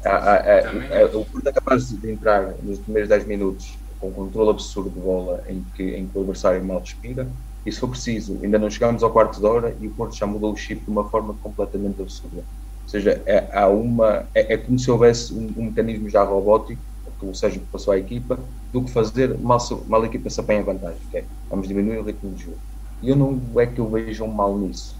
a, 0.05 0.15
a, 0.15 1.01
a, 1.01 1.17
o 1.17 1.25
Porto 1.25 1.47
é 1.47 1.51
capaz 1.51 1.89
de 1.89 2.12
entrar 2.12 2.55
nos 2.63 2.79
primeiros 2.79 3.09
10 3.09 3.25
minutos 3.25 3.77
com 3.99 4.09
um 4.09 4.13
controle 4.13 4.51
absurdo 4.51 4.89
de 4.89 4.99
bola 4.99 5.43
em 5.47 5.63
que, 5.75 5.83
em 5.83 6.07
que 6.07 6.17
o 6.17 6.21
adversário 6.21 6.63
mal 6.63 6.79
respira 6.79 7.29
e 7.65 7.71
se 7.71 7.79
for 7.79 7.89
preciso, 7.89 8.39
ainda 8.41 8.57
não 8.57 8.69
chegámos 8.69 9.03
ao 9.03 9.12
quarto 9.12 9.39
de 9.39 9.45
hora 9.45 9.75
e 9.79 9.88
o 9.88 9.93
Porto 9.93 10.15
já 10.15 10.25
mudou 10.25 10.53
o 10.53 10.55
chip 10.55 10.83
de 10.83 10.89
uma 10.89 11.09
forma 11.09 11.33
completamente 11.35 12.01
absurda. 12.01 12.38
Ou 12.38 12.88
seja, 12.88 13.21
é, 13.25 13.49
há 13.53 13.67
uma, 13.67 14.27
é, 14.33 14.53
é 14.53 14.57
como 14.57 14.79
se 14.79 14.89
houvesse 14.89 15.33
um, 15.33 15.53
um, 15.55 15.65
mecanismo 15.65 16.09
já 16.09 16.23
robótico, 16.23 16.81
que 17.19 17.25
o 17.25 17.33
Sérgio 17.33 17.62
passou 17.69 17.93
à 17.93 17.97
equipa, 17.97 18.39
do 18.71 18.83
que 18.83 18.91
fazer 18.91 19.38
mal, 19.38 19.59
mal 19.88 20.01
a 20.01 20.05
equipa 20.05 20.29
se 20.29 20.39
apanha 20.39 20.63
vantagem, 20.63 21.01
é, 21.13 21.25
vamos 21.49 21.67
diminuir 21.67 21.97
o 21.99 22.03
ritmo 22.03 22.33
de 22.33 22.43
jogo. 22.43 22.57
E 23.01 23.09
eu 23.09 23.15
não 23.15 23.59
é 23.59 23.67
que 23.67 23.79
eu 23.79 23.89
vejo 23.89 24.23
um 24.23 24.31
mal 24.31 24.57
nisso. 24.57 24.98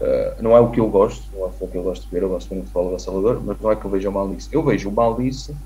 Uh, 0.00 0.40
não 0.40 0.56
é 0.56 0.60
o 0.60 0.70
que 0.70 0.78
eu 0.78 0.88
gosto, 0.88 1.32
não 1.32 1.46
é 1.46 1.50
o 1.58 1.68
que 1.68 1.76
eu 1.76 1.82
gosto 1.82 2.04
de 2.04 2.10
ver, 2.10 2.22
eu 2.22 2.28
gosto 2.28 2.54
muito 2.54 2.66
de 2.66 2.72
futebol 2.72 2.98
Salvador, 3.00 3.42
mas 3.44 3.58
não 3.58 3.72
é 3.72 3.76
que 3.76 3.84
eu 3.84 3.90
veja 3.90 4.08
o 4.08 4.12
mal 4.12 4.28
nisso. 4.28 4.48
Eu 4.52 4.64
vejo 4.64 4.88
o 4.88 4.94
mal 4.94 5.18
nisso 5.18 5.56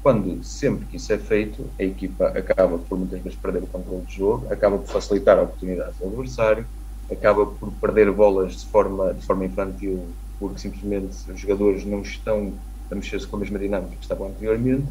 quando, 0.00 0.42
sempre 0.42 0.86
que 0.86 0.96
isso 0.96 1.12
é 1.12 1.18
feito, 1.18 1.74
a 1.78 1.82
equipa 1.82 2.28
acaba 2.28 2.78
por 2.78 2.96
muitas 2.96 3.20
vezes 3.20 3.38
perder 3.38 3.64
o 3.64 3.66
controle 3.66 4.04
do 4.04 4.10
jogo, 4.10 4.52
acaba 4.52 4.78
por 4.78 4.86
facilitar 4.88 5.38
a 5.38 5.42
oportunidade 5.42 5.98
do 5.98 6.06
adversário, 6.06 6.66
acaba 7.10 7.44
por 7.46 7.72
perder 7.80 8.10
bolas 8.12 8.60
de 8.60 8.70
forma, 8.70 9.12
de 9.12 9.26
forma 9.26 9.44
infantil, 9.44 10.16
porque 10.38 10.60
simplesmente 10.60 11.30
os 11.30 11.40
jogadores 11.40 11.84
não 11.84 12.00
estão 12.00 12.62
a 12.90 12.94
mexer-se 12.94 13.26
com 13.26 13.36
a 13.36 13.40
mesma 13.40 13.58
dinâmica 13.58 13.96
que 13.96 14.02
estavam 14.02 14.28
anteriormente, 14.28 14.88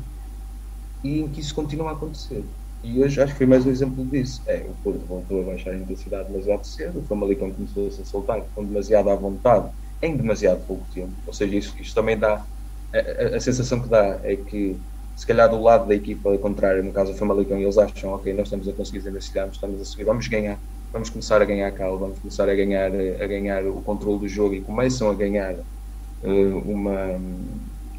e 1.03 1.21
em 1.21 1.31
que 1.31 1.39
isso 1.39 1.55
continua 1.55 1.91
a 1.91 1.93
acontecer. 1.93 2.45
E 2.81 3.03
hoje 3.03 3.21
acho 3.21 3.33
que 3.33 3.39
foi 3.39 3.47
mais 3.47 3.65
um 3.65 3.71
exemplo 3.71 4.05
disso. 4.05 4.41
É, 4.47 4.65
o 4.65 4.73
Porto 4.83 5.05
voltou 5.05 5.41
a 5.41 5.45
baixar 5.45 5.71
a 5.71 5.75
intensidade 5.75 6.29
demasiado 6.29 6.63
cedo, 6.65 6.99
o 6.99 7.03
Famalicão 7.03 7.51
começou 7.51 7.87
a 7.87 7.91
se 7.91 8.05
soltar 8.05 8.41
com 8.55 8.63
demasiado 8.63 9.09
à 9.09 9.15
vontade 9.15 9.69
em 10.01 10.15
demasiado 10.15 10.65
pouco 10.65 10.85
tempo. 10.93 11.11
Ou 11.27 11.33
seja, 11.33 11.55
isso, 11.57 11.75
isto 11.79 11.93
também 11.93 12.17
dá. 12.17 12.45
A, 12.93 12.97
a, 12.97 13.35
a, 13.35 13.39
sensação 13.39 13.81
que 13.81 13.89
dá 13.89 14.19
é 14.23 14.35
que, 14.37 14.77
se 15.15 15.27
calhar, 15.27 15.49
do 15.49 15.61
lado 15.61 15.87
da 15.87 15.93
equipa 15.93 16.37
contrário, 16.37 16.81
no 16.81 16.93
caso 16.93 17.11
do 17.11 17.17
Famalicão, 17.17 17.59
eles 17.59 17.77
acham, 17.77 18.11
ok, 18.11 18.33
nós 18.33 18.47
estamos 18.47 18.67
a 18.67 18.71
conseguir 18.71 18.99
desenvencilhar, 18.99 19.49
estamos 19.49 19.81
a 19.81 19.85
subir, 19.85 20.05
vamos 20.05 20.27
ganhar, 20.29 20.57
vamos 20.93 21.09
começar 21.09 21.41
a 21.41 21.45
ganhar 21.45 21.69
calma, 21.71 21.97
vamos 21.97 22.19
começar 22.19 22.47
a 22.47 22.55
ganhar, 22.55 22.91
a 23.21 23.27
ganhar 23.27 23.65
o 23.65 23.81
controle 23.81 24.19
do 24.19 24.27
jogo 24.27 24.55
e 24.55 24.61
começam 24.61 25.09
a 25.09 25.13
ganhar 25.13 25.53
uh, 25.53 26.57
uma, 26.65 27.07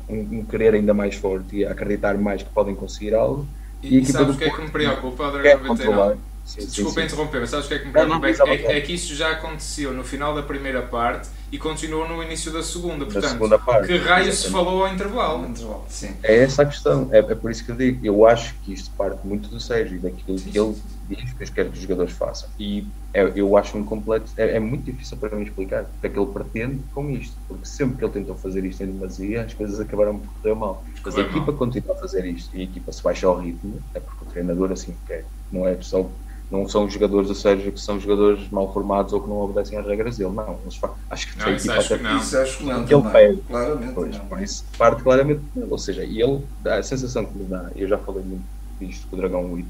um, 0.09 0.41
um 0.41 0.45
querer 0.45 0.75
ainda 0.75 0.95
mais 0.95 1.15
forte 1.17 1.59
e 1.59 1.67
a 1.67 1.73
acreditar 1.73 2.17
mais 2.17 2.43
que 2.43 2.51
podem 2.51 2.75
conseguir 2.75 3.15
algo 3.15 3.47
e, 3.83 3.99
e 3.99 4.07
sabes 4.07 4.35
o 4.35 4.39
que 4.39 4.45
é 4.45 4.51
que 4.51 4.61
me 4.61 4.71
preocupa, 4.71 5.25
André 5.25 5.55
99? 5.57 6.19
Desculpa 6.59 7.03
interromper, 7.03 7.41
mas 7.41 7.51
sabes 7.51 7.67
o 7.67 7.69
que 7.69 7.75
é 7.75 7.79
que 7.79 7.87
me 7.87 7.93
preocupa? 7.93 8.29
É, 8.29 8.33
é, 8.33 8.79
é, 8.79 8.81
que 8.81 8.93
isso 8.93 9.15
já 9.15 9.31
aconteceu 9.31 9.93
no 9.93 10.03
final 10.03 10.35
da 10.35 10.43
primeira 10.43 10.83
parte 10.83 11.29
e 11.53 11.59
continuou 11.59 12.09
no 12.09 12.23
início 12.23 12.53
da 12.53 12.63
segunda. 12.63 13.05
Portanto, 13.05 13.29
segunda 13.29 13.59
parte, 13.59 13.87
que 13.87 13.97
raio 13.99 14.33
se 14.33 14.51
falou 14.51 14.85
ao 14.85 14.93
intervalo? 14.93 15.47
intervalo 15.47 15.85
sim. 15.89 16.17
É 16.23 16.39
essa 16.43 16.63
a 16.63 16.67
questão. 16.67 17.09
É, 17.13 17.19
é, 17.19 17.35
por 17.35 17.51
isso 17.51 17.65
que 17.65 17.71
eu 17.71 17.77
digo. 17.77 18.05
Eu 18.05 18.27
acho 18.27 18.55
que 18.65 18.73
isto 18.73 18.91
parte 18.93 19.25
muito 19.25 19.49
do 19.49 19.61
Sérgio 19.61 19.97
e 19.97 20.01
daquilo 20.01 20.39
sim, 20.39 20.51
que 20.51 20.59
ele 20.59 20.75
diz 21.15 21.33
que 21.33 21.43
eu 21.43 21.49
quero 21.53 21.71
que 21.71 21.77
os 21.77 21.83
jogadores 21.83 22.13
façam. 22.13 22.49
E 22.59 22.87
é, 23.13 23.33
eu 23.35 23.57
acho 23.57 23.77
um 23.77 23.85
complexo. 23.85 24.33
É, 24.37 24.57
é, 24.57 24.61
muito 24.61 24.85
difícil 24.85 25.17
para 25.17 25.37
mim 25.37 25.45
explicar 25.45 25.83
o 25.83 26.01
que 26.01 26.07
é 26.07 26.11
que 26.11 26.19
ele 26.19 26.31
pretende 26.33 26.81
com 26.95 27.11
isto. 27.11 27.37
Porque 27.49 27.67
sempre 27.67 27.99
que 27.99 28.05
ele 28.05 28.13
tentou 28.13 28.35
fazer 28.37 28.65
isto 28.65 28.83
em 28.83 28.87
demasia, 28.87 29.43
as 29.43 29.55
coisas 29.55 29.81
acabaram 29.81 30.19
por 30.19 30.33
correr 30.35 30.55
mal. 30.55 30.85
Mas 31.05 31.17
a 31.17 31.21
equipa 31.23 31.53
continua 31.53 31.95
a 31.95 31.99
fazer 31.99 32.25
isto 32.25 32.57
e 32.57 32.61
a 32.61 32.65
equipa 32.65 32.93
se 32.93 33.03
baixa 33.03 33.27
ao 33.27 33.39
ritmo, 33.39 33.81
é 33.95 34.01
porque 34.01 34.25
o 34.25 34.29
treinador 34.29 34.73
assim 34.73 34.95
quer. 35.07 35.25
Não 35.53 35.67
é 35.67 35.77
só 35.81 36.09
não 36.51 36.69
são 36.69 36.85
os 36.85 36.93
jogadores 36.93 37.29
do 37.29 37.35
Sérgio 37.35 37.71
que 37.71 37.81
são 37.81 38.01
jogadores 38.01 38.51
mal 38.51 38.73
formados 38.73 39.13
ou 39.13 39.21
que 39.21 39.29
não 39.29 39.37
obedecem 39.37 39.79
às 39.79 39.87
regras 39.87 40.19
dele, 40.19 40.33
não. 40.33 40.59
Eles, 40.63 40.81
acho 41.09 41.33
que 41.33 41.39
não, 41.39 41.47
a 41.47 41.51
equipa 41.53 41.75
acho 41.75 41.95
até 41.95 42.03
não. 42.03 42.19
Isso 42.19 42.39
acho 42.39 42.59
que 42.59 42.65
não. 42.65 42.85
Que 42.85 42.95
ele 42.95 43.11
pede. 43.11 43.41
Claramente. 43.43 43.93
Pois, 43.95 44.19
por 44.19 44.43
isso 44.43 44.65
parte 44.77 45.03
claramente 45.03 45.43
Ou 45.57 45.79
seja, 45.79 46.05
e 46.05 46.21
ele, 46.21 46.43
a 46.65 46.83
sensação 46.83 47.25
que 47.25 47.39
me 47.39 47.45
dá, 47.45 47.71
eu 47.77 47.87
já 47.87 47.99
falei 47.99 48.25
muito 48.25 48.43
disto 48.81 49.07
com 49.07 49.17
o 49.17 49.19
Dragão 49.19 49.53
8, 49.53 49.67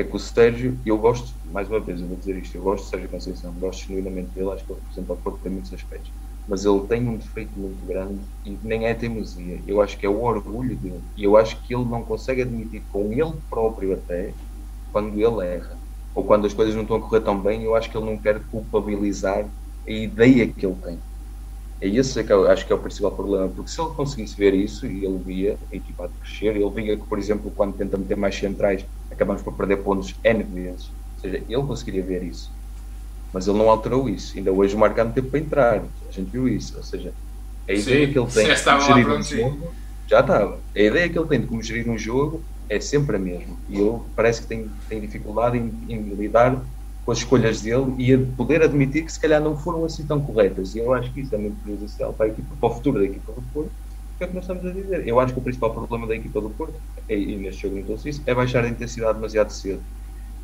é 0.00 0.04
que 0.04 0.14
o 0.16 0.18
Sérgio, 0.18 0.80
e 0.84 0.88
eu 0.88 0.98
gosto, 0.98 1.38
mais 1.44 1.68
uma 1.68 1.80
vez, 1.80 2.00
eu 2.00 2.08
vou 2.08 2.16
dizer 2.16 2.36
isto, 2.38 2.56
eu 2.56 2.62
gosto 2.62 2.84
de 2.84 2.90
Sérgio 2.90 3.10
Conceição, 3.10 3.54
gosto 3.58 3.86
genuinamente 3.86 4.32
dele, 4.32 4.50
acho 4.52 4.64
que 4.64 4.72
ele 4.72 4.80
representa 4.80 5.12
o 5.12 5.16
Porto 5.22 5.46
em 5.46 5.50
muitos 5.50 5.72
aspectos. 5.72 6.12
Mas 6.46 6.64
ele 6.64 6.86
tem 6.86 7.08
um 7.08 7.18
defeito 7.18 7.58
muito 7.58 7.84
grande 7.84 8.26
e 8.44 8.56
nem 8.62 8.86
é 8.86 8.94
teimosia, 8.94 9.62
eu 9.66 9.80
acho 9.82 9.98
que 9.98 10.06
é 10.06 10.08
o 10.08 10.22
orgulho 10.22 10.78
dele. 10.78 11.04
E 11.16 11.24
eu 11.24 11.36
acho 11.36 11.60
que 11.62 11.74
ele 11.74 11.84
não 11.84 12.04
consegue 12.04 12.42
admitir 12.42 12.86
com 12.88 13.12
ele 13.12 13.42
próprio 13.50 13.92
até 13.94 14.36
quando 14.92 15.18
ele 15.18 15.46
erra 15.46 15.82
ou 16.14 16.26
quando 16.26 16.46
as 16.46 16.54
coisas 16.54 16.74
não 16.74 16.82
estão 16.82 16.96
a 16.96 17.00
correr 17.00 17.20
tão 17.22 17.40
bem, 17.42 17.64
eu 17.64 17.74
acho 17.74 17.90
que 17.90 17.96
ele 17.96 18.06
não 18.06 18.20
quer 18.20 18.46
culpabilizar 18.48 19.46
a 19.88 19.90
ideia 19.92 20.52
que 20.52 20.66
ele 20.66 20.76
tem. 20.80 21.07
É 21.80 21.86
esse 21.86 22.22
que 22.24 22.32
eu 22.32 22.50
acho 22.50 22.66
que 22.66 22.72
é 22.72 22.76
o 22.76 22.78
principal 22.78 23.12
problema, 23.12 23.48
porque 23.48 23.70
se 23.70 23.80
ele 23.80 23.90
conseguisse 23.90 24.36
ver 24.36 24.52
isso 24.52 24.86
e 24.86 25.04
ele 25.04 25.18
via 25.18 25.58
a 25.72 25.76
equipa 25.76 26.06
a 26.06 26.08
crescer, 26.08 26.56
ele 26.56 26.70
via 26.70 26.96
que, 26.96 27.06
por 27.06 27.18
exemplo, 27.18 27.52
quando 27.54 27.76
tenta 27.76 27.96
meter 27.96 28.16
mais 28.16 28.34
centrais, 28.34 28.84
acabamos 29.10 29.42
por 29.42 29.54
perder 29.54 29.78
pontos 29.78 30.14
N 30.24 30.42
vezes. 30.42 30.90
Ou 31.16 31.22
seja, 31.22 31.36
ele 31.48 31.62
conseguiria 31.62 32.02
ver 32.02 32.22
isso. 32.24 32.50
Mas 33.32 33.46
ele 33.46 33.58
não 33.58 33.68
alterou 33.68 34.08
isso. 34.08 34.36
Ainda 34.36 34.50
hoje 34.50 34.74
o 34.74 34.78
Marcano 34.78 35.12
teve 35.12 35.28
para 35.28 35.38
entrar. 35.38 35.84
A 36.08 36.12
gente 36.12 36.30
viu 36.30 36.48
isso. 36.48 36.76
Ou 36.76 36.82
seja, 36.82 37.12
a 37.68 37.72
ideia 37.72 38.06
Sim, 38.06 38.12
que 38.12 38.18
ele 38.18 38.30
tem 38.30 38.46
de 38.78 38.86
gerir 38.86 39.08
um 39.08 39.22
jogo 39.22 39.72
já 40.08 40.20
estava. 40.20 40.58
A 40.74 40.80
ideia 40.80 41.08
que 41.08 41.18
ele 41.18 41.28
tem 41.28 41.40
de 41.40 41.46
como 41.46 41.62
gerir 41.62 41.88
um 41.88 41.98
jogo 41.98 42.42
é 42.68 42.80
sempre 42.80 43.16
a 43.16 43.18
mesma. 43.18 43.56
E 43.68 43.78
ele 43.78 43.98
parece 44.16 44.42
que 44.42 44.48
tem, 44.48 44.70
tem 44.88 45.00
dificuldade 45.00 45.58
em, 45.58 45.72
em, 45.88 46.00
lidar 46.14 46.64
com 47.08 47.12
as 47.12 47.18
escolhas 47.20 47.62
dele 47.62 47.94
e 47.96 48.12
a 48.12 48.18
poder 48.36 48.62
admitir 48.62 49.02
que 49.02 49.10
se 49.10 49.18
calhar 49.18 49.40
não 49.40 49.56
foram 49.56 49.82
assim 49.82 50.04
tão 50.06 50.20
corretas. 50.20 50.74
E 50.74 50.78
eu 50.80 50.92
acho 50.92 51.10
que 51.10 51.22
isso 51.22 51.34
é 51.34 51.38
muito 51.38 51.56
prejudicial 51.62 52.12
para, 52.12 52.26
a 52.26 52.28
equipa, 52.28 52.54
para 52.60 52.68
o 52.68 52.74
futuro 52.74 52.98
da 52.98 53.06
equipa 53.06 53.32
do 53.32 53.40
Porto. 53.50 53.68
O 53.68 54.18
que 54.18 54.24
é 54.24 54.26
que 54.26 54.34
nós 54.34 54.44
estamos 54.44 54.66
a 54.66 54.70
dizer? 54.70 55.08
Eu 55.08 55.18
acho 55.18 55.32
que 55.32 55.38
o 55.40 55.42
principal 55.42 55.72
problema 55.72 56.06
da 56.06 56.14
equipa 56.14 56.38
do 56.38 56.50
Porto, 56.50 56.74
e, 57.08 57.36
neste 57.36 57.62
jogo 57.62 57.82
não 57.88 57.94
isso, 57.94 58.22
é 58.26 58.34
baixar 58.34 58.62
a 58.62 58.68
intensidade 58.68 59.14
demasiado 59.14 59.48
cedo. 59.48 59.80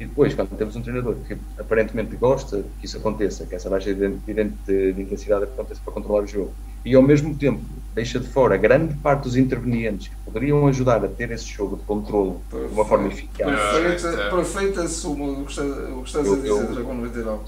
E 0.01 0.07
depois, 0.07 0.35
quando 0.35 0.57
temos 0.57 0.75
um 0.75 0.81
treinador 0.81 1.17
que 1.17 1.37
aparentemente 1.59 2.17
gosta 2.17 2.65
que 2.81 2.87
isso 2.87 2.97
aconteça, 2.97 3.45
que 3.45 3.55
essa 3.55 3.69
baixa 3.69 3.95
de, 3.95 4.09
de, 4.09 4.93
de 4.95 5.03
intensidade 5.03 5.45
aconteça 5.45 5.83
para 5.85 5.93
controlar 5.93 6.23
o 6.23 6.27
jogo, 6.27 6.55
e 6.85 6.95
ao 6.95 7.03
mesmo 7.03 7.35
tempo 7.35 7.63
deixa 7.95 8.19
de 8.19 8.27
fora 8.27 8.57
grande 8.57 8.95
parte 8.95 9.23
dos 9.23 9.37
intervenientes 9.37 10.09
que 10.09 10.17
poderiam 10.25 10.67
ajudar 10.67 11.05
a 11.05 11.09
ter 11.09 11.31
esse 11.31 11.47
jogo 11.47 11.77
de 11.77 11.85
controle 11.85 12.35
de 12.51 12.73
uma 12.73 12.85
forma 12.85 13.09
eficaz. 13.09 13.49
Perfeita, 13.49 14.31
perfeita 14.31 14.89
suma 14.89 15.27
o 15.27 15.45
que 15.45 15.53
estás 15.53 16.33
a 16.33 16.37
dizer, 16.37 16.67
Dragão 16.67 16.95
99. 16.95 17.41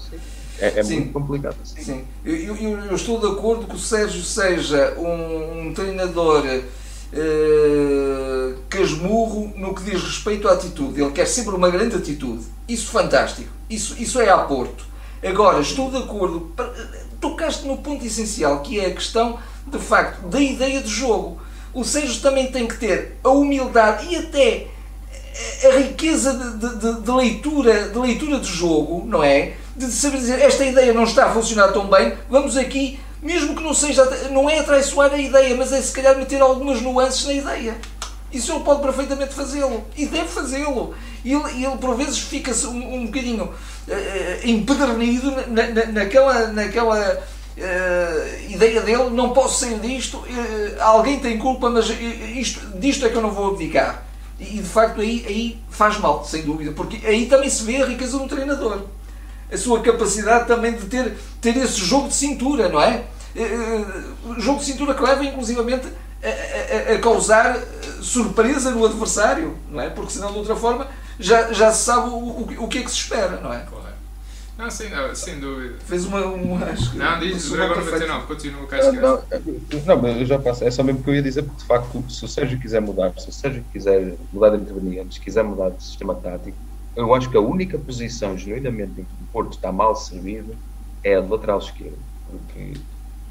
É, 0.59 0.79
é 0.79 0.83
muito 0.83 1.11
complicado. 1.11 1.55
Assim. 1.61 1.81
Sim. 1.81 2.03
Eu, 2.25 2.35
eu, 2.35 2.79
eu, 2.85 2.95
estou 2.95 3.19
de 3.19 3.27
acordo 3.27 3.67
que 3.67 3.75
o 3.75 3.79
Sérgio 3.79 4.23
seja 4.23 4.95
um, 4.97 5.67
um 5.67 5.73
treinador 5.73 6.43
uh, 6.45 8.57
casmurro 8.69 9.53
no 9.55 9.75
que 9.75 9.83
diz 9.83 10.01
respeito 10.01 10.47
à 10.47 10.53
atitude. 10.53 10.99
Ele 10.99 11.11
quer 11.11 11.27
sempre 11.27 11.53
uma 11.53 11.69
grande 11.69 11.95
atitude. 11.95 12.43
Isso 12.67 12.87
fantástico. 12.87 13.49
Isso, 13.69 14.01
isso 14.01 14.19
é 14.19 14.29
a 14.29 14.39
Porto. 14.39 14.85
Agora, 15.23 15.59
estou 15.59 15.91
de 15.91 15.97
acordo. 15.97 16.51
Tocaste 17.19 17.65
no 17.65 17.77
ponto 17.77 18.05
essencial 18.05 18.61
que 18.61 18.79
é 18.79 18.87
a 18.87 18.93
questão, 18.93 19.39
de 19.65 19.79
facto, 19.79 20.27
da 20.27 20.39
ideia 20.39 20.81
de 20.81 20.89
jogo. 20.89 21.39
O 21.73 21.83
Sérgio 21.83 22.21
também 22.21 22.51
tem 22.51 22.67
que 22.67 22.77
ter 22.77 23.17
a 23.23 23.29
humildade 23.29 24.07
e 24.09 24.15
até 24.15 24.67
a 25.65 25.77
riqueza 25.77 26.33
de, 26.33 26.75
de, 26.75 27.01
de, 27.01 27.11
leitura, 27.11 27.89
de 27.89 27.99
leitura 27.99 28.39
de 28.39 28.47
jogo, 28.47 29.05
não 29.05 29.23
é? 29.23 29.53
De 29.75 29.85
saber 29.85 30.17
dizer 30.17 30.39
esta 30.39 30.65
ideia 30.65 30.93
não 30.93 31.03
está 31.03 31.27
a 31.27 31.31
funcionar 31.31 31.71
tão 31.71 31.87
bem, 31.87 32.13
vamos 32.29 32.57
aqui, 32.57 32.99
mesmo 33.21 33.55
que 33.55 33.61
não 33.61 33.73
seja, 33.73 34.03
não 34.31 34.49
é 34.49 34.59
atraiçoar 34.59 35.13
a 35.13 35.17
ideia, 35.17 35.55
mas 35.55 35.71
é 35.71 35.81
se 35.81 35.93
calhar 35.93 36.17
meter 36.17 36.41
algumas 36.41 36.81
nuances 36.81 37.25
na 37.25 37.33
ideia. 37.33 37.77
Isso 38.37 38.53
ele 38.53 38.63
pode 38.63 38.83
perfeitamente 38.83 39.33
fazê-lo 39.33 39.83
e 39.97 40.05
deve 40.05 40.27
fazê-lo. 40.27 40.93
E 41.25 41.33
ele, 41.33 41.65
ele, 41.65 41.77
por 41.77 41.95
vezes 41.95 42.19
fica-se 42.19 42.67
um, 42.67 42.93
um 42.93 43.05
bocadinho 43.07 43.45
uh, 43.45 44.47
empedernido 44.47 45.31
na, 45.47 45.67
na, 45.67 45.85
naquela, 45.87 46.47
naquela 46.47 47.23
uh, 47.57 48.51
ideia 48.51 48.81
dele: 48.81 49.09
não 49.09 49.33
posso 49.33 49.61
sair 49.61 49.79
disto, 49.79 50.17
uh, 50.17 50.81
alguém 50.81 51.19
tem 51.19 51.39
culpa, 51.39 51.67
mas 51.71 51.89
isto, 51.89 52.77
disto 52.77 53.07
é 53.07 53.09
que 53.09 53.15
eu 53.15 53.21
não 53.21 53.31
vou 53.31 53.53
abdicar. 53.53 54.05
E 54.39 54.45
de 54.45 54.69
facto 54.69 55.01
aí, 55.01 55.25
aí 55.27 55.59
faz 55.71 55.99
mal, 55.99 56.23
sem 56.23 56.43
dúvida, 56.43 56.71
porque 56.73 57.05
aí 57.07 57.25
também 57.25 57.49
se 57.49 57.63
vê 57.63 57.81
a 57.81 57.87
riqueza 57.87 58.19
do 58.19 58.27
treinador. 58.27 58.83
A 59.51 59.57
sua 59.57 59.81
capacidade 59.81 60.45
também 60.45 60.73
de 60.73 60.85
ter, 60.85 61.17
ter 61.41 61.57
esse 61.57 61.79
jogo 61.79 62.09
de 62.09 62.13
cintura, 62.13 62.69
não 62.69 62.79
é? 62.79 63.03
Jogo 64.37 64.59
de 64.59 64.65
cintura 64.65 64.93
que 64.93 65.01
leva 65.01 65.23
inclusivamente 65.23 65.87
a, 66.23 66.91
a, 66.91 66.95
a, 66.95 66.99
causar 66.99 67.59
surpresa 68.01 68.71
no 68.71 68.85
adversário, 68.85 69.57
não 69.69 69.81
é? 69.81 69.89
Porque 69.89 70.11
senão 70.11 70.31
de 70.31 70.37
outra 70.37 70.55
forma 70.55 70.87
já, 71.19 71.51
já 71.53 71.71
se 71.71 71.83
sabe 71.85 72.09
o, 72.09 72.13
o, 72.13 72.55
o 72.59 72.67
que 72.67 72.79
é 72.79 72.83
que 72.83 72.91
se 72.91 72.97
espera, 72.97 73.39
não 73.41 73.53
é? 73.53 73.59
Claro. 73.59 73.87
Não, 74.57 74.71
sem, 74.71 74.89
não, 74.89 75.13
sem 75.13 75.39
dúvida. 75.39 75.75
Fez 75.85 76.05
uma. 76.05 76.25
uma 76.25 76.65
acho, 76.65 76.97
não, 76.97 77.19
diz, 77.19 77.53
agora 77.53 77.79
99, 77.79 78.25
continua 78.25 78.65
cá 78.65 78.91
não, 78.91 78.93
não, 78.93 79.21
não, 79.85 80.01
mas 80.01 80.17
eu 80.17 80.25
já 80.25 80.39
passo. 80.39 80.63
É 80.63 80.71
só 80.71 80.81
mesmo 80.83 81.03
que 81.03 81.09
eu 81.11 81.15
ia 81.15 81.21
dizer, 81.21 81.43
porque 81.43 81.61
de 81.61 81.65
facto, 81.65 82.03
se 82.09 82.25
o 82.25 82.27
Sérgio 82.27 82.59
quiser 82.59 82.81
mudar, 82.81 83.13
se 83.19 83.29
o 83.29 83.31
Sérgio 83.31 83.63
quiser 83.71 84.15
mudar 84.33 84.49
de 84.49 84.63
intervenientes, 84.63 85.19
quiser 85.19 85.43
mudar 85.43 85.69
de 85.69 85.83
sistema 85.83 86.15
tático, 86.15 86.57
eu 86.95 87.13
acho 87.13 87.29
que 87.29 87.37
a 87.37 87.39
única 87.39 87.77
posição, 87.77 88.35
genuinamente, 88.35 89.01
em 89.01 89.03
que 89.03 89.11
o 89.21 89.27
Porto 89.31 89.53
está 89.53 89.71
mal 89.71 89.95
servido 89.95 90.55
é 91.03 91.15
a 91.15 91.21
de 91.21 91.29
lateral 91.29 91.59
esquerdo. 91.59 91.99
Porque, 92.27 92.73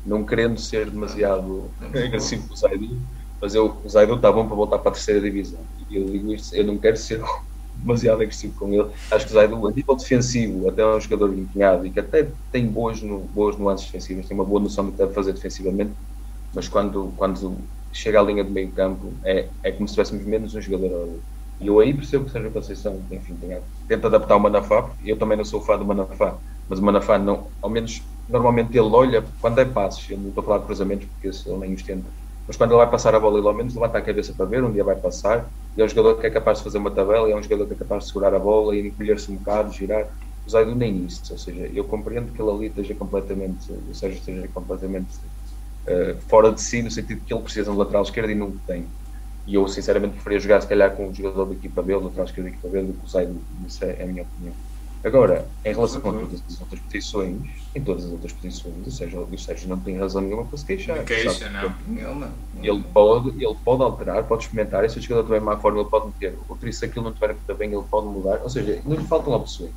não 0.06 0.24
querendo 0.24 0.58
ser 0.60 0.90
demasiado 0.90 1.74
agressivo 1.80 2.48
com 2.48 2.54
o 2.54 2.56
Zaidu, 2.56 3.02
mas 3.40 3.54
eu, 3.54 3.80
o 3.84 3.88
Zaidu 3.88 4.16
está 4.16 4.32
bom 4.32 4.46
para 4.46 4.56
voltar 4.56 4.78
para 4.78 4.90
a 4.90 4.94
terceira 4.94 5.20
divisão. 5.20 5.68
E 5.88 5.96
eu 5.96 6.06
digo 6.06 6.32
isto, 6.32 6.54
eu 6.54 6.64
não 6.64 6.78
quero 6.78 6.96
ser 6.96 7.20
demasiado 7.74 8.22
agressivo 8.22 8.54
com 8.54 8.72
ele. 8.72 8.90
Acho 9.10 9.26
que 9.26 9.32
o 9.32 9.34
Zaidu, 9.34 9.66
a 9.66 9.72
nível 9.72 9.96
defensivo, 9.96 10.68
até 10.68 10.82
é 10.82 10.86
um 10.86 11.00
jogador 11.00 11.36
empenhado 11.36 11.86
e 11.86 11.92
que 11.92 12.00
até 12.00 12.34
tem 12.50 12.66
boas, 12.70 13.02
no, 13.02 13.20
boas 13.28 13.56
nuances 13.58 13.86
defensivas, 13.86 14.26
tem 14.28 14.36
uma 14.36 14.44
boa 14.46 14.60
noção 14.60 14.86
do 14.86 14.92
que 14.92 14.98
deve 14.98 15.12
fazer 15.14 15.32
defensivamente, 15.32 15.94
mas 16.54 16.68
quando, 16.68 17.12
quando 17.16 17.68
chega 17.92 18.20
à 18.20 18.22
linha 18.22 18.44
de 18.44 18.50
meio 18.50 18.72
campo 18.72 19.18
é, 19.24 19.50
é 19.62 19.72
como 19.72 19.88
se 19.88 19.94
tivéssemos 19.94 20.24
menos 20.24 20.54
um 20.54 20.60
jogador 20.60 21.22
E 21.60 21.66
eu 21.66 21.80
aí 21.80 21.94
percebo 21.94 22.26
que 22.26 22.30
seja 22.32 22.50
Conceição, 22.50 23.06
enfim, 23.10 23.36
tem, 23.36 23.60
tenta 23.88 24.06
adaptar 24.08 24.36
o 24.36 24.40
Manafá, 24.40 24.82
porque 24.82 25.10
eu 25.12 25.18
também 25.18 25.36
não 25.36 25.44
sou 25.44 25.60
fã 25.62 25.78
do 25.78 25.84
Manafá, 25.86 26.38
mas 26.68 26.78
o 26.78 26.82
Manafá, 26.82 27.18
não, 27.18 27.52
ao 27.60 27.70
menos, 27.70 28.02
normalmente 28.28 28.70
ele 28.76 28.88
olha 28.88 29.24
quando 29.40 29.58
é 29.60 29.64
passos, 29.64 30.08
eu 30.10 30.18
não 30.18 30.28
estou 30.28 30.42
a 30.42 30.44
falar 30.44 30.58
de 30.58 30.66
cruzamentos 30.66 31.08
porque 31.08 31.28
ele 31.28 31.58
nem 31.58 31.74
os 31.74 31.82
tenta, 31.82 32.08
mas 32.46 32.56
quando 32.56 32.70
ele 32.70 32.78
vai 32.78 32.90
passar 32.90 33.14
a 33.14 33.20
bola, 33.20 33.38
ele 33.38 33.48
ao 33.48 33.54
menos 33.54 33.74
levanta 33.74 33.98
a 33.98 34.02
cabeça 34.02 34.32
para 34.34 34.46
ver, 34.46 34.62
um 34.64 34.72
dia 34.72 34.84
vai 34.84 34.96
passar, 34.96 35.50
e 35.76 35.82
é 35.82 35.84
um 35.84 35.88
jogador 35.88 36.20
que 36.20 36.26
é 36.26 36.30
capaz 36.30 36.58
de 36.58 36.64
fazer 36.64 36.78
uma 36.78 36.90
tabela, 36.90 37.28
é 37.30 37.36
um 37.36 37.42
jogador 37.42 37.66
que 37.66 37.74
é 37.74 37.76
capaz 37.76 38.04
de 38.04 38.08
segurar 38.10 38.34
a 38.34 38.38
bola 38.38 38.76
e 38.76 38.88
encolher-se 38.88 39.30
um 39.30 39.36
bocado, 39.36 39.72
girar. 39.72 40.08
O 40.46 40.50
Zaidu 40.50 40.76
nem 40.76 41.04
isso, 41.04 41.32
ou 41.32 41.38
seja, 41.38 41.66
eu 41.66 41.84
compreendo 41.84 42.32
que 42.32 42.40
ele 42.40 42.50
ali 42.50 42.66
esteja 42.68 42.94
completamente, 42.94 43.72
o 43.72 43.92
Sérgio 43.94 44.18
esteja 44.18 44.46
completamente 44.48 45.16
uh, 45.88 46.20
fora 46.28 46.52
de 46.52 46.62
si, 46.62 46.82
no 46.82 46.90
sentido 46.90 47.24
que 47.24 47.34
ele 47.34 47.42
precisa 47.42 47.64
de 47.64 47.70
um 47.70 47.78
lateral 47.78 48.02
esquerdo 48.02 48.30
e 48.30 48.34
não 48.34 48.56
tem. 48.58 48.94
E 49.46 49.54
eu, 49.54 49.66
sinceramente, 49.68 50.14
preferia 50.14 50.40
jogar, 50.40 50.60
se 50.60 50.68
calhar, 50.68 50.96
com 50.96 51.08
o 51.08 51.14
jogador 51.14 51.46
da 51.46 51.54
equipa 51.54 51.82
B, 51.82 51.96
lateral 51.96 52.26
esquerdo 52.26 52.46
da 52.46 52.50
equipa 52.50 52.68
B, 52.68 52.82
do 52.82 52.94
que 52.94 53.04
o 53.04 53.08
Zaidu. 53.08 53.46
Isso 53.66 53.84
é, 53.84 53.96
é 54.00 54.04
a 54.04 54.06
minha 54.06 54.22
opinião. 54.22 54.54
Agora, 55.06 55.46
em 55.64 55.72
relação 55.72 56.00
a 56.00 56.02
todas 56.02 56.42
as 56.48 56.60
outras 56.60 56.80
posições, 56.80 57.36
em 57.76 57.80
todas 57.80 58.06
as 58.06 58.10
outras 58.10 58.32
posições, 58.32 58.74
o 58.84 58.90
Sérgio, 58.90 59.22
o 59.22 59.38
Sérgio 59.38 59.68
não 59.68 59.78
tem 59.78 59.96
razão 59.96 60.20
nenhuma 60.20 60.44
para 60.44 60.58
se 60.58 60.66
queixar. 60.66 61.04
Queixa, 61.04 61.48
não. 61.48 61.72
Ele, 62.58 62.68
ele, 62.68 62.84
pode, 62.92 63.28
ele 63.28 63.56
pode 63.64 63.82
alterar, 63.84 64.24
pode 64.24 64.42
experimentar, 64.42 64.84
e 64.84 64.88
se 64.88 64.98
o 64.98 65.00
jogador 65.00 65.22
tiver 65.22 65.40
má 65.40 65.56
forma, 65.58 65.78
ele 65.78 65.88
pode 65.88 66.06
meter. 66.06 66.36
Ou 66.48 66.58
se 66.72 66.84
aquilo 66.84 67.04
não 67.04 67.12
estiver 67.12 67.36
a 67.48 67.54
bem, 67.54 67.72
ele 67.72 67.84
pode 67.88 68.08
mudar. 68.08 68.42
Ou 68.42 68.50
seja, 68.50 68.82
não 68.84 68.96
lhe 68.96 69.04
faltam 69.04 69.32
opções. 69.34 69.70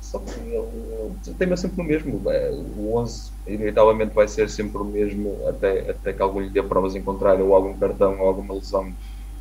Só 0.00 0.18
que 0.18 0.40
ele, 0.40 0.56
ele 0.56 1.36
tem 1.38 1.56
sempre 1.56 1.80
no 1.80 1.84
mesmo. 1.84 2.20
É, 2.28 2.50
o 2.50 2.96
11, 2.96 3.30
inevitavelmente, 3.46 4.12
vai 4.12 4.26
ser 4.26 4.50
sempre 4.50 4.78
o 4.78 4.84
mesmo, 4.84 5.46
até, 5.46 5.90
até 5.92 6.12
que 6.12 6.22
algum 6.22 6.40
lhe 6.40 6.50
dê 6.50 6.60
provas 6.60 6.96
em 6.96 7.02
contrário, 7.02 7.46
ou 7.46 7.54
algum 7.54 7.72
cartão, 7.74 8.18
ou 8.18 8.26
alguma 8.26 8.54
lesão 8.54 8.92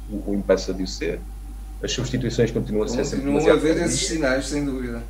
o, 0.07 0.31
o 0.31 0.35
impeça 0.35 0.71
de 0.71 0.83
o 0.83 0.87
ser 0.87 1.19
as 1.81 1.91
substituições 1.91 2.51
continuam 2.51 2.85
a 2.85 2.87
ser 2.87 3.05
sempre 3.05 3.31
Continuam 3.31 3.49
a 3.49 3.53
haver 3.53 3.77
esses 3.77 4.07
sinais, 4.07 4.47
sem 4.47 4.65
dúvida. 4.65 5.01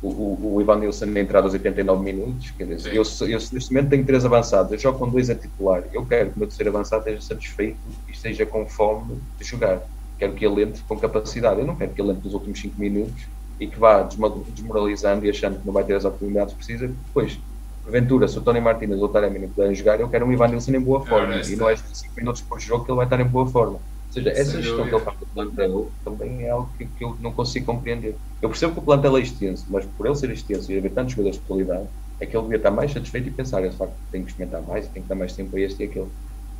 O, 0.00 0.08
o, 0.08 0.54
o 0.56 0.60
Ivan 0.60 0.80
Nilsson 0.80 1.06
na 1.06 1.20
entrada 1.20 1.46
aos 1.46 1.52
89 1.52 2.02
minutos, 2.02 2.50
quer 2.50 2.66
dizer, 2.66 2.94
eu, 2.94 3.02
eu, 3.20 3.38
neste 3.38 3.72
momento 3.72 3.90
tenho 3.90 4.04
três 4.04 4.24
avançados, 4.24 4.72
eu 4.72 4.78
jogo 4.78 4.98
com 4.98 5.08
dois 5.08 5.30
a 5.30 5.34
titular, 5.34 5.84
eu 5.92 6.04
quero 6.04 6.30
que 6.30 6.36
o 6.36 6.38
meu 6.40 6.48
terceiro 6.48 6.70
avançado 6.70 7.02
esteja 7.02 7.20
satisfeito 7.22 7.78
e 8.08 8.12
esteja 8.12 8.44
com 8.44 8.66
fome 8.66 9.18
de 9.38 9.44
jogar. 9.44 9.80
Quero 10.18 10.34
que 10.34 10.46
ele 10.46 10.62
entre 10.62 10.82
com 10.82 10.96
capacidade. 10.98 11.60
Eu 11.60 11.66
não 11.66 11.74
quero 11.74 11.92
que 11.92 12.00
ele 12.00 12.10
entre 12.10 12.24
nos 12.24 12.34
últimos 12.34 12.60
5 12.60 12.80
minutos 12.80 13.24
e 13.58 13.66
que 13.66 13.78
vá 13.78 14.02
desmoralizando 14.02 15.26
e 15.26 15.30
achando 15.30 15.58
que 15.58 15.66
não 15.66 15.72
vai 15.72 15.84
ter 15.84 15.94
as 15.94 16.04
oportunidades 16.04 16.52
que 16.52 16.58
precisa. 16.58 16.88
Depois, 16.88 17.38
porventura, 17.82 18.28
se 18.28 18.38
o 18.38 18.40
Tony 18.40 18.60
Martínez 18.60 19.00
ou 19.00 19.06
o 19.06 19.08
Taremi 19.08 19.40
não 19.40 19.48
puderem 19.48 19.74
jogar, 19.74 19.98
eu 20.00 20.08
quero 20.08 20.24
um 20.24 20.32
Ivan 20.32 20.48
Nilsson 20.48 20.72
em 20.72 20.80
boa 20.80 21.04
forma. 21.04 21.34
e 21.36 21.56
não 21.56 21.68
é 21.68 21.76
5 21.76 22.14
minutos 22.16 22.40
por 22.40 22.60
jogo 22.60 22.84
que 22.84 22.90
ele 22.90 22.96
vai 22.96 23.06
estar 23.06 23.20
em 23.20 23.24
boa 23.24 23.46
forma. 23.46 23.80
Ou 24.12 24.22
seja, 24.22 24.30
essa 24.30 24.60
gestão 24.60 24.86
que 24.86 24.94
ele 24.94 25.04
faz 25.04 25.18
do 25.18 25.26
plantel 25.26 25.90
também 26.04 26.42
é 26.42 26.50
algo 26.50 26.68
que, 26.76 26.84
que, 26.84 27.02
eu 27.02 27.16
não 27.18 27.32
consigo 27.32 27.64
compreender. 27.64 28.14
Eu 28.42 28.50
percebo 28.50 28.74
que 28.74 28.78
o 28.80 28.82
plantel 28.82 29.16
é 29.16 29.20
extenso, 29.22 29.64
mas 29.70 29.86
por 29.86 30.04
ele 30.04 30.14
ser 30.14 30.30
extenso 30.30 30.70
e 30.70 30.76
haver 30.76 30.90
tantos 30.90 31.12
jogadores 31.12 31.38
de 31.38 31.46
qualidade, 31.46 31.86
é 32.20 32.26
que 32.26 32.36
ele 32.36 32.42
devia 32.42 32.58
estar 32.58 32.70
mais 32.70 32.92
satisfeito 32.92 33.28
e 33.28 33.30
pensar, 33.30 33.66
de 33.66 33.74
facto, 33.74 33.94
tenho 34.10 34.24
que 34.24 34.30
experimentar 34.30 34.60
mais, 34.60 34.86
tenho 34.88 35.02
que 35.02 35.08
dar 35.08 35.14
mais 35.14 35.32
tempo 35.32 35.56
a 35.56 35.60
este 35.60 35.82
e 35.82 35.86
aquele. 35.86 36.08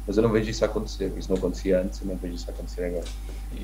Mas 0.06 0.16
eu 0.16 0.22
não 0.22 0.30
vejo 0.30 0.50
isso 0.50 0.64
acontecer. 0.64 1.12
Isso 1.16 1.28
não 1.28 1.36
acontecia 1.36 1.80
antes, 1.80 2.00
eu 2.00 2.08
não 2.08 2.16
vejo 2.16 2.34
isso 2.34 2.50
acontecer 2.50 2.84
agora. 2.86 3.04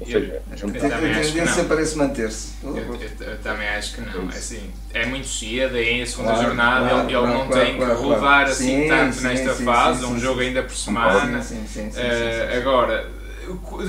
Ou 0.01 0.07
seja, 0.07 0.43
eu, 0.51 0.69
eu, 0.69 0.95
a 0.95 1.01
tendência 1.01 1.65
parece 1.65 1.97
manter-se. 1.97 2.53
Eu, 2.63 3.39
também 3.43 3.69
acho 3.69 3.95
que 3.95 4.01
não. 4.03 4.31
É 4.31 4.37
assim, 4.37 4.71
é 4.93 5.07
muito 5.07 5.27
cedo, 5.27 5.77
é 5.77 5.83
em 5.83 6.07
segunda 6.07 6.33
claro, 6.33 6.47
jornada, 6.47 6.89
claro, 6.91 7.09
ele, 7.09 7.17
ele 7.17 7.27
claro, 7.27 7.39
não 7.39 7.49
tem 7.49 7.79
que 7.79 7.85
rodar 7.85 8.47
assim 8.47 8.83
sim, 8.83 8.89
tanto 8.89 9.17
sim, 9.17 9.23
nesta 9.25 9.55
sim, 9.55 9.65
fase, 9.65 10.05
um 10.05 10.19
jogo 10.21 10.41
ainda 10.41 10.63
por 10.63 10.77
semana. 10.77 11.41
Uh, 11.41 12.57
agora 12.57 13.18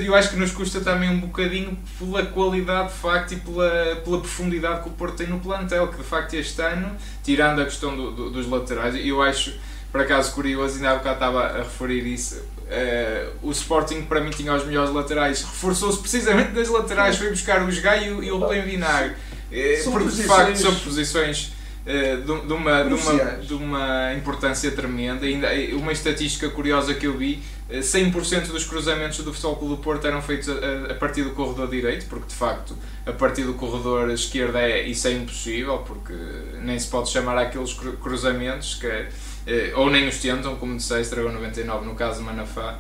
eu 0.04 0.16
acho 0.16 0.30
que 0.30 0.36
nos 0.36 0.52
custa 0.52 0.80
também 0.82 1.10
um 1.10 1.20
bocadinho 1.20 1.78
pela 1.98 2.26
qualidade 2.26 2.90
de 2.90 2.96
facto 2.96 3.34
e 3.34 3.38
pela, 3.38 3.96
pela 4.04 4.20
profundidade 4.20 4.84
que 4.84 4.90
o 4.90 4.92
Porto 4.92 5.18
tem 5.18 5.28
no 5.28 5.40
plantel, 5.40 5.88
que 5.88 5.98
de 5.98 6.04
facto 6.04 6.34
este 6.34 6.62
ano, 6.62 6.96
tirando 7.24 7.62
a 7.62 7.66
questão 7.66 7.96
do, 7.96 8.12
do, 8.12 8.30
dos 8.30 8.48
laterais, 8.48 8.96
eu 8.96 9.22
acho, 9.22 9.54
por 9.92 10.02
acaso 10.02 10.34
curioso, 10.34 10.76
ainda 10.76 10.92
há 10.92 10.96
bocado 10.96 11.16
estava 11.16 11.46
a 11.46 11.58
referir 11.58 12.06
isso, 12.06 12.36
uh, 12.38 13.32
o 13.42 13.52
Sporting 13.52 14.04
para 14.04 14.22
mim 14.22 14.30
tinha 14.30 14.54
os 14.54 14.66
melhores 14.66 14.92
laterais, 14.94 15.44
reforçou-se 15.44 16.00
precisamente 16.00 16.52
das 16.52 16.70
laterais, 16.70 17.18
foi 17.18 17.30
buscar 17.30 17.62
o 17.62 17.82
Gaio 17.82 18.24
e 18.24 18.32
o 18.32 18.38
Rubem 18.38 18.62
Vinagre, 18.64 19.12
uh, 19.12 19.92
porque 19.92 20.10
de 20.10 20.24
facto 20.24 20.56
são 20.56 20.74
posições 20.76 21.60
eh, 21.86 22.18
de, 22.18 22.24
de, 22.24 22.54
uma, 22.54 22.84
de, 22.84 22.94
uma, 22.94 23.24
de 23.38 23.54
uma 23.54 24.14
importância 24.14 24.70
tremenda. 24.70 25.26
Ainda, 25.26 25.48
uma 25.74 25.92
estatística 25.92 26.48
curiosa 26.50 26.94
que 26.94 27.08
eu 27.08 27.18
vi: 27.18 27.42
100% 27.70 28.34
eh, 28.34 28.40
dos 28.48 28.66
cruzamentos 28.66 29.20
do 29.20 29.32
Futebol 29.32 29.56
Clube 29.58 29.76
do 29.76 29.82
Porto 29.82 30.08
eram 30.08 30.22
feitos 30.22 30.50
a, 30.50 30.92
a, 30.92 30.96
partir 30.96 31.24
do 31.24 31.32
corredor 31.32 31.70
direito, 31.70 32.08
porque 32.08 32.28
de 32.28 32.34
facto 32.34 32.76
a 33.06 33.12
partir 33.12 33.44
do 33.44 33.54
corredor 33.54 34.10
esquerdo 34.10 34.58
é, 34.58 34.82
isso 34.82 35.08
é 35.08 35.12
impossível, 35.12 35.78
porque 35.80 36.14
nem 36.62 36.80
se 36.80 36.88
pode 36.88 37.10
chamar 37.10 37.38
aqueles 37.38 37.74
cruzamentos 37.74 38.76
que 38.76 38.88
eh, 38.88 39.74
ou 39.76 39.90
nem 39.90 40.08
os 40.08 40.18
tentam, 40.18 40.56
como 40.56 40.76
disseste, 40.76 41.14
Dragão 41.14 41.34
99 41.34 41.86
no 41.86 41.96
caso 41.96 42.20
de 42.20 42.26
Manafá. 42.26 42.80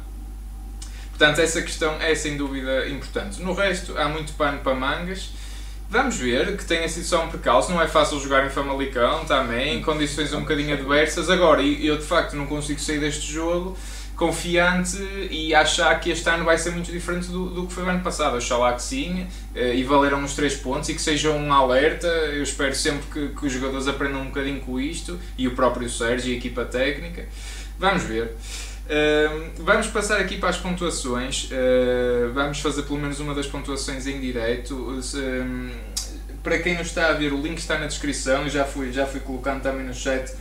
Portanto, 1.09 1.39
essa 1.39 1.61
questão 1.61 2.01
é 2.01 2.15
sem 2.15 2.37
dúvida 2.37 2.87
importante. 2.87 3.41
No 3.41 3.53
resto, 3.53 3.97
há 3.97 4.07
muito 4.07 4.33
pano 4.33 4.59
para 4.59 4.73
mangas 4.73 5.29
Vamos 5.91 6.17
ver, 6.17 6.55
que 6.55 6.63
tenha 6.65 6.87
sido 6.87 7.03
só 7.03 7.25
um 7.25 7.29
percalço, 7.29 7.71
não 7.71 7.81
é 7.81 7.87
fácil 7.87 8.19
jogar 8.19 8.45
em 8.45 8.49
Famalicão 8.51 9.25
também, 9.25 9.79
em 9.79 9.81
condições 9.81 10.31
um 10.33 10.41
bocadinho 10.41 10.71
adversas. 10.71 11.31
Agora, 11.31 11.63
eu 11.63 11.97
de 11.97 12.03
facto 12.03 12.35
não 12.35 12.45
consigo 12.45 12.79
sair 12.79 12.99
deste 12.99 13.33
jogo 13.33 13.75
confiante 14.19 14.97
e 15.31 15.55
achar 15.55 15.97
que 16.01 16.11
este 16.11 16.29
ano 16.29 16.43
vai 16.43 16.57
ser 16.57 16.71
muito 16.71 16.91
diferente 16.91 17.27
do, 17.29 17.49
do 17.49 17.65
que 17.65 17.73
foi 17.73 17.85
o 17.85 17.87
ano 17.87 18.01
passado. 18.01 18.35
Oxalá 18.35 18.73
que 18.73 18.83
sim, 18.83 19.25
eh, 19.55 19.75
e 19.75 19.83
valeram 19.83 20.21
os 20.25 20.35
três 20.35 20.55
pontos 20.55 20.89
e 20.89 20.93
que 20.93 21.01
seja 21.01 21.31
um 21.31 21.51
alerta. 21.53 22.05
Eu 22.07 22.43
espero 22.43 22.75
sempre 22.75 23.07
que, 23.07 23.33
que 23.33 23.45
os 23.47 23.53
jogadores 23.53 23.87
aprendam 23.87 24.21
um 24.21 24.25
bocadinho 24.25 24.59
com 24.59 24.77
isto 24.77 25.17
e 25.37 25.47
o 25.47 25.55
próprio 25.55 25.89
Sérgio 25.89 26.31
e 26.31 26.35
a 26.35 26.37
equipa 26.37 26.65
técnica. 26.65 27.25
Vamos 27.79 28.03
ver. 28.03 28.35
Uh, 28.89 29.51
vamos 29.59 29.87
passar 29.87 30.19
aqui 30.19 30.37
para 30.37 30.49
as 30.49 30.57
pontuações. 30.57 31.45
Uh, 31.45 32.33
vamos 32.33 32.59
fazer 32.59 32.83
pelo 32.83 32.99
menos 32.99 33.21
uma 33.21 33.33
das 33.33 33.47
pontuações 33.47 34.05
em 34.05 34.19
direto. 34.19 34.73
Uh, 34.75 35.71
para 36.43 36.59
quem 36.59 36.73
não 36.73 36.81
está 36.81 37.07
a 37.07 37.13
ver, 37.13 37.31
o 37.31 37.41
link 37.41 37.57
está 37.57 37.77
na 37.79 37.87
descrição. 37.87 38.49
Já 38.49 38.65
fui, 38.65 38.91
já 38.91 39.05
fui 39.05 39.21
colocando 39.21 39.61
também 39.61 39.85
no 39.85 39.93
chat 39.93 40.29
eh, 40.29 40.35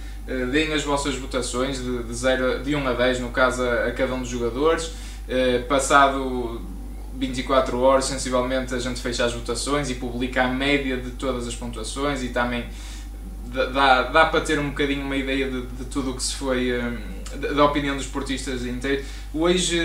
deem 0.51 0.73
as 0.73 0.85
vossas 0.85 1.15
votações 1.15 1.83
de, 1.83 2.03
de, 2.03 2.15
0, 2.15 2.63
de 2.63 2.75
1 2.75 2.89
a 2.89 2.93
10, 2.93 3.21
no 3.21 3.31
caso, 3.31 3.63
a, 3.63 3.87
a 3.87 3.93
cada 3.93 4.15
um 4.15 4.21
dos 4.21 4.29
jogadores. 4.29 4.93
Uh, 5.29 5.67
passado 5.69 6.61
24 7.15 7.81
horas, 7.81 8.05
sensivelmente, 8.07 8.75
a 8.75 8.79
gente 8.79 9.01
fecha 9.01 9.25
as 9.25 9.33
votações 9.33 9.91
e 9.91 9.95
publica 9.95 10.45
a 10.45 10.49
média 10.49 10.97
de 10.97 11.11
todas 11.13 11.47
as 11.47 11.55
pontuações 11.55 12.23
e 12.23 12.29
também 12.29 12.67
dá, 13.47 14.03
dá 14.03 14.27
para 14.27 14.41
ter 14.41 14.59
um 14.59 14.69
bocadinho 14.69 15.03
uma 15.03 15.17
ideia 15.17 15.51
de, 15.51 15.63
de 15.63 15.85
tudo 15.87 16.13
o 16.13 16.15
que 16.15 16.23
se 16.23 16.35
foi. 16.35 16.71
Da 17.37 17.65
opinião 17.65 17.97
dos 17.97 18.07
portistas 18.07 18.65
inteiros. 18.65 19.07
Hoje 19.35 19.79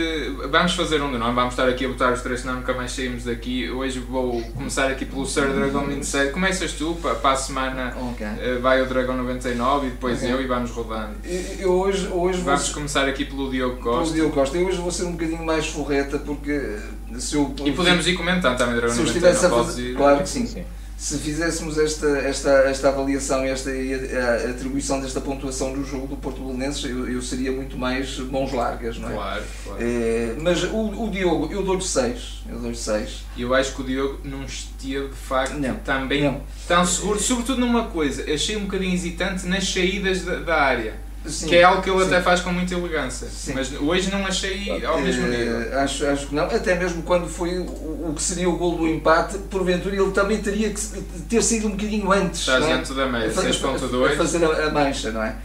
vamos 0.50 0.74
fazer 0.74 1.02
um 1.02 1.12
de 1.12 1.18
nós, 1.18 1.36
vamos 1.36 1.54
estar 1.54 1.68
aqui 1.68 1.86
a 1.86 1.90
botar 1.90 2.14
os 2.14 2.22
três, 2.22 2.42
senão 2.42 2.56
nunca 2.56 2.74
mais 2.74 2.92
saímos 2.94 3.26
daqui. 3.26 3.70
Hoje 3.70 4.00
vou 4.00 4.42
começar 4.54 4.90
aqui 4.90 5.06
pelo 5.06 5.26
Sir 5.26 5.50
Dragon 5.50 5.86
27. 5.86 6.32
Começas 6.32 6.72
tu, 6.74 6.98
para, 7.02 7.16
para 7.16 7.32
a 7.32 7.36
semana 7.36 7.94
okay. 8.12 8.28
Eh, 8.40 8.60
vai 8.62 8.82
o 8.82 8.86
Dragão 8.86 9.18
99 9.18 9.88
e 9.88 9.90
depois 9.90 10.20
okay. 10.20 10.32
eu 10.32 10.42
e 10.42 10.48
vamos 10.48 10.72
rodando. 10.72 11.16
Eu 11.60 11.72
hoje, 11.74 12.08
hoje 12.08 12.42
vamos 12.42 12.66
vou... 12.68 12.74
começar 12.76 13.08
aqui 13.08 13.26
pelo 13.26 13.52
Diogo 13.52 13.78
Costa. 13.78 14.04
Pelo 14.04 14.14
Diogo 14.14 14.34
Costa. 14.34 14.58
Eu 14.58 14.68
hoje 14.68 14.78
vou 14.78 14.92
ser 14.92 15.04
um 15.04 15.12
bocadinho 15.12 15.46
mais 15.46 15.68
forreta 15.68 16.20
porque 16.20 16.78
se 17.20 17.36
eu. 17.36 17.54
E 17.66 17.72
podemos 17.74 18.08
ir 18.08 18.14
comentando 18.14 18.58
também, 18.58 18.76
Dragão 18.76 18.96
se 18.96 19.02
99. 19.02 19.12
Se 19.12 19.28
eu 19.28 19.32
estivesse 19.32 19.46
a 19.46 19.50
fazer. 19.50 19.96
Claro 19.96 20.22
que 20.22 20.30
sim. 20.30 20.46
sim 20.46 20.64
se 21.04 21.18
fizéssemos 21.18 21.78
esta, 21.78 22.08
esta, 22.20 22.50
esta 22.62 22.88
avaliação 22.88 23.46
e 23.46 23.50
esta 23.50 23.70
a, 23.70 24.48
a 24.48 24.52
atribuição 24.52 25.02
desta 25.02 25.20
pontuação 25.20 25.74
do 25.74 25.84
jogo 25.84 26.08
do 26.08 26.16
Porto 26.16 26.42
Belenenses, 26.42 26.86
eu, 26.86 27.10
eu 27.10 27.22
seria 27.22 27.52
muito 27.52 27.78
mais 27.78 28.18
mãos 28.20 28.54
largas, 28.54 28.98
não 28.98 29.10
é? 29.10 29.14
Claro, 29.14 29.44
claro. 29.66 29.80
É, 29.82 30.34
mas 30.40 30.64
o, 30.64 31.04
o 31.04 31.12
Diogo, 31.12 31.52
eu 31.52 31.62
dou-lhe 31.62 31.84
6. 31.84 32.44
Eu 32.48 32.58
dou-lhe 32.58 32.78
6. 32.78 33.26
Eu 33.38 33.54
acho 33.54 33.76
que 33.76 33.82
o 33.82 33.84
Diogo 33.84 34.22
não 34.24 34.46
esteve 34.46 35.10
de 35.10 35.14
facto 35.14 35.56
não, 35.56 35.76
também 35.76 36.24
não. 36.24 36.42
tão 36.70 36.86
seguro, 36.86 37.20
sobretudo 37.20 37.60
numa 37.60 37.88
coisa, 37.88 38.24
achei 38.34 38.56
um 38.56 38.62
bocadinho 38.62 38.94
hesitante 38.94 39.46
nas 39.46 39.68
saídas 39.68 40.24
da, 40.24 40.38
da 40.38 40.56
área 40.56 41.03
Sim, 41.26 41.48
que 41.48 41.56
é 41.56 41.64
algo 41.64 41.82
que 41.82 41.90
ele 41.90 42.00
sim. 42.00 42.08
até 42.08 42.22
faz 42.22 42.42
com 42.42 42.52
muita 42.52 42.74
elegância. 42.74 43.28
Sim. 43.28 43.54
Mas 43.54 43.72
hoje 43.80 44.12
não 44.12 44.26
achei 44.26 44.86
ao 44.86 45.00
mesmo 45.00 45.28
nível. 45.28 45.60
Uh, 45.60 45.78
acho, 45.80 46.06
acho 46.06 46.28
que 46.28 46.36
não. 46.36 46.44
Até 46.44 46.76
mesmo 46.76 47.02
quando 47.04 47.28
foi 47.30 47.60
o, 47.60 47.64
o, 47.64 48.14
que 48.14 48.22
seria 48.22 48.50
o 48.50 48.58
gol 48.58 48.78
do 48.78 48.88
empate, 48.88 49.38
porventura 49.50 49.96
ele 49.96 50.12
também 50.12 50.40
teria 50.40 50.70
que 50.70 50.82
ter 51.30 51.42
saído 51.42 51.68
um 51.68 51.72
bocadinho 51.72 52.12
antes. 52.12 52.42
Estás 52.42 52.66
é? 52.66 52.76
dentro 52.76 52.94
da 52.94 53.06
média, 53.06 53.30
6.2. 53.30 54.14
A 54.14 54.16
fazer 54.18 54.44
a, 54.44 54.68
a, 54.68 54.72
mancha, 54.72 55.12
não 55.12 55.24
é? 55.24 55.36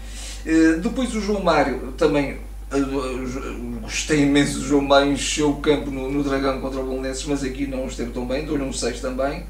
Uh, 0.45 0.81
depois 0.81 1.15
o 1.15 1.21
João 1.21 1.43
Mário 1.43 1.95
também. 1.97 2.39
Uh, 2.71 3.81
gostei 3.81 4.25
imenso 4.25 4.59
do 4.59 4.67
João 4.67 4.83
Mário, 4.83 5.13
encheu 5.13 5.51
o 5.51 5.57
campo 5.57 5.91
no, 5.91 6.11
no 6.11 6.23
Dragão 6.23 6.61
contra 6.61 6.81
o 6.81 6.85
Bolonenses, 6.85 7.25
mas 7.25 7.43
aqui 7.43 7.67
não 7.67 7.87
esteve 7.87 8.11
tão 8.11 8.27
bem, 8.27 8.45
dou-lhe 8.45 8.63
um 8.63 8.73
6 8.73 9.01
também. 9.01 9.47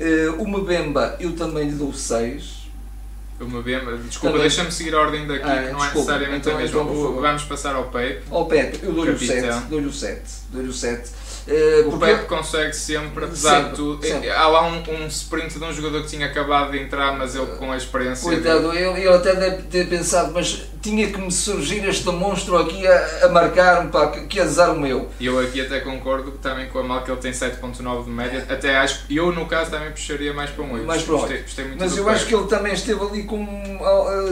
Uh, 0.00 0.42
o 0.42 0.48
Mbemba 0.48 1.16
eu 1.20 1.36
também 1.36 1.68
lhe 1.68 1.76
dou 1.76 1.92
6 1.92 2.57
uma 3.44 3.62
desculpa, 3.98 4.38
deixa-me 4.38 4.72
seguir 4.72 4.94
a 4.94 5.00
ordem 5.00 5.26
daqui, 5.26 5.44
ah, 5.44 5.62
que 5.62 5.72
não 5.72 5.84
é 5.84 5.88
desculpa, 5.90 6.12
é 6.12 6.28
necessariamente 6.28 6.40
então, 6.40 6.54
a 6.54 6.60
mesma. 6.60 6.80
Então, 6.82 7.20
Vamos 7.20 7.44
passar 7.44 7.74
ao 7.76 7.84
Pepe. 7.84 8.22
Ao 8.30 8.46
Pepe, 8.46 8.84
eu 8.84 8.92
dou-lhe 8.92 9.12
o 9.12 9.18
7. 9.18 9.68
Dou-lhe 9.68 9.86
o 9.86 9.92
7. 9.92 10.22
Dou-lhe 10.50 10.68
o 10.68 10.72
7. 10.72 11.10
Uh, 11.48 11.88
o 11.88 11.98
Pepe 11.98 12.26
consegue 12.26 12.74
sempre, 12.74 13.24
apesar 13.24 13.56
sempre, 13.56 13.70
de 13.70 13.76
tudo. 13.76 14.06
Sempre. 14.06 14.30
Há 14.30 14.46
lá 14.48 14.66
um, 14.66 14.82
um, 14.82 15.06
sprint 15.06 15.58
de 15.58 15.64
um 15.64 15.72
jogador 15.72 16.02
que 16.02 16.08
tinha 16.08 16.26
acabado 16.26 16.72
de 16.72 16.78
entrar, 16.78 17.16
mas 17.16 17.34
ele 17.34 17.46
com 17.56 17.72
a 17.72 17.76
experiência. 17.76 18.30
Coitado, 18.30 18.70
ele, 18.74 19.00
ele 19.00 19.08
até 19.08 19.34
deve 19.34 19.62
ter 19.62 19.88
pensado, 19.88 20.32
mas 20.34 20.68
tinha 20.82 21.10
que 21.10 21.18
me 21.18 21.32
surgir 21.32 21.88
este 21.88 22.06
monstro 22.10 22.58
aqui 22.58 22.86
a, 22.86 23.24
a 23.24 23.28
marcar-me, 23.30 23.90
pá, 23.90 24.08
que, 24.08 24.26
que 24.26 24.38
azar 24.38 24.74
o 24.74 24.78
meu. 24.78 25.08
E 25.18 25.24
eu 25.24 25.38
aqui 25.38 25.62
até 25.62 25.80
concordo 25.80 26.32
também 26.32 26.68
com 26.68 26.80
a 26.80 26.82
mal 26.82 27.02
que 27.02 27.10
ele 27.10 27.20
tem 27.20 27.32
7.9 27.32 28.04
de 28.04 28.10
média, 28.10 28.46
até 28.48 28.76
acho 28.76 29.04
eu 29.08 29.32
no 29.32 29.46
caso 29.46 29.70
também 29.70 29.90
puxaria 29.90 30.34
mais 30.34 30.50
para 30.50 30.64
um 30.64 30.72
8. 30.72 30.86
Mais 30.86 31.02
para 31.02 31.14
um 31.14 31.16
8. 31.16 31.28
Gostei, 31.28 31.42
gostei 31.42 31.64
muito 31.64 31.80
Mas 31.80 31.96
eu 31.96 32.08
acho 32.10 32.26
que 32.26 32.34
ele 32.34 32.46
também 32.46 32.74
esteve 32.74 33.00
ali 33.02 33.22
com, 33.24 33.46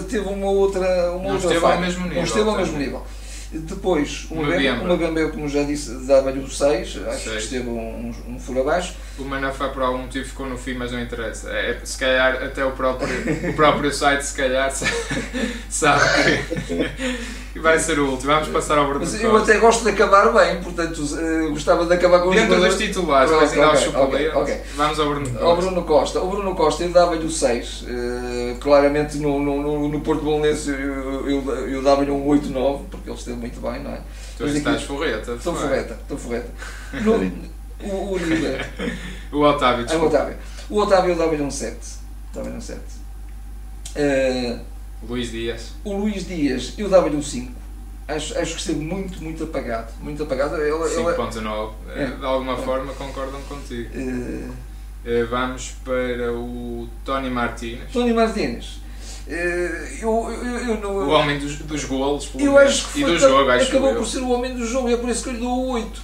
teve 0.08 0.28
uma 0.28 0.50
outra, 0.50 0.80
uma 1.12 1.22
não 1.22 1.32
outra 1.32 1.48
esteve 1.48 1.64
ao 1.64 1.80
mesmo 1.80 2.02
nível. 2.02 2.16
Não 2.16 2.24
esteve 2.24 2.48
ao 2.48 2.56
mesmo 2.56 2.78
nível. 2.78 3.06
Depois, 3.52 4.26
uma, 4.30 4.46
Bemba, 4.46 4.82
uma 4.82 4.96
Bemba, 4.96 5.28
como 5.30 5.48
já 5.48 5.62
disse, 5.62 6.06
dava-lhe 6.06 6.40
o 6.40 6.48
6, 6.48 7.06
acho 7.06 7.30
que 7.30 7.36
esteve 7.36 7.68
um, 7.68 8.12
um, 8.28 8.38
furo 8.38 8.60
abaixo. 8.60 8.94
O 9.18 9.24
Manafá 9.24 9.68
por 9.68 9.82
algum 9.82 9.98
motivo 9.98 10.26
ficou 10.26 10.46
no 10.46 10.58
fim, 10.58 10.74
mas 10.74 10.92
não 10.92 11.00
interessa. 11.00 11.50
É, 11.50 11.80
se 11.82 11.96
calhar 11.96 12.42
até 12.42 12.64
o 12.64 12.72
próprio, 12.72 13.08
o 13.50 13.54
próprio 13.54 13.92
site 13.92 14.22
se 14.22 14.36
calhar 14.36 14.70
sabe 15.70 16.02
que 17.52 17.58
vai 17.60 17.78
ser 17.78 17.98
o 17.98 18.10
último. 18.10 18.32
Vamos 18.32 18.48
passar 18.48 18.76
ao 18.76 18.86
Bruno 18.86 19.00
Mas 19.00 19.22
eu 19.22 19.34
até 19.34 19.58
gosto 19.58 19.84
de 19.84 19.90
acabar 19.90 20.32
bem, 20.32 20.60
portanto 20.60 20.98
uh, 20.98 21.50
gostava 21.50 21.86
de 21.86 21.94
acabar 21.94 22.20
com 22.20 22.28
os 22.28 22.34
Dentro 22.34 22.60
dos 22.60 22.76
titulares, 22.76 23.30
mas 23.30 23.52
ainda 23.52 23.70
okay, 23.70 23.88
okay, 23.88 24.28
okay. 24.28 24.60
Vamos 24.74 25.00
ao 25.00 25.08
Bruno 25.08 25.30
Costa. 25.30 25.44
Ao 25.44 25.56
Bruno 25.56 25.84
Costa. 25.84 26.20
O 26.20 26.30
Bruno 26.30 26.54
Costa, 26.54 26.82
eu 26.84 26.90
dava-lhe 26.90 27.24
o 27.24 27.30
6. 27.30 27.82
Uh, 27.82 27.86
eh, 27.88 28.56
claramente 28.60 29.16
no, 29.16 29.40
no, 29.40 29.88
no 29.88 30.00
Porto 30.00 30.22
Bolonense 30.22 30.68
eu, 30.68 31.28
eu, 31.28 31.68
eu 31.68 31.82
dava-lhe 31.82 32.10
um 32.10 32.26
8-9, 32.26 32.82
porque 32.90 33.08
ele 33.08 33.16
esteve 33.16 33.38
muito 33.38 33.60
bem, 33.60 33.82
não 33.82 33.92
é? 33.92 34.00
Tu 34.36 34.44
mas 34.44 34.54
estás 34.54 34.82
forreta. 34.82 35.32
Estou 35.32 35.54
forreta, 35.54 35.98
estou 36.02 36.18
forreta. 36.18 36.50
No, 36.92 37.18
o, 37.82 38.12
o 38.12 38.18
líder. 38.18 38.66
o 39.32 39.40
Otávio, 39.40 39.84
desculpa. 39.84 40.06
o 40.06 40.08
Otávio. 40.08 40.36
O 40.68 40.78
Otávio 40.78 41.16
dava-lhe 41.16 41.42
um 41.42 41.50
7. 41.50 41.76
Dava-lhe 42.34 42.56
um 42.56 42.60
7. 42.60 42.80
Uh, 43.96 44.60
Luís 45.08 45.30
Dias. 45.30 45.72
O 45.84 45.96
Luís 45.96 46.26
Dias, 46.26 46.74
eu 46.76 46.88
dava-lhe 46.88 47.16
um 47.16 47.22
5. 47.22 47.52
Acho, 48.08 48.38
acho 48.38 48.54
que 48.54 48.60
esteve 48.60 48.80
muito, 48.80 49.22
muito 49.22 49.44
apagado. 49.44 49.92
Muito 50.00 50.22
apagado. 50.22 50.56
5.9. 50.56 51.72
É, 51.94 52.06
de 52.06 52.24
alguma 52.24 52.54
é. 52.54 52.56
forma 52.56 52.92
concordam 52.94 53.40
contigo. 53.42 53.90
Uh, 53.94 54.50
uh, 54.50 55.26
vamos 55.28 55.74
para 55.84 56.32
o 56.32 56.88
Tony 57.04 57.30
Martínez. 57.30 57.90
Tony 57.92 58.12
Martínez. 58.12 58.80
Eu, 59.26 60.30
eu, 60.30 60.30
eu 60.68 60.80
não, 60.80 60.90
o 60.98 61.08
homem 61.08 61.40
dos, 61.40 61.58
dos 61.58 61.82
golos 61.82 62.30
eu 62.38 62.56
acho 62.56 62.92
que 62.92 63.00
e 63.00 63.04
do 63.04 63.18
jogo, 63.18 63.50
acho 63.50 63.70
acabou 63.70 63.96
por 63.96 64.06
ser 64.06 64.20
o 64.20 64.30
homem 64.30 64.54
do 64.54 64.64
jogo, 64.64 64.88
é 64.88 64.96
por 64.96 65.08
isso 65.08 65.24
que 65.24 65.30
eu 65.30 65.32
lhe 65.32 65.40
dou 65.40 65.66
8 65.70 66.00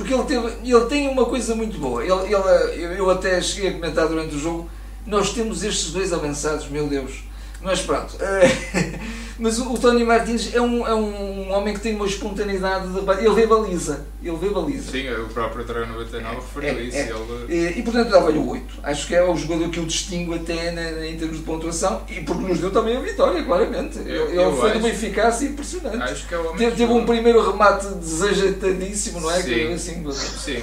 porque 0.00 0.14
ele, 0.14 0.24
teve, 0.24 0.46
ele 0.64 0.86
tem 0.86 1.08
uma 1.08 1.26
coisa 1.26 1.54
muito 1.54 1.78
boa. 1.78 2.02
Ele, 2.02 2.34
ele, 2.72 2.98
eu 2.98 3.10
até 3.10 3.40
cheguei 3.42 3.68
a 3.68 3.72
comentar 3.74 4.08
durante 4.08 4.34
o 4.34 4.38
jogo, 4.38 4.68
nós 5.06 5.34
temos 5.34 5.62
estes 5.62 5.92
dois 5.92 6.10
avançados, 6.10 6.66
meu 6.68 6.86
Deus. 6.86 7.22
Mas 7.62 7.80
pronto. 7.82 8.16
Mas 9.40 9.58
o, 9.58 9.72
o 9.72 9.78
Tony 9.78 10.04
Martins 10.04 10.54
é 10.54 10.60
um, 10.60 10.86
é 10.86 10.94
um 10.94 11.50
homem 11.50 11.72
que 11.72 11.80
tem 11.80 11.96
uma 11.96 12.04
espontaneidade, 12.04 12.88
de, 12.88 13.24
ele 13.24 13.34
vê 13.34 13.46
baliza, 13.46 14.04
ele 14.22 14.36
vê 14.36 14.50
baliza. 14.50 14.92
Sim, 14.92 15.10
o 15.14 15.28
próprio 15.28 15.64
Treino 15.64 15.94
99 15.94 16.36
referiu 16.36 16.78
é, 16.78 16.82
isso. 16.82 16.96
É. 16.98 17.10
Ele... 17.48 17.78
E, 17.78 17.82
portanto 17.82 18.10
dava-lhe 18.10 18.38
o 18.38 18.50
8. 18.50 18.80
Acho 18.82 19.06
que 19.06 19.14
é 19.14 19.24
o 19.24 19.34
jogador 19.34 19.70
que 19.70 19.78
eu 19.78 19.86
distingo 19.86 20.34
até 20.34 20.70
na, 20.72 21.06
em 21.06 21.16
termos 21.16 21.38
de 21.38 21.42
pontuação 21.42 22.02
e 22.06 22.20
porque 22.20 22.42
nos 22.42 22.58
deu 22.58 22.70
também 22.70 22.98
a 22.98 23.00
vitória, 23.00 23.42
claramente. 23.42 23.98
Eu, 24.00 24.28
ele 24.28 24.36
eu 24.36 24.54
foi 24.58 24.72
de 24.72 24.78
uma 24.78 24.88
eficácia 24.90 25.48
impressionante. 25.48 26.02
Acho 26.02 26.28
que 26.28 26.34
é 26.34 26.38
o 26.38 26.52
teve, 26.52 26.76
teve 26.76 26.92
um 26.92 27.06
primeiro 27.06 27.50
remate 27.50 27.86
desajeitadíssimo, 27.94 29.22
não 29.22 29.30
é? 29.30 29.40
Sim, 29.40 29.54
que, 29.54 29.72
assim, 29.72 30.12
sim. 30.12 30.62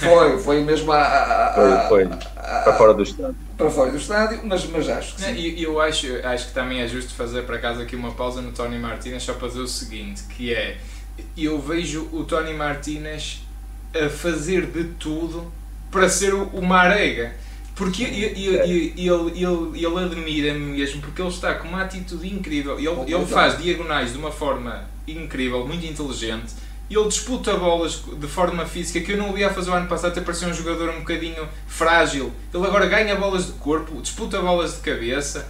Foi, 0.00 0.38
foi 0.38 0.62
mesmo 0.62 0.92
a, 0.92 0.98
a, 0.98 1.48
a, 1.48 1.88
foi, 1.88 2.06
foi. 2.06 2.18
para 2.36 2.74
fora 2.74 2.92
do 2.92 3.02
estádio. 3.02 3.36
Para 3.62 3.70
fora 3.70 3.90
do 3.90 3.96
estádio, 3.96 4.40
mas, 4.44 4.66
mas 4.66 4.88
acho 4.88 5.14
que 5.14 5.22
sim. 5.22 5.34
E 5.34 5.62
eu, 5.62 5.72
eu 5.72 5.80
acho, 5.80 6.06
acho 6.24 6.48
que 6.48 6.52
também 6.52 6.80
é 6.80 6.88
justo 6.88 7.14
fazer 7.14 7.42
para 7.42 7.58
casa 7.58 7.82
aqui 7.82 7.96
uma 7.96 8.12
pausa 8.12 8.40
no 8.40 8.52
Tony 8.52 8.78
Martinez 8.78 9.22
só 9.22 9.34
para 9.34 9.48
dizer 9.48 9.60
o 9.60 9.68
seguinte, 9.68 10.22
que 10.24 10.52
é 10.52 10.78
eu 11.36 11.60
vejo 11.60 12.08
o 12.12 12.24
Tony 12.24 12.54
Martinez 12.54 13.42
a 13.94 14.08
fazer 14.08 14.66
de 14.66 14.84
tudo 14.94 15.52
para 15.90 16.08
ser 16.08 16.34
o, 16.34 16.62
Marega. 16.62 17.34
Porque 17.74 18.02
ele, 18.04 18.24
ele, 18.24 18.56
ele, 18.56 18.94
ele, 18.96 19.86
ele 19.86 19.98
admira-me 19.98 20.78
mesmo, 20.78 21.00
porque 21.00 21.20
ele 21.20 21.28
está 21.28 21.54
com 21.54 21.68
uma 21.68 21.82
atitude 21.82 22.26
incrível. 22.32 22.78
Ele, 22.78 23.14
ele 23.14 23.26
faz 23.26 23.58
diagonais 23.58 24.12
de 24.12 24.18
uma 24.18 24.30
forma 24.30 24.88
incrível, 25.06 25.66
muito 25.66 25.84
inteligente. 25.84 26.52
Ele 26.94 27.08
disputa 27.08 27.56
bolas 27.56 28.02
de 28.18 28.26
forma 28.26 28.66
física 28.66 29.00
que 29.00 29.12
eu 29.12 29.16
não 29.16 29.30
o 29.30 29.32
vi 29.32 29.44
a 29.44 29.52
fazer 29.52 29.70
o 29.70 29.74
ano 29.74 29.88
passado, 29.88 30.12
até 30.12 30.20
parecia 30.20 30.48
um 30.48 30.54
jogador 30.54 30.90
um 30.90 31.00
bocadinho 31.00 31.48
frágil. 31.66 32.32
Ele 32.52 32.66
agora 32.66 32.86
ganha 32.86 33.16
bolas 33.16 33.46
de 33.46 33.52
corpo, 33.52 34.00
disputa 34.00 34.40
bolas 34.40 34.76
de 34.76 34.80
cabeça 34.80 35.48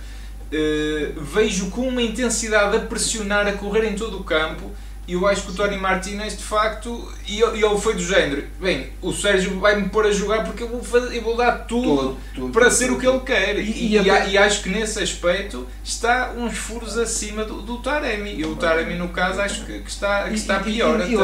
uh, 0.52 1.20
vejo 1.20 1.70
com 1.70 1.88
uma 1.88 2.02
intensidade 2.02 2.76
a 2.76 2.80
pressionar, 2.80 3.46
a 3.46 3.52
correr 3.52 3.88
em 3.88 3.94
todo 3.94 4.20
o 4.20 4.24
campo. 4.24 4.70
E 5.12 5.14
eu 5.14 5.26
acho 5.26 5.42
que 5.42 5.50
o 5.50 5.54
Tony 5.54 5.76
Martinez, 5.76 6.38
de 6.38 6.42
facto, 6.42 7.06
e 7.28 7.42
ele, 7.42 7.78
foi 7.78 7.92
do 7.92 8.02
género: 8.02 8.44
bem, 8.58 8.86
o 9.02 9.12
Sérgio 9.12 9.60
vai-me 9.60 9.90
pôr 9.90 10.06
a 10.06 10.10
jogar 10.10 10.42
porque 10.42 10.62
eu 10.62 10.68
vou, 10.68 10.82
fazer, 10.82 11.14
eu 11.14 11.20
vou 11.20 11.36
dar 11.36 11.66
tudo, 11.66 11.82
Tudo, 11.96 12.16
tudo, 12.34 12.48
para 12.52 12.64
tudo, 12.70 12.74
ser 12.74 12.90
o 12.90 12.98
que 12.98 13.06
ele 13.06 13.20
quer. 13.20 13.58
E, 13.58 13.62
E- 13.70 13.92
e, 14.00 14.10
a- 14.10 14.26
e 14.26 14.38
acho 14.38 14.62
que 14.62 14.70
nesse 14.70 15.02
aspecto 15.02 15.66
está 15.84 16.32
uns 16.34 16.56
furos 16.56 16.96
acima 16.96 17.44
do, 17.44 17.60
do 17.60 17.76
Taremi. 17.82 18.34
E 18.36 18.46
o 18.46 18.56
Taremi, 18.56 18.94
no 18.94 19.10
caso, 19.10 19.38
acho 19.42 19.66
que, 19.66 19.80
que 19.80 19.90
está, 19.90 20.28
que 20.30 20.34
está 20.34 20.56
E- 20.56 20.60
e- 20.60 20.72
pior. 20.72 21.00
E, 21.06 21.12
e, 21.12 21.14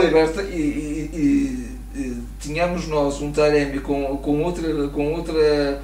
e, 0.53 1.11
e- 1.15 1.79
e- 1.95 2.01
e 2.01 2.23
tínhamos 2.39 2.87
nós 2.87 3.23
um 3.23 3.33
Taremi 3.33 3.81
com, 3.81 4.19
com 4.19 4.43
outra, 4.43 4.89
com 4.89 5.15
outra 5.15 5.81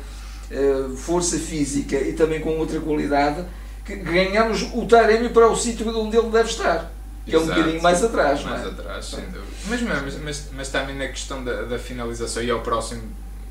eh, 0.50 0.84
força 0.98 1.38
física 1.38 1.96
e 1.96 2.12
também 2.12 2.40
com 2.40 2.50
outra 2.58 2.78
qualidade, 2.80 3.44
que 3.82 3.96
ganhamos 3.96 4.62
o 4.74 4.84
Taremi 4.86 5.30
para 5.30 5.48
o 5.48 5.56
sítio 5.56 5.88
onde 5.98 6.16
ele 6.18 6.28
deve 6.28 6.50
estar, 6.50 6.92
que 7.24 7.34
é 7.34 7.38
um 7.38 7.42
Exato. 7.42 7.58
bocadinho 7.58 7.82
mais 7.82 8.04
atrás. 8.04 8.44
não 8.44 8.48
é? 8.48 8.58
Mais 8.58 8.66
atrás, 8.66 9.04
sem 9.06 9.20
dúvida. 9.24 9.40
Mas, 9.66 9.80
mas, 9.82 10.18
mas, 10.22 10.50
mas 10.56 10.68
também 10.68 10.96
na 10.96 11.08
questão 11.08 11.42
da, 11.42 11.62
da 11.62 11.78
finalização 11.78 12.42
e 12.42 12.50
ao 12.50 12.60
próximo 12.60 13.02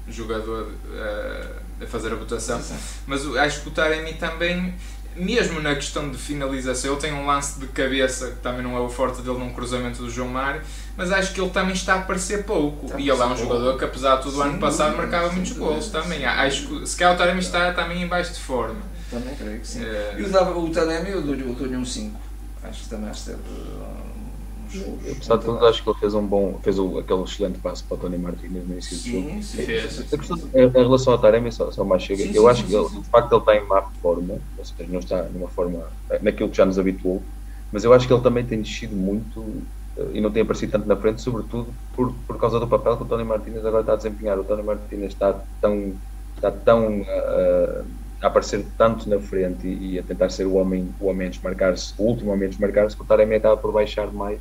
jogador 0.08 0.70
eh, 0.94 1.48
a 1.82 1.88
fazer 1.88 2.12
a 2.12 2.16
votação. 2.16 2.62
Mas 3.08 3.26
o- 3.26 3.38
acho 3.40 3.62
que 3.62 3.70
o 3.70 3.72
Taremi 3.72 4.14
também, 4.14 4.74
mesmo 5.16 5.60
na 5.62 5.74
questão 5.76 6.10
de 6.10 6.18
finalização, 6.18 6.92
ele 6.92 7.02
tem 7.02 7.14
um 7.14 7.26
lance 7.26 7.60
de 7.60 7.68
cabeça 7.68 8.28
que 8.32 8.38
também 8.38 8.62
não 8.62 8.76
é 8.78 8.80
o 8.80 8.90
forte 8.90 9.22
dele 9.22 9.38
num 9.40 9.54
cruzamento 9.54 10.02
do 10.04 10.10
João 10.10 10.28
Mário, 10.28 10.62
mas 10.98 11.12
acho 11.12 11.34
que 11.34 11.42
ele 11.42 11.50
também 11.50 11.74
está 11.74 11.96
a 11.96 12.00
aparecer 12.00 12.44
pouco. 12.44 12.86
Está 12.88 13.00
e 13.00 13.10
ele 13.10 13.22
é 13.22 13.26
um 13.26 13.36
jogador 13.38 13.78
que, 13.78 13.86
apesar 13.86 14.18
de 14.18 14.24
tudo, 14.24 14.42
ano 14.42 14.60
passado 14.60 14.92
dúvida, 14.96 15.08
marcava 15.08 15.32
muitos 15.34 15.54
gols 15.54 15.88
também. 15.88 16.24
Acho 16.26 16.68
que 16.68 16.86
se 16.88 16.96
calhar 16.98 17.16
o 17.16 17.18
Taremi 17.18 17.40
está 17.40 17.72
também 17.74 18.02
em 18.04 18.08
baixo 18.08 18.34
de 18.34 18.40
forma. 18.40 18.82
Também 19.10 19.34
creio 19.36 19.60
que 19.60 19.68
sim. 19.68 19.84
Eh, 19.84 20.16
E 20.20 20.24
o, 20.24 20.60
o 20.66 20.70
Taremi 20.70 21.10
eu 21.12 21.22
dou-lhe 21.22 21.42
eu 21.44 21.54
dou-lhe 21.54 21.76
um 21.78 21.86
5. 21.86 22.20
Acho 22.64 22.84
que 22.84 22.90
também 22.90 23.12
esteve 23.12 23.42
um 23.42 24.70
jogo. 24.70 25.00
Apesar 25.12 25.38
de 25.38 25.46
tudo, 25.46 25.66
acho 25.66 25.84
que 25.84 25.90
ele 25.90 26.00
fez 26.00 26.14
um 26.14 26.26
bom, 26.28 26.60
fez 26.64 26.80
o, 26.80 26.98
aquele 27.00 27.24
excelente 27.24 27.60
passo 27.60 27.86
para 27.88 27.98
o 27.98 28.00
Tony 28.00 28.18
Martínez 28.18 28.66
no 28.66 28.74
início 28.74 28.98
do 28.98 29.04
jogo. 29.04 29.30
Sim, 29.30 29.42
sim. 29.42 29.66
Fez. 29.66 30.00
A 30.14 30.18
questão, 30.18 30.38
em 30.54 30.64
em 30.66 30.72
relação 30.72 31.14
ao 31.14 31.20
Taremi, 31.22 31.52
só, 31.52 31.72
só 31.72 31.84
mais 31.84 32.04
chega, 32.04 32.24
Sim, 32.24 32.34
eu 32.34 32.44
sim, 32.44 32.48
acho 32.48 32.62
sim, 32.62 32.68
que 32.68 32.76
ele, 32.76 32.88
sim, 32.88 32.96
sim. 32.96 33.02
de 33.02 33.10
facto 33.10 33.32
ele 33.34 33.42
está 33.42 33.56
em 33.56 33.68
má 33.68 33.82
forma, 34.02 34.42
ou 34.56 34.66
seja, 34.66 34.90
não 34.92 35.00
está 35.00 35.30
numa 35.30 35.50
forma 35.50 35.92
eh, 36.10 36.20
naquilo 36.24 36.50
que 36.50 36.58
já 36.58 36.66
nos 36.66 36.80
habituou, 36.80 37.30
mas 37.72 37.84
eu 37.84 37.94
acho 37.94 38.08
que 38.08 38.14
ele 38.14 38.22
também 38.24 38.46
tem 38.48 38.62
descido 38.62 38.96
muito 38.96 39.68
eh, 39.98 40.12
e 40.14 40.22
não 40.22 40.32
tem 40.32 40.44
aparecido 40.44 40.72
tanto 40.72 40.88
na 40.88 40.98
frente, 41.00 41.22
sobretudo 41.22 41.78
por, 41.92 42.24
por 42.26 42.38
causa 42.40 42.60
do 42.60 42.68
papel 42.70 42.98
que 42.98 43.04
o 43.04 43.08
Tony 43.08 43.24
Martínez 43.26 43.66
agora 43.66 43.82
está 43.82 43.94
a 43.94 43.98
desempenhar. 43.98 44.40
O 44.40 44.46
Tony 44.46 44.64
Martínez 44.64 45.12
está 45.14 45.46
tão, 45.60 46.02
está 46.36 46.52
tão 46.52 47.04
eh, 47.08 47.86
a 48.24 48.28
aparecer 48.28 48.66
tanto 48.78 49.10
na 49.10 49.20
frente 49.20 49.68
e, 49.68 49.96
e 49.96 50.00
a 50.00 50.04
tentar 50.04 50.30
ser 50.30 50.46
o 50.46 50.54
homem, 50.54 50.90
o 51.00 51.08
homem 51.08 51.28
a 51.28 51.30
desmarcar-se, 51.30 51.94
o 51.98 52.04
último 52.04 52.32
homem 52.32 52.46
a 52.46 52.50
desmarcar-se, 52.50 52.96
que 52.96 53.02
o 53.02 53.06
Taremi 53.06 53.36
acaba 53.36 53.58
por 53.58 53.74
baixar 53.74 54.12
mais 54.14 54.40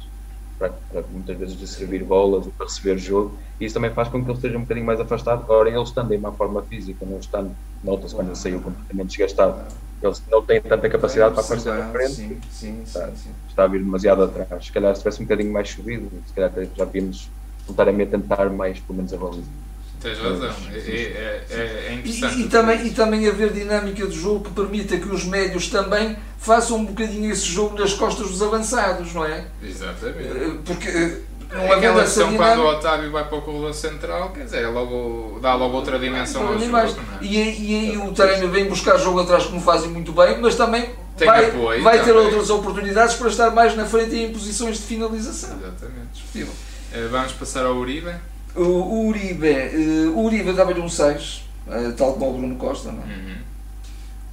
para, 0.57 0.71
para 0.71 1.03
muitas 1.11 1.37
vezes 1.37 1.59
de 1.59 1.67
servir 1.67 2.05
bolas 2.05 2.47
ou 2.47 2.53
para 2.53 2.67
receber 2.67 2.97
jogo, 2.97 3.37
e 3.59 3.65
isso 3.65 3.75
também 3.75 3.91
faz 3.91 4.09
com 4.09 4.23
que 4.23 4.31
ele 4.31 4.37
esteja 4.37 4.57
um 4.57 4.61
bocadinho 4.61 4.87
mais 4.87 5.01
afastado. 5.01 5.43
Agora, 5.43 5.69
ele 5.69 5.83
estando 5.83 6.15
em 6.15 6.19
má 6.19 6.31
forma 6.31 6.63
física, 6.63 7.05
não 7.05 7.19
estando, 7.19 7.51
nota-se 7.83 8.15
quando 8.15 8.29
ele 8.29 8.37
saiu 8.37 8.61
completamente 8.61 9.09
desgastado, 9.09 9.65
ele 10.01 10.15
não 10.31 10.43
tem 10.43 10.61
tanta 10.61 10.89
capacidade 10.89 11.35
para 11.35 11.45
aparecer 11.45 11.75
na 11.75 11.89
frente, 11.89 12.13
Sim, 12.13 12.41
sim, 12.51 12.83
sim. 12.85 12.93
Tá. 12.93 13.11
sim. 13.17 13.31
está 13.49 13.65
a 13.65 13.67
vir 13.67 13.83
demasiado 13.83 14.23
atrás. 14.23 14.65
Se 14.65 14.73
calhar, 14.73 14.95
se 14.95 15.01
tivesse 15.01 15.21
um 15.21 15.25
bocadinho 15.25 15.53
mais 15.53 15.69
subido, 15.69 16.09
se 16.25 16.33
calhar 16.33 16.53
já 16.77 16.85
víamos 16.85 17.29
voltar 17.67 17.89
a 17.89 17.93
tentar 17.93 18.49
mais, 18.51 18.79
pelo 18.79 18.97
menos, 18.97 19.13
a 19.13 19.17
baliza. 19.17 19.72
Tens 20.03 20.19
razão. 20.19 20.51
É, 20.73 20.77
é, 20.79 21.45
é, 21.51 21.87
é 21.89 21.95
interessante. 21.95 22.35
E, 22.37 22.43
e 22.43 22.49
também, 22.49 22.87
e 22.87 22.91
também 22.91 23.29
haver 23.29 23.53
dinâmica 23.53 24.07
de 24.07 24.19
jogo 24.19 24.45
que 24.45 24.51
permita 24.51 24.97
que 24.97 25.09
os 25.09 25.25
médios 25.25 25.69
também 25.69 26.17
façam 26.39 26.79
um 26.79 26.85
bocadinho 26.85 27.31
esse 27.31 27.45
jogo 27.47 27.79
nas 27.79 27.93
costas 27.95 28.29
dos 28.29 28.43
avançados, 28.43 29.13
não 29.15 29.25
é? 29.25 29.45
Exatamente. 29.63 30.29
Eh, 30.29 30.51
Porque 30.65 30.89
eh, 30.89 31.19
não 31.53 31.61
É 31.61 31.75
aquela 31.75 32.03
questão 32.03 32.35
quando 32.35 32.51
o 32.51 32.55
dinâmica. 32.57 32.79
Otávio 32.79 33.11
vai 33.13 33.25
para 33.29 33.39
o 33.39 33.43
corredor 33.43 33.75
central, 33.75 34.31
quer 34.31 34.45
dizer, 34.45 34.63
é 34.65 34.67
logo, 34.69 35.39
dá 35.41 35.55
logo 35.55 35.77
outra 35.77 35.99
dimensão 35.99 36.43
ao 36.49 36.59
jogo. 36.59 36.77
é? 36.77 36.87
E, 37.21 37.41
aí- 37.41 37.57
e 37.61 37.91
aí 37.91 37.97
o 37.99 38.11
Taremi 38.13 38.47
vem 38.49 38.65
buscar 38.69 38.97
jogo 38.99 39.21
atrás 39.21 39.45
como 39.47 39.61
fazem 39.61 39.89
muito 39.91 40.11
bem, 40.13 40.41
mas 40.41 40.57
também 40.57 40.91
Tem 41.17 41.29
vai, 41.29 41.45
apoio 41.47 41.83
vai 41.83 41.99
ter 42.01 42.07
também. 42.13 42.25
outras 42.27 42.51
oportunidades 42.51 43.15
para 43.15 43.29
estar 43.29 43.51
mais 43.51 43.77
na 43.77 43.85
frente 43.85 44.15
e 44.17 44.25
em 44.25 44.33
posições 44.33 44.79
de 44.79 44.83
finalização. 44.85 45.51
Exatamente. 45.59 46.09
Discutível. 46.15 46.53
Eh, 46.93 47.07
Vamos 47.11 47.33
passar 47.33 47.65
ao 47.67 47.75
Uribe. 47.77 48.13
O, 48.55 49.07
Uribe, 49.09 49.49
eh, 49.49 50.09
o 50.15 50.21
Uribe 50.25 50.53
dava-lhe 50.53 50.81
um 50.81 50.89
6, 50.89 51.45
eh, 51.71 51.93
tal 51.97 52.13
como 52.15 52.31
o 52.31 52.39
Bruno 52.39 52.57
Costa, 52.57 52.93
não 52.93 53.03
é? 53.03 53.07
Uhum. 53.07 53.37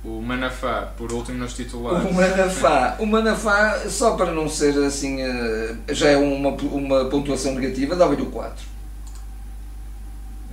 O 0.01 0.21
Manafá, 0.21 0.93
por 0.97 1.11
último 1.11 1.37
nos 1.39 1.53
titulares. 1.53 2.09
O 2.09 2.13
Manafá, 2.13 2.95
o 2.99 3.05
Manafá, 3.05 3.79
só 3.89 4.15
para 4.15 4.31
não 4.31 4.47
ser 4.49 4.77
assim, 4.85 5.21
eh, 5.21 5.75
já 5.89 6.09
é 6.09 6.17
uma, 6.17 6.49
uma 6.49 7.05
pontuação 7.05 7.53
negativa, 7.53 7.95
dava-lhe 7.95 8.21
o 8.21 8.27
4. 8.27 8.65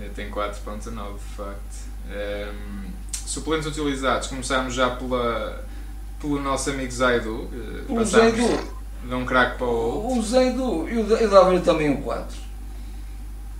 Eh, 0.01 0.11
Tem 0.15 0.31
4.9 0.31 1.15
de 1.15 1.37
facto. 1.37 1.87
Ehm, 2.11 2.91
suplentes 3.25 3.67
utilizados, 3.67 4.29
começámos 4.29 4.75
já 4.75 4.91
pela, 4.91 5.65
pelo 6.21 6.41
nosso 6.41 6.71
amigo 6.71 6.91
Zaidu. 6.93 7.49
O 7.89 8.05
Zaidu, 8.05 8.77
de 9.05 9.15
um 9.15 9.25
craque 9.25 9.59
para 9.59 9.67
o 9.67 10.05
outro. 10.05 10.19
o 10.19 10.23
Zaidu, 10.23 10.89
eu, 10.89 11.07
eu 11.19 11.31
dava-lhe 11.31 11.61
também 11.61 11.91
o 11.93 12.03
4. 12.03 12.46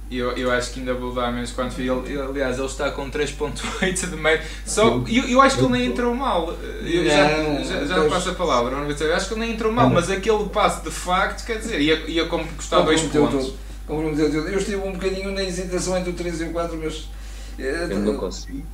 Eu, 0.09 0.31
eu 0.37 0.53
acho 0.53 0.71
que 0.73 0.79
ainda 0.79 0.95
vou 0.95 1.13
dar 1.13 1.33
menos 1.33 1.51
quanto 1.51 1.81
ele, 1.81 1.91
ele- 1.91 2.21
Aliás, 2.21 2.57
ele 2.59 2.67
está 2.67 2.91
com 2.93 3.11
3.8 3.11 4.09
de 4.09 4.17
média. 4.17 4.45
Só, 4.65 5.03
eu, 5.09 5.25
eu 5.29 5.41
acho 5.41 5.57
que 5.57 5.65
ele 5.65 5.73
nem 5.73 5.87
entrou 5.87 6.15
mal. 6.15 6.53
Eu 6.83 7.05
já, 7.05 7.39
Não, 7.43 7.65
já, 7.65 7.85
já 7.85 7.95
pois. 7.97 8.13
passo 8.13 8.31
a 8.31 8.35
palavra. 8.35 8.77
Eu 8.77 9.17
acho 9.17 9.27
que 9.29 9.35
ele 9.35 9.41
nem 9.41 9.53
entrou 9.55 9.73
mal, 9.73 9.87
Não. 9.89 9.95
mas 9.95 10.09
aquele 10.09 10.45
passo 10.51 10.85
de 10.85 10.91
facto, 10.93 11.45
quer 11.45 11.59
dizer, 11.59 11.81
ia, 11.81 11.97
ia 12.09 12.25
como 12.27 12.47
custar 12.53 12.85
dois 12.85 13.01
Comprometeu 13.03 13.31
pontos. 13.39 13.47
tudo. 13.53 13.59
Comprometeu 13.87 14.31
tudo. 14.31 14.49
Eu 14.49 14.59
estive 14.59 14.77
um 14.77 14.93
bocadinho 14.93 15.33
na 15.33 15.43
hesitação 15.43 15.97
entre 15.99 16.11
o 16.11 16.15
3 16.15 16.41
e 16.41 16.45
o 16.45 16.53
4, 16.53 16.79
mas. 16.83 17.09
eh, 17.59 17.89
Eu 17.91 17.99
não 17.99 18.17
consigo. 18.17 18.65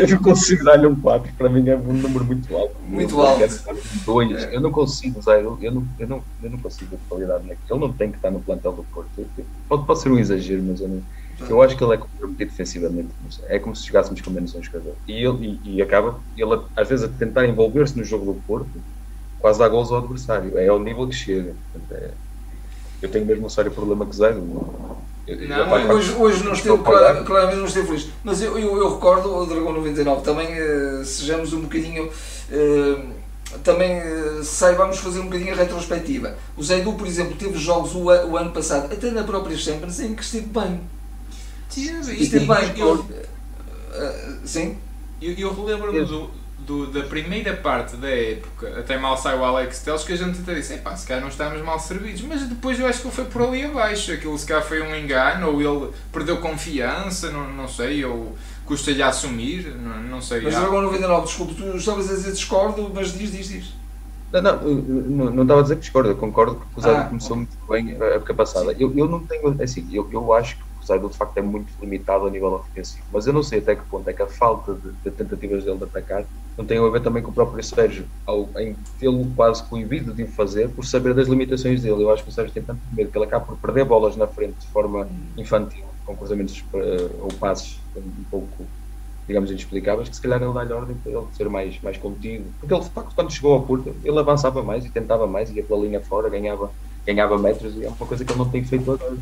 Eu 0.00 0.08
não 0.08 0.22
consigo 0.22 0.64
dar-lhe 0.64 0.86
um 0.86 1.00
4, 1.00 1.32
para 1.36 1.48
mim 1.48 1.68
é 1.68 1.76
um 1.76 1.92
número 1.92 2.24
muito 2.24 2.56
alto. 2.56 2.76
Muito 2.82 3.14
eu 3.14 3.20
alto. 3.22 3.40
dois. 4.04 4.42
Eu 4.52 4.60
não 4.60 4.70
consigo 4.70 5.18
usar, 5.18 5.40
eu, 5.40 5.58
eu, 5.60 5.72
não, 5.72 5.86
eu, 5.98 6.08
não, 6.08 6.24
eu 6.42 6.50
não 6.50 6.58
consigo 6.58 6.96
a 6.96 6.98
qualidade 7.08 7.46
naquilo. 7.46 7.66
Ele 7.70 7.80
não 7.80 7.92
tem 7.92 8.10
que 8.10 8.16
estar 8.16 8.30
no 8.30 8.40
plantel 8.42 8.72
do 8.72 8.84
Porto. 8.84 9.10
Pode, 9.68 9.86
pode 9.86 10.00
ser 10.00 10.10
um 10.10 10.18
exagero, 10.18 10.62
mas 10.62 10.80
eu, 10.80 10.88
não, 10.88 11.02
eu 11.48 11.62
acho 11.62 11.76
que 11.76 11.84
ele 11.84 11.94
é 11.94 11.98
comprometido 11.98 12.50
defensivamente. 12.50 13.08
É 13.48 13.58
como 13.58 13.74
se 13.76 13.86
jogássemos 13.86 14.20
com 14.20 14.30
menos 14.30 14.54
um 14.54 14.62
jogador. 14.62 14.96
E, 15.06 15.12
ele, 15.12 15.60
e, 15.64 15.76
e 15.76 15.82
acaba, 15.82 16.20
ele 16.36 16.60
às 16.76 16.88
vezes, 16.88 17.04
a 17.04 17.08
tentar 17.08 17.46
envolver-se 17.46 17.96
no 17.96 18.04
jogo 18.04 18.32
do 18.32 18.40
Porto, 18.42 18.70
quase 19.38 19.58
dá 19.58 19.68
gols 19.68 19.90
ao 19.90 19.98
adversário. 19.98 20.58
É 20.58 20.68
ao 20.68 20.78
nível 20.78 21.08
que 21.08 21.14
chega. 21.14 21.54
Portanto, 21.72 22.02
é- 22.02 22.14
eu 23.02 23.10
tenho 23.10 23.24
mesmo 23.24 23.46
um 23.46 23.48
sério 23.48 23.70
problema 23.70 24.04
com 24.04 24.10
o 24.10 24.14
Zé. 24.14 24.34
Não, 25.48 25.76
é- 25.76 25.92
Hoje, 25.92 26.12
hoje 26.14 26.42
não 26.44 26.52
esteve, 26.52 26.78
clara- 26.78 27.22
claramente 27.22 27.58
não 27.58 27.66
esteve 27.66 27.86
feliz. 27.86 28.08
Mas 28.24 28.42
eu, 28.42 28.58
eu, 28.58 28.76
eu 28.78 28.94
recordo 28.94 29.32
o 29.34 29.46
Dragão 29.46 29.72
99, 29.72 30.22
também 30.22 30.48
eh, 30.48 31.02
sejamos 31.04 31.52
um 31.52 31.60
bocadinho. 31.62 32.10
eh, 32.50 33.02
também 33.64 33.90
eh, 33.92 34.40
saibamos 34.44 34.98
fazer 34.98 35.20
um 35.20 35.24
bocadinho 35.24 35.52
a 35.52 35.56
retrospectiva. 35.56 36.36
O 36.56 36.62
Zaidu, 36.62 36.92
por 36.94 37.06
exemplo, 37.06 37.34
teve 37.36 37.58
jogos 37.58 37.94
o, 37.94 38.04
o 38.06 38.36
ano 38.36 38.50
passado, 38.52 38.92
até 38.92 39.10
na 39.10 39.22
própria 39.24 39.56
Champions, 39.56 39.98
em 40.00 40.14
que 40.14 40.22
esteve 40.22 40.46
bem. 40.46 40.80
Tive, 41.68 42.22
Esteve 42.22 42.46
bem. 42.46 42.78
eu, 42.78 43.04
Eh, 43.92 44.30
sim? 44.44 44.78
eu, 45.20 45.32
eu 45.34 45.54
relembro-me 45.54 46.04
do, 46.04 46.30
do- 46.70 46.86
da 46.86 47.02
primeira 47.02 47.56
parte 47.56 47.96
da 47.96 48.08
época, 48.08 48.78
até 48.78 48.96
mal 48.96 49.16
sai 49.18 49.36
o 49.36 49.44
Alex 49.44 49.80
Teles, 49.80 50.04
que 50.04 50.12
a 50.12 50.16
gente 50.16 50.40
até 50.40 50.54
disse: 50.54 50.74
epá, 50.74 50.94
se 50.96 51.04
calhar 51.06 51.20
não 51.20 51.28
estamos 51.28 51.60
mal 51.62 51.78
servidos. 51.80 52.22
Mas 52.22 52.42
depois 52.46 52.78
eu 52.78 52.86
acho 52.86 53.00
que 53.00 53.06
ele 53.08 53.14
foi 53.16 53.24
por 53.24 53.42
ali 53.42 53.64
abaixo. 53.64 54.12
Aquilo 54.12 54.38
se 54.38 54.46
calhar 54.46 54.62
foi 54.64 54.80
um 54.80 54.94
engano, 54.94 55.48
ou 55.50 55.60
ele 55.60 55.92
perdeu 56.12 56.36
confiança, 56.38 57.30
não, 57.30 57.52
não 57.52 57.66
sei, 57.68 58.04
ou 58.04 58.36
custa-lhe 58.64 59.02
a 59.02 59.08
assumir, 59.08 59.74
não, 59.76 60.00
não 60.04 60.20
sei. 60.22 60.40
Mas 60.42 60.54
há- 60.54 60.60
Dragão 60.60 60.82
99, 60.82 61.26
desculpe, 61.26 61.54
tu 61.54 61.76
estavas 61.76 62.08
a 62.08 62.14
dizer 62.14 62.30
discordo, 62.32 62.90
mas 62.94 63.12
diz, 63.18 63.32
diz, 63.32 63.48
diz. 63.48 63.64
Não, 64.32 64.40
não, 64.42 64.60
não, 64.62 65.30
não 65.32 65.42
estava 65.42 65.58
a 65.60 65.62
dizer 65.62 65.74
que 65.74 65.80
discordo, 65.82 66.08
eu 66.10 66.16
concordo 66.16 66.54
que 66.60 66.78
o 66.78 66.80
Zaidu 66.80 67.00
Ah, 67.00 67.04
começou 67.08 67.36
ok. 67.36 67.36
muito 67.36 67.58
bem 67.68 68.00
a 68.00 68.14
época 68.14 68.32
passada. 68.32 68.72
Eu, 68.78 68.96
eu 68.96 69.08
não 69.08 69.26
tenho, 69.26 69.56
assim, 69.60 69.88
eu, 69.92 70.08
eu 70.12 70.32
acho 70.32 70.56
que 70.56 70.62
o 70.82 70.86
Zaidu 70.86 71.08
de 71.08 71.16
facto 71.16 71.36
é 71.38 71.42
muito 71.42 71.72
limitado 71.80 72.26
a 72.26 72.30
nível 72.30 72.52
ofensivo, 72.54 73.04
mas 73.12 73.26
eu 73.26 73.32
não 73.32 73.42
sei 73.42 73.58
até 73.58 73.74
que 73.74 73.84
ponto 73.84 74.08
é 74.08 74.12
que 74.12 74.22
a 74.22 74.26
falta 74.26 74.74
de, 74.74 74.92
de 74.92 75.10
tentativas 75.10 75.64
dele 75.64 75.78
de 75.78 75.84
atacar 75.84 76.24
não 76.56 76.64
tem 76.64 76.78
a 76.78 76.88
ver 76.88 77.00
também 77.00 77.22
com 77.22 77.30
o 77.30 77.34
próprio 77.34 77.62
Sérgio, 77.64 78.04
ao, 78.26 78.48
em 78.58 78.76
tê-lo 78.98 79.26
quase 79.34 79.62
coibido 79.64 80.12
de 80.12 80.24
o 80.24 80.26
fazer 80.26 80.68
por 80.68 80.84
saber 80.84 81.14
das 81.14 81.26
limitações 81.26 81.82
dele. 81.82 82.02
Eu 82.02 82.10
acho 82.10 82.22
que 82.22 82.28
o 82.28 82.32
Sérgio 82.32 82.52
tem 82.52 82.62
tanto 82.62 82.80
medo 82.92 83.10
que 83.10 83.16
ele 83.16 83.24
acaba 83.24 83.46
por 83.46 83.56
perder 83.56 83.84
bolas 83.86 84.14
na 84.16 84.26
frente 84.26 84.58
de 84.58 84.66
forma 84.66 85.08
infantil, 85.38 85.84
com 86.04 86.14
cruzamentos 86.14 86.62
eh, 86.74 87.10
ou 87.20 87.28
passos 87.28 87.80
um 87.96 88.24
pouco 88.30 88.66
digamos, 89.30 89.48
inexplicáveis, 89.48 90.08
que 90.08 90.16
se 90.16 90.22
calhar 90.22 90.42
ele 90.42 90.52
dá-lhe 90.52 90.72
ordem 90.72 90.96
para 90.96 91.12
ele 91.12 91.26
ser 91.32 91.48
mais, 91.48 91.80
mais 91.82 91.96
contido. 91.96 92.44
Porque 92.58 92.74
ele, 92.74 92.82
de 92.82 92.90
facto, 92.90 93.14
quando 93.14 93.30
chegou 93.30 93.52
ao 93.52 93.62
Porto, 93.62 93.94
ele 94.04 94.18
avançava 94.18 94.60
mais 94.60 94.84
e 94.84 94.90
tentava 94.90 95.24
mais, 95.26 95.50
ia 95.50 95.62
pela 95.62 95.80
linha 95.80 96.00
fora, 96.00 96.28
ganhava, 96.28 96.70
ganhava 97.06 97.38
metros 97.38 97.76
e 97.76 97.84
é 97.84 97.88
uma 97.88 97.96
coisa 97.96 98.24
que 98.24 98.32
ele 98.32 98.38
não 98.38 98.48
tem 98.48 98.64
feito 98.64 98.90
agora. 98.90 99.16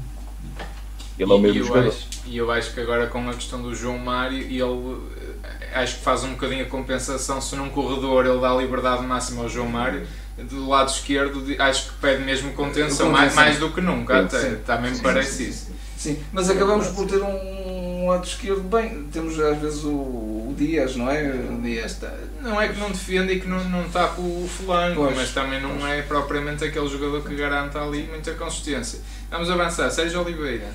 Ele 1.18 1.30
é 1.30 1.34
o 1.34 1.38
E 1.38 1.40
mesmo 1.40 1.58
eu 1.58 1.64
jogador. 1.64 1.88
acho, 1.88 2.06
e 2.26 2.36
eu 2.36 2.50
acho 2.50 2.72
que 2.74 2.80
agora 2.80 3.06
com 3.08 3.28
a 3.28 3.34
questão 3.34 3.60
do 3.60 3.74
João 3.74 3.98
Mário, 3.98 4.38
ele 4.38 4.96
eh, 5.42 5.80
acho 5.80 5.96
que 5.96 6.02
faz 6.04 6.22
um 6.24 6.30
bocadinho 6.32 6.64
a 6.64 6.68
compensação 6.68 7.40
se 7.40 7.56
num 7.56 7.70
corredor 7.70 8.24
ele 8.26 8.40
dá 8.40 8.50
a 8.52 8.56
liberdade 8.56 9.02
máxima 9.04 9.42
ao 9.42 9.48
João 9.48 9.68
Mário, 9.68 10.06
do 10.38 10.68
lado 10.68 10.88
esquerdo, 10.90 11.44
acho 11.58 11.88
que 11.88 11.94
pede 12.00 12.22
mesmo 12.22 12.52
contenção, 12.52 13.08
Contenção. 13.08 13.10
mais, 13.10 13.34
mais 13.34 13.58
do 13.58 13.70
que 13.70 13.80
nunca, 13.80 14.14
Sim, 14.20 14.24
até, 14.26 14.40
sim. 14.50 14.56
também 14.64 14.90
me 14.92 14.96
Sim, 14.96 15.02
parece 15.02 15.32
sim, 15.44 15.48
isso. 15.50 15.72
Sim, 15.96 16.18
mas 16.32 16.48
acabamos 16.48 16.86
por 16.88 17.08
ter 17.08 17.20
um, 17.20 18.04
um 18.04 18.06
lado 18.08 18.24
esquerdo 18.24 18.60
bem. 18.62 19.08
Temos 19.12 19.36
às 19.40 19.58
vezes 19.58 19.82
o, 19.82 19.88
o 19.90 20.54
Dias, 20.56 20.94
não 20.94 21.10
é? 21.10 21.24
O 21.24 21.60
Dias 21.60 21.90
está- 21.90 22.14
não 22.40 22.60
é 22.60 22.68
que 22.68 22.78
não 22.78 22.88
defende 22.92 23.32
e 23.32 23.40
que 23.40 23.48
não, 23.48 23.62
não 23.68 23.84
está 23.86 24.06
com 24.06 24.22
o 24.22 24.48
flanco, 24.48 24.94
Pois, 25.02 25.16
mas 25.16 25.30
também 25.34 25.60
não 25.60 25.84
é 25.84 26.02
propriamente 26.02 26.62
aquele 26.62 26.86
jogador 26.88 27.24
que 27.24 27.34
garanta 27.34 27.82
ali 27.82 28.04
muita 28.04 28.32
consistência. 28.34 29.00
Vamos 29.28 29.50
avançar, 29.50 29.90
Sérgio 29.90 30.22
Oliveira. 30.22 30.66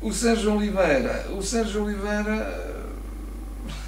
O 0.00 0.12
Sérgio 0.12 0.54
Oliveira, 0.56 1.26
o 1.36 1.42
Sérgio 1.42 1.82
Oliveira, 1.82 2.86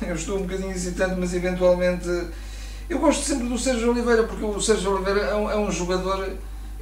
eu 0.02 0.14
estou 0.14 0.38
um 0.38 0.42
bocadinho 0.42 0.72
hesitante, 0.72 1.14
mas 1.18 1.32
eventualmente 1.32 2.08
eu 2.88 2.98
gosto 2.98 3.24
sempre 3.24 3.48
do 3.48 3.56
Sérgio 3.56 3.92
Oliveira 3.92 4.24
porque 4.24 4.44
o 4.44 4.60
Sérgio 4.60 4.92
Oliveira 4.92 5.20
é 5.20 5.34
um, 5.36 5.48
é 5.48 5.56
um 5.56 5.70
jogador 5.70 6.28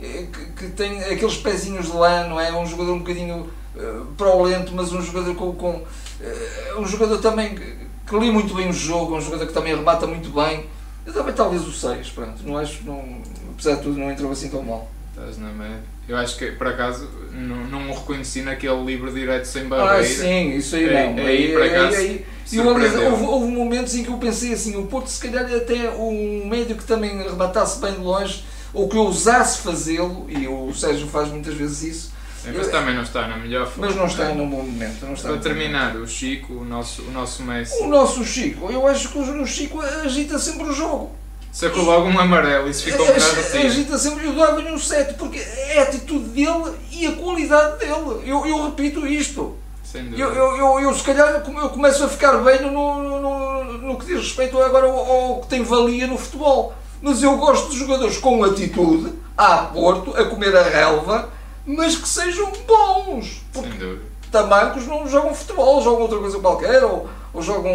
eh, 0.02 0.26
que, 0.32 0.52
que 0.52 0.66
tem 0.72 1.04
aqueles 1.04 1.36
pezinhos 1.36 1.86
de 1.86 1.92
lã, 1.92 2.26
não 2.26 2.40
é? 2.40 2.48
É 2.48 2.54
um 2.54 2.64
jogador 2.64 2.94
um 2.94 3.00
bocadinho 3.00 3.50
eh, 3.76 4.00
para 4.16 4.34
o 4.34 4.42
lento, 4.42 4.72
mas 4.74 4.90
um 4.94 5.02
jogador 5.02 5.34
com, 5.34 5.52
com 5.52 5.84
eh, 6.22 6.74
um 6.78 6.86
jogador 6.86 7.18
também 7.18 7.54
que, 7.54 7.76
que 8.06 8.16
lê 8.16 8.30
muito 8.30 8.54
bem 8.54 8.70
o 8.70 8.72
jogo, 8.72 9.14
um 9.14 9.20
jogador 9.20 9.46
que 9.46 9.52
também 9.52 9.76
remata 9.76 10.06
muito 10.06 10.30
bem. 10.30 10.64
Eu 11.04 11.12
também 11.12 11.34
talvez 11.34 11.66
o 11.66 11.72
6, 11.72 12.08
pronto, 12.10 12.42
não 12.42 12.56
acho 12.56 12.82
não, 12.84 13.20
apesar 13.52 13.74
de 13.74 13.82
tudo 13.82 13.98
não 13.98 14.10
entrou 14.10 14.32
assim 14.32 14.48
tão 14.48 14.62
mal. 14.62 14.88
Estás 15.14 15.36
na 15.36 15.50
média. 15.50 15.97
Eu 16.08 16.16
acho 16.16 16.36
que, 16.38 16.52
por 16.52 16.66
acaso, 16.66 17.08
não, 17.32 17.56
não 17.64 17.90
o 17.90 17.94
reconheci 17.94 18.40
naquele 18.42 18.82
livre 18.84 19.10
direto 19.12 19.44
sem 19.44 19.66
Ah, 19.66 19.68
barreira. 19.68 20.06
sim, 20.06 20.56
isso 20.56 20.74
aí 20.74 20.88
Aí- 20.88 21.14
não. 21.14 21.24
aí, 21.26 21.52
por 21.52 21.62
acaso, 21.62 21.96
E 22.00 22.56
eu, 22.56 22.62
aliás, 22.70 22.92
surpreendeu. 22.92 23.10
houve, 23.12 23.24
houve 23.24 23.52
momentos 23.52 23.94
em 23.94 24.02
que 24.04 24.08
eu 24.10 24.16
pensei 24.16 24.52
assim, 24.54 24.74
o 24.76 24.86
Porto 24.86 25.08
se 25.08 25.20
calhar 25.20 25.44
até 25.44 25.90
um 25.90 26.46
médio 26.48 26.76
que 26.76 26.84
também 26.84 27.16
rematasse 27.22 27.78
bem 27.80 27.92
de 27.92 28.00
longe, 28.00 28.42
ou 28.72 28.88
que 28.88 28.96
ousasse 28.96 29.58
fazê-lo, 29.60 30.26
e 30.30 30.48
o 30.48 30.72
Sérgio 30.74 31.06
faz 31.08 31.28
muitas 31.28 31.52
vezes 31.54 31.82
isso, 31.82 32.12
É, 32.46 32.52
mas 32.52 32.68
também 32.68 32.94
não 32.94 33.02
está 33.02 33.28
na 33.28 33.36
melhor 33.36 33.66
forma. 33.66 33.86
mas 33.86 33.94
não 33.96 34.06
está 34.06 34.28
num 34.30 34.48
bom 34.48 34.62
momento. 34.62 35.04
Não 35.04 35.12
está 35.12 35.28
Para 35.28 35.38
terminar, 35.38 35.94
o 35.96 36.06
Chico, 36.08 36.54
o 36.54 36.64
nosso, 36.64 37.02
o 37.02 37.10
nosso 37.10 37.42
Messi. 37.42 37.82
O 37.82 37.86
nosso 37.88 38.24
Chico, 38.24 38.70
eu 38.72 38.86
acho 38.86 39.10
que 39.10 39.18
o 39.18 39.46
Chico 39.46 39.80
agita 39.80 40.38
sempre 40.38 40.64
o 40.64 40.72
jogo. 40.72 41.10
Sacou 41.52 41.82
logo 41.84 42.08
um 42.08 42.18
amarelo, 42.18 42.68
isso 42.68 42.84
ficou 42.84 43.04
um 43.04 43.08
bocado 43.08 43.40
assim. 43.40 43.58
Agita 43.58 43.98
sempre, 43.98 44.26
eu 44.26 44.34
dava-lhe 44.34 44.70
um 44.70 44.78
7, 44.78 45.14
porque 45.14 45.38
é 45.38 45.80
a 45.80 45.82
atitude 45.82 46.28
dele 46.30 46.76
e 46.90 47.06
a 47.06 47.12
qualidade 47.12 47.78
dele. 47.78 48.22
Eu, 48.24 48.46
eu 48.46 48.64
repito 48.66 49.06
isto. 49.06 49.56
Eu, 49.94 50.32
eu, 50.34 50.56
eu, 50.56 50.80
eu, 50.80 50.94
se 50.94 51.02
calhar 51.02 51.42
eu 51.46 51.68
começo 51.70 52.04
a 52.04 52.08
ficar 52.08 52.36
bem 52.38 52.60
no, 52.60 52.70
no, 52.70 53.20
no, 53.20 53.78
no 53.78 53.98
que 53.98 54.04
diz 54.04 54.18
respeito 54.18 54.60
agora 54.60 54.86
ao, 54.86 54.98
ao 54.98 55.40
que 55.40 55.48
tem 55.48 55.62
valia 55.62 56.06
no 56.06 56.18
futebol. 56.18 56.74
Mas 57.00 57.22
eu 57.22 57.36
gosto 57.36 57.70
de 57.70 57.78
jogadores 57.78 58.18
com 58.18 58.42
atitude, 58.44 59.14
a 59.36 59.58
Porto, 59.58 60.14
a 60.16 60.24
comer 60.24 60.54
a 60.56 60.62
relva, 60.62 61.30
mas 61.64 61.96
que 61.96 62.08
sejam 62.08 62.52
bons. 62.66 63.42
Porque 63.52 63.98
tamancos 64.30 64.86
não 64.86 65.08
jogam 65.08 65.34
futebol, 65.34 65.82
jogam 65.82 66.02
outra 66.02 66.18
coisa 66.18 66.38
qualquer, 66.38 66.84
ou, 66.84 67.08
ou 67.32 67.42
jogam. 67.42 67.72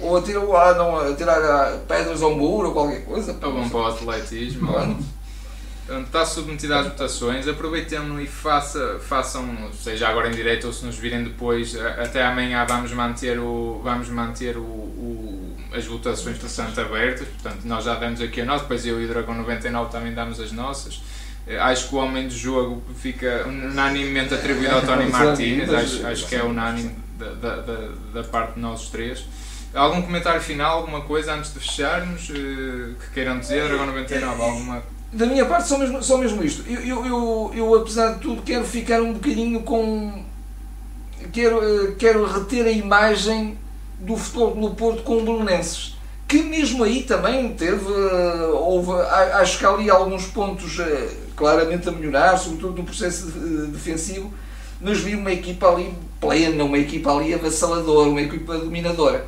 ou 0.00 0.16
atiram, 0.16 0.54
ah, 0.56 0.74
não, 0.74 0.98
a 1.00 1.14
tirar 1.14 1.38
ah, 1.42 1.78
pedras 1.88 2.22
ao 2.22 2.34
muro 2.34 2.68
ou 2.68 2.74
qualquer 2.74 3.04
coisa. 3.04 3.36
Ou 3.42 3.52
vão 3.52 3.68
para 3.68 3.78
o 3.80 3.86
atletismo. 3.86 4.72
Está 6.04 6.26
submetido 6.26 6.74
às 6.74 6.84
votações, 6.84 7.46
aproveitando 7.46 8.20
e 8.20 8.26
faça, 8.26 8.98
façam, 9.00 9.48
seja 9.72 10.08
agora 10.08 10.26
em 10.28 10.32
direto 10.32 10.66
ou 10.66 10.72
se 10.72 10.84
nos 10.84 10.96
virem 10.98 11.22
depois, 11.22 11.76
até 11.76 12.24
amanhã 12.24 12.64
vamos 12.68 12.90
manter, 12.90 13.38
o, 13.38 13.80
vamos 13.84 14.08
manter 14.08 14.56
o, 14.56 14.62
o- 14.62 15.56
as 15.72 15.84
votações 15.86 16.38
bastante 16.38 16.80
abertas, 16.80 17.28
portanto 17.28 17.60
nós 17.66 17.84
já 17.84 17.94
demos 17.94 18.20
aqui 18.20 18.40
a 18.40 18.44
nossa, 18.44 18.62
depois 18.62 18.84
eu 18.84 19.00
e 19.00 19.04
o 19.04 19.08
Dragão 19.08 19.34
99 19.34 19.92
também 19.92 20.12
damos 20.12 20.40
as 20.40 20.50
nossas. 20.50 21.00
Eh, 21.46 21.56
Acho 21.56 21.88
que 21.90 21.94
o 21.94 21.98
homem 21.98 22.26
do 22.26 22.34
jogo 22.34 22.82
fica 22.96 23.44
unanimemente 23.46 24.34
atribuído 24.34 24.74
ao 24.74 24.80
Tony 24.82 25.08
Martínez, 25.08 25.72
acho, 25.72 26.04
acho 26.04 26.26
que 26.26 26.34
é 26.34 26.42
unânime 26.42 26.96
da, 27.18 27.30
da, 27.34 27.56
da, 27.62 27.88
da 28.14 28.24
parte 28.24 28.54
de 28.54 28.60
nós 28.60 28.82
os 28.82 28.88
três. 28.90 29.24
Algum 29.74 30.00
comentário 30.02 30.40
final, 30.40 30.78
alguma 30.78 31.02
coisa 31.02 31.34
antes 31.34 31.52
de 31.52 31.60
fecharmos 31.60 32.30
eh, 32.30 32.94
que 33.00 33.10
queiram 33.14 33.38
dizer, 33.38 33.66
Dragão 33.68 33.86
99, 33.86 34.42
alguma 34.42 34.82
Da 35.12 35.26
minha 35.26 35.44
parte, 35.44 35.68
só 35.68 35.76
mesmo, 35.78 36.02
só 36.02 36.16
mesmo 36.18 36.42
isto. 36.42 36.64
Eu, 36.70 36.80
eu, 36.80 37.06
eu, 37.06 37.52
eu, 37.54 37.74
apesar 37.74 38.14
de 38.14 38.20
tudo, 38.20 38.42
quero 38.42 38.64
ficar 38.64 39.02
um 39.02 39.12
bocadinho 39.14 39.60
com. 39.62 40.24
Quero, 41.32 41.62
eh, 41.62 41.94
quero 41.98 42.24
reter 42.24 42.66
a 42.66 42.70
imagem 42.70 43.58
do 44.00 44.16
Futebol 44.16 44.52
Clube 44.52 44.76
Porto 44.76 45.02
com 45.02 45.18
o 45.18 45.24
Belenenses. 45.24 45.96
Que 46.28 46.42
mesmo 46.42 46.82
aí 46.84 47.02
também 47.02 47.52
teve. 47.54 47.84
eh, 47.92 48.46
Houve, 48.52 48.92
acho 49.34 49.58
que 49.58 49.66
ali 49.66 49.90
alguns 49.90 50.26
pontos 50.26 50.78
eh, 50.78 51.08
claramente 51.36 51.88
a 51.88 51.92
melhorar, 51.92 52.36
sobretudo 52.38 52.76
no 52.78 52.84
processo 52.84 53.30
de- 53.30 53.66
defensivo. 53.68 54.32
Mas 54.80 54.98
vi 55.00 55.14
uma 55.14 55.32
equipa 55.32 55.68
ali 55.68 55.94
plena, 56.20 56.64
uma 56.64 56.78
equipa 56.78 57.12
ali 57.16 57.32
avassaladora, 57.34 58.10
uma 58.10 58.20
equipa 58.22 58.58
dominadora. 58.58 59.26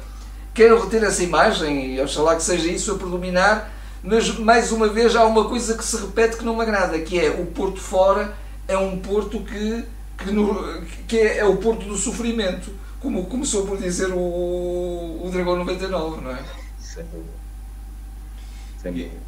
Quero 0.54 0.80
reter 0.82 1.02
essa 1.04 1.22
imagem 1.22 1.94
e 1.94 2.00
oxalá 2.00 2.36
que 2.36 2.42
seja 2.42 2.68
isso 2.68 2.92
a 2.92 2.98
predominar 2.98 3.72
mas 4.02 4.38
mais 4.38 4.70
uma 4.70 4.88
vez 4.88 5.16
há 5.16 5.24
uma 5.26 5.48
coisa 5.48 5.76
que 5.76 5.84
se 5.84 5.96
repete 5.96 6.36
que 6.36 6.44
não 6.44 6.54
me 6.56 6.62
agrada, 6.62 6.98
que 7.00 7.18
é 7.18 7.30
o 7.30 7.46
Porto 7.46 7.80
fora 7.80 8.32
é 8.68 8.78
um 8.78 8.98
Porto 9.00 9.40
que, 9.42 9.84
que, 10.16 10.30
no- 10.30 10.82
que 11.08 11.18
é, 11.18 11.38
é 11.38 11.44
o 11.44 11.56
Porto 11.56 11.84
do 11.86 11.96
sofrimento, 11.96 12.72
como 13.00 13.26
começou 13.26 13.66
por 13.66 13.76
dizer 13.78 14.10
o, 14.12 14.16
o 15.24 15.28
Dragão 15.32 15.56
99, 15.56 16.20
não 16.20 16.30
é? 16.30 16.38
Sem 16.78 17.04
dúvida. 17.06 17.32
Sem 18.76 18.92
dúvida. 18.92 19.27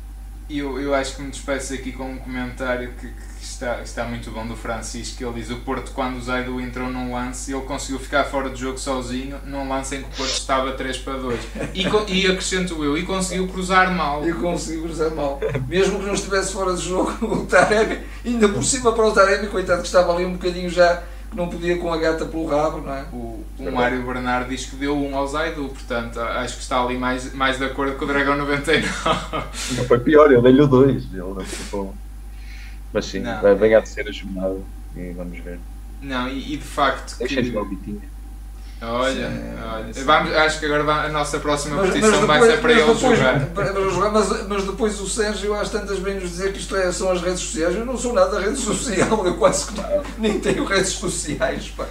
Eu, 0.51 0.80
eu 0.80 0.92
acho 0.92 1.14
que 1.14 1.22
me 1.22 1.30
despeço 1.30 1.72
aqui 1.74 1.92
com 1.92 2.11
um 2.11 2.18
comentário 2.18 2.92
que, 2.98 3.07
que 3.07 3.44
está, 3.44 3.80
está 3.82 4.05
muito 4.05 4.32
bom 4.32 4.44
do 4.44 4.57
Francisco, 4.57 5.22
ele 5.22 5.34
diz 5.34 5.51
o 5.51 5.57
Porto 5.57 5.92
quando 5.92 6.16
o 6.16 6.20
Zaidu 6.20 6.61
entrou 6.61 6.90
num 6.90 7.14
lance, 7.14 7.53
ele 7.53 7.62
conseguiu 7.62 8.01
ficar 8.01 8.24
fora 8.24 8.48
do 8.48 8.57
jogo 8.57 8.76
sozinho, 8.76 9.38
num 9.44 9.68
lance 9.68 9.96
em 9.96 10.03
que 10.03 10.09
o 10.09 10.16
Porto 10.16 10.32
estava 10.32 10.72
3 10.72 10.98
para 10.98 11.18
2. 11.18 11.40
E, 11.72 11.86
e 12.12 12.26
acrescento 12.26 12.82
eu, 12.82 12.98
e 12.98 13.05
conseguiu 13.05 13.46
cruzar 13.46 13.94
mal. 13.94 14.28
E 14.28 14.32
consegui 14.32 14.82
cruzar 14.82 15.12
mal. 15.12 15.38
Mesmo 15.68 16.01
que 16.01 16.07
não 16.07 16.14
estivesse 16.14 16.53
fora 16.53 16.74
de 16.74 16.82
jogo, 16.82 17.12
o 17.24 17.46
Taremi, 17.46 18.01
ainda 18.26 18.48
por 18.48 18.64
cima 18.64 18.92
para 18.92 19.07
o 19.07 19.12
Taremi, 19.12 19.46
coitado 19.46 19.82
que 19.82 19.86
estava 19.86 20.12
ali 20.12 20.24
um 20.24 20.32
bocadinho 20.32 20.68
já, 20.68 21.03
não 21.35 21.49
podia 21.49 21.78
com 21.78 21.93
a 21.93 21.97
gata 21.97 22.24
pelo 22.24 22.47
rabo, 22.47 22.81
não 22.81 22.95
é? 22.95 23.05
O, 23.12 23.45
o 23.59 23.72
Mário 23.72 24.03
Bernardo 24.03 24.49
diz 24.49 24.66
que 24.66 24.76
deu 24.76 24.97
um 24.97 25.16
ao 25.16 25.26
Zaidu, 25.26 25.68
portanto 25.68 26.20
acho 26.20 26.57
que 26.57 26.62
está 26.62 26.83
ali 26.83 26.99
mais, 26.99 27.33
mais 27.33 27.59
de 27.59 27.64
acordo 27.64 27.97
com 27.97 28.05
o 28.05 28.09
Dragão 28.09 28.37
99. 28.37 28.89
Não 29.76 29.85
foi 29.85 30.01
pior, 30.01 30.33
eu 30.33 30.43
dei-lhe 30.43 30.62
o 30.62 30.66
2. 30.66 31.05
Ele 31.12 31.20
não. 31.20 31.95
Mas 32.93 33.05
sim, 33.07 33.20
Não. 33.20 33.41
vai, 33.41 33.55
vem 33.55 33.74
a 33.74 33.85
ser 33.87 34.09
a 34.09 34.12
jornada 34.12 34.59
e 34.97 35.12
vamos 35.12 35.39
ver. 35.39 35.61
Não, 36.03 36.28
e, 36.28 36.55
e 36.55 36.57
de 36.57 36.64
facto 36.64 37.16
Deixa 37.18 37.43
que... 37.43 37.57
o 37.57 37.64
Bitinha. 37.64 38.01
Olha, 38.83 39.28
Sim, 39.28 39.55
olha. 39.74 39.93
sim. 39.93 40.05
Vamos, 40.05 40.33
acho 40.33 40.59
que 40.59 40.64
agora 40.66 40.83
vai- 40.85 41.07
a 41.07 41.09
nossa 41.11 41.39
próxima 41.39 41.76
Mas, 41.76 41.91
petição 41.93 42.26
mas 42.26 42.26
vai 42.26 42.51
ser 42.51 42.61
para 42.62 42.72
ele 42.72 42.95
jogar. 42.99 43.41
mas, 44.11 44.47
mas 44.49 44.64
depois 44.64 44.99
o 45.01 45.07
Sérgio 45.07 45.55
às 45.55 45.68
tantas 45.68 45.99
vem 45.99 46.14
nos 46.14 46.31
dizer 46.31 46.53
que 46.55 46.61
isto 46.61 46.74
é, 46.76 46.91
são 46.91 47.11
as 47.11 47.20
redes 47.20 47.41
sociais. 47.41 47.74
Eu 47.76 47.85
não 47.85 47.99
sou 47.99 48.14
nada 48.14 48.31
da 48.31 48.41
rede 48.41 48.57
social, 48.59 49.26
eu 49.26 49.37
quase 49.37 49.66
que 49.66 49.74
não- 49.81 50.03
nem 50.18 50.41
tenho 50.41 50.64
redes 50.64 50.91
sociais. 50.93 51.68
Pá. 51.76 51.85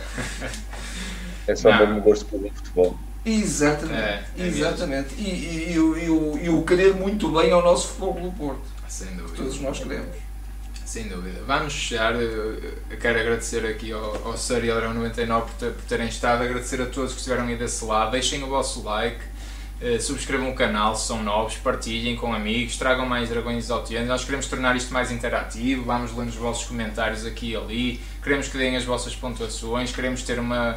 É 1.47 1.55
só 1.55 1.69
Não. 1.69 1.77
mesmo 1.79 2.01
gosto 2.01 2.25
pelo 2.25 2.49
futebol. 2.53 2.97
Exatamente, 3.25 3.93
É, 3.99 4.23
é 4.39 4.47
exatamente. 4.47 5.13
E, 5.15 5.23
e, 5.29 5.73
e 5.73 5.79
o- 5.79 5.97
e 5.97 6.09
o- 6.09 6.39
e 6.43 6.49
o 6.49 6.63
querer 6.63 6.95
muito 6.95 7.29
bem 7.29 7.51
ao 7.51 7.61
nosso 7.61 7.89
futebol 7.89 8.13
pelo 8.15 8.31
Porto. 8.31 8.61
Sem 8.87 9.07
dúvida. 9.15 9.35
Todos 9.37 9.59
nós 9.61 9.77
queremos. 9.77 10.15
Sem 10.89 11.07
dúvida. 11.07 11.43
Vamos 11.45 11.71
fechar. 11.71 12.15
quero 12.99 13.19
agradecer 13.19 13.63
aqui 13.63 13.91
ao, 13.91 14.01
ao 14.25 14.33
e 14.33 14.71
ao 14.71 14.77
Dragão 14.77 14.95
99 14.95 15.51
por, 15.51 15.71
por 15.73 15.83
terem 15.83 16.07
estado. 16.07 16.41
Agradecer 16.41 16.81
a 16.81 16.87
todos 16.87 17.11
que 17.11 17.19
estiveram 17.19 17.45
aí 17.45 17.55
desse 17.55 17.85
lado. 17.85 18.09
Deixem 18.09 18.41
o 18.41 18.47
vosso 18.47 18.81
like. 18.81 19.19
eh, 19.79 19.99
Subscrevam 19.99 20.49
o 20.49 20.55
canal 20.55 20.95
se 20.95 21.05
são 21.05 21.21
novos, 21.21 21.57
partilhem 21.57 22.15
com 22.15 22.33
amigos, 22.33 22.75
tragam 22.75 23.05
mais 23.05 23.29
dragões 23.29 23.69
altianos. 23.69 24.09
Nós 24.09 24.25
queremos 24.25 24.47
tornar 24.47 24.75
isto 24.75 24.91
mais 24.91 25.11
interativo. 25.11 25.83
Vamos 25.83 26.11
ler 26.17 26.25
os 26.25 26.33
vossos 26.33 26.67
comentários 26.67 27.23
aqui 27.23 27.51
e 27.51 27.55
ali. 27.55 28.01
Queremos 28.23 28.47
que 28.47 28.57
deem 28.57 28.75
as 28.75 28.83
vossas 28.83 29.15
pontuações. 29.15 29.91
Queremos 29.91 30.23
ter 30.23 30.39
uma, 30.39 30.73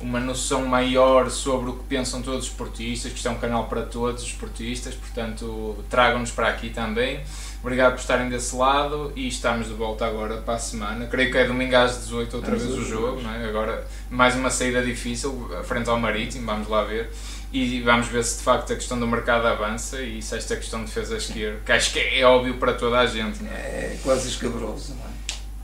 uma 0.00 0.20
noção 0.20 0.64
maior 0.64 1.28
sobre 1.28 1.70
o 1.70 1.72
que 1.72 1.82
pensam 1.86 2.22
todos 2.22 2.44
os 2.44 2.52
esportistas, 2.52 3.10
que 3.10 3.16
isto 3.16 3.26
é 3.26 3.32
um 3.32 3.38
canal 3.38 3.66
para 3.66 3.82
todos 3.82 4.22
os 4.22 4.28
esportistas. 4.28 4.94
Portanto, 4.94 5.84
tragam-nos 5.90 6.30
para 6.30 6.46
aqui 6.50 6.70
também. 6.70 7.20
Obrigado 7.66 7.94
por 7.94 8.00
estarem 8.00 8.28
desse 8.28 8.54
lado 8.54 9.12
e 9.16 9.26
estamos 9.26 9.66
de 9.66 9.74
volta 9.74 10.06
agora 10.06 10.36
para 10.36 10.54
a 10.54 10.58
semana. 10.58 11.04
Creio 11.06 11.32
que 11.32 11.36
é 11.36 11.44
domingo 11.46 11.74
às 11.74 11.98
18 11.98 12.36
outra 12.36 12.54
Às 12.54 12.62
vez 12.62 12.72
o 12.72 12.78
18. 12.78 12.88
jogo, 12.88 13.20
não 13.20 13.34
é? 13.34 13.44
Agora 13.44 13.84
mais 14.08 14.36
uma 14.36 14.50
saída 14.50 14.80
difícil, 14.84 15.50
frente 15.64 15.90
ao 15.90 15.98
Marítimo, 15.98 16.46
vamos 16.46 16.68
lá 16.68 16.84
ver. 16.84 17.10
E 17.52 17.80
vamos 17.80 18.06
ver 18.06 18.22
se 18.22 18.38
de 18.38 18.44
facto 18.44 18.72
a 18.72 18.76
questão 18.76 19.00
do 19.00 19.06
mercado 19.08 19.48
avança 19.48 20.00
e 20.00 20.22
se 20.22 20.36
esta 20.36 20.54
questão 20.54 20.78
de 20.78 20.86
defesa 20.86 21.16
esquerda, 21.16 21.58
que 21.66 21.72
acho 21.72 21.92
que 21.92 21.98
é 21.98 22.24
óbvio 22.24 22.54
para 22.54 22.72
toda 22.72 23.00
a 23.00 23.06
gente. 23.06 23.42
Não 23.42 23.50
é? 23.50 23.54
É 23.56 23.98
quase 24.00 24.28
escabroso, 24.28 24.94
não 24.94 25.02
é? 25.02 25.08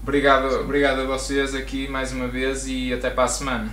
Obrigado, 0.03 0.61
obrigado 0.61 1.03
a 1.03 1.05
vocês 1.05 1.55
aqui 1.55 1.86
mais 1.86 2.11
uma 2.11 2.26
vez 2.26 2.66
e 2.66 2.92
até 2.92 3.11
para 3.11 3.22
a 3.22 3.28
semana. 3.28 3.72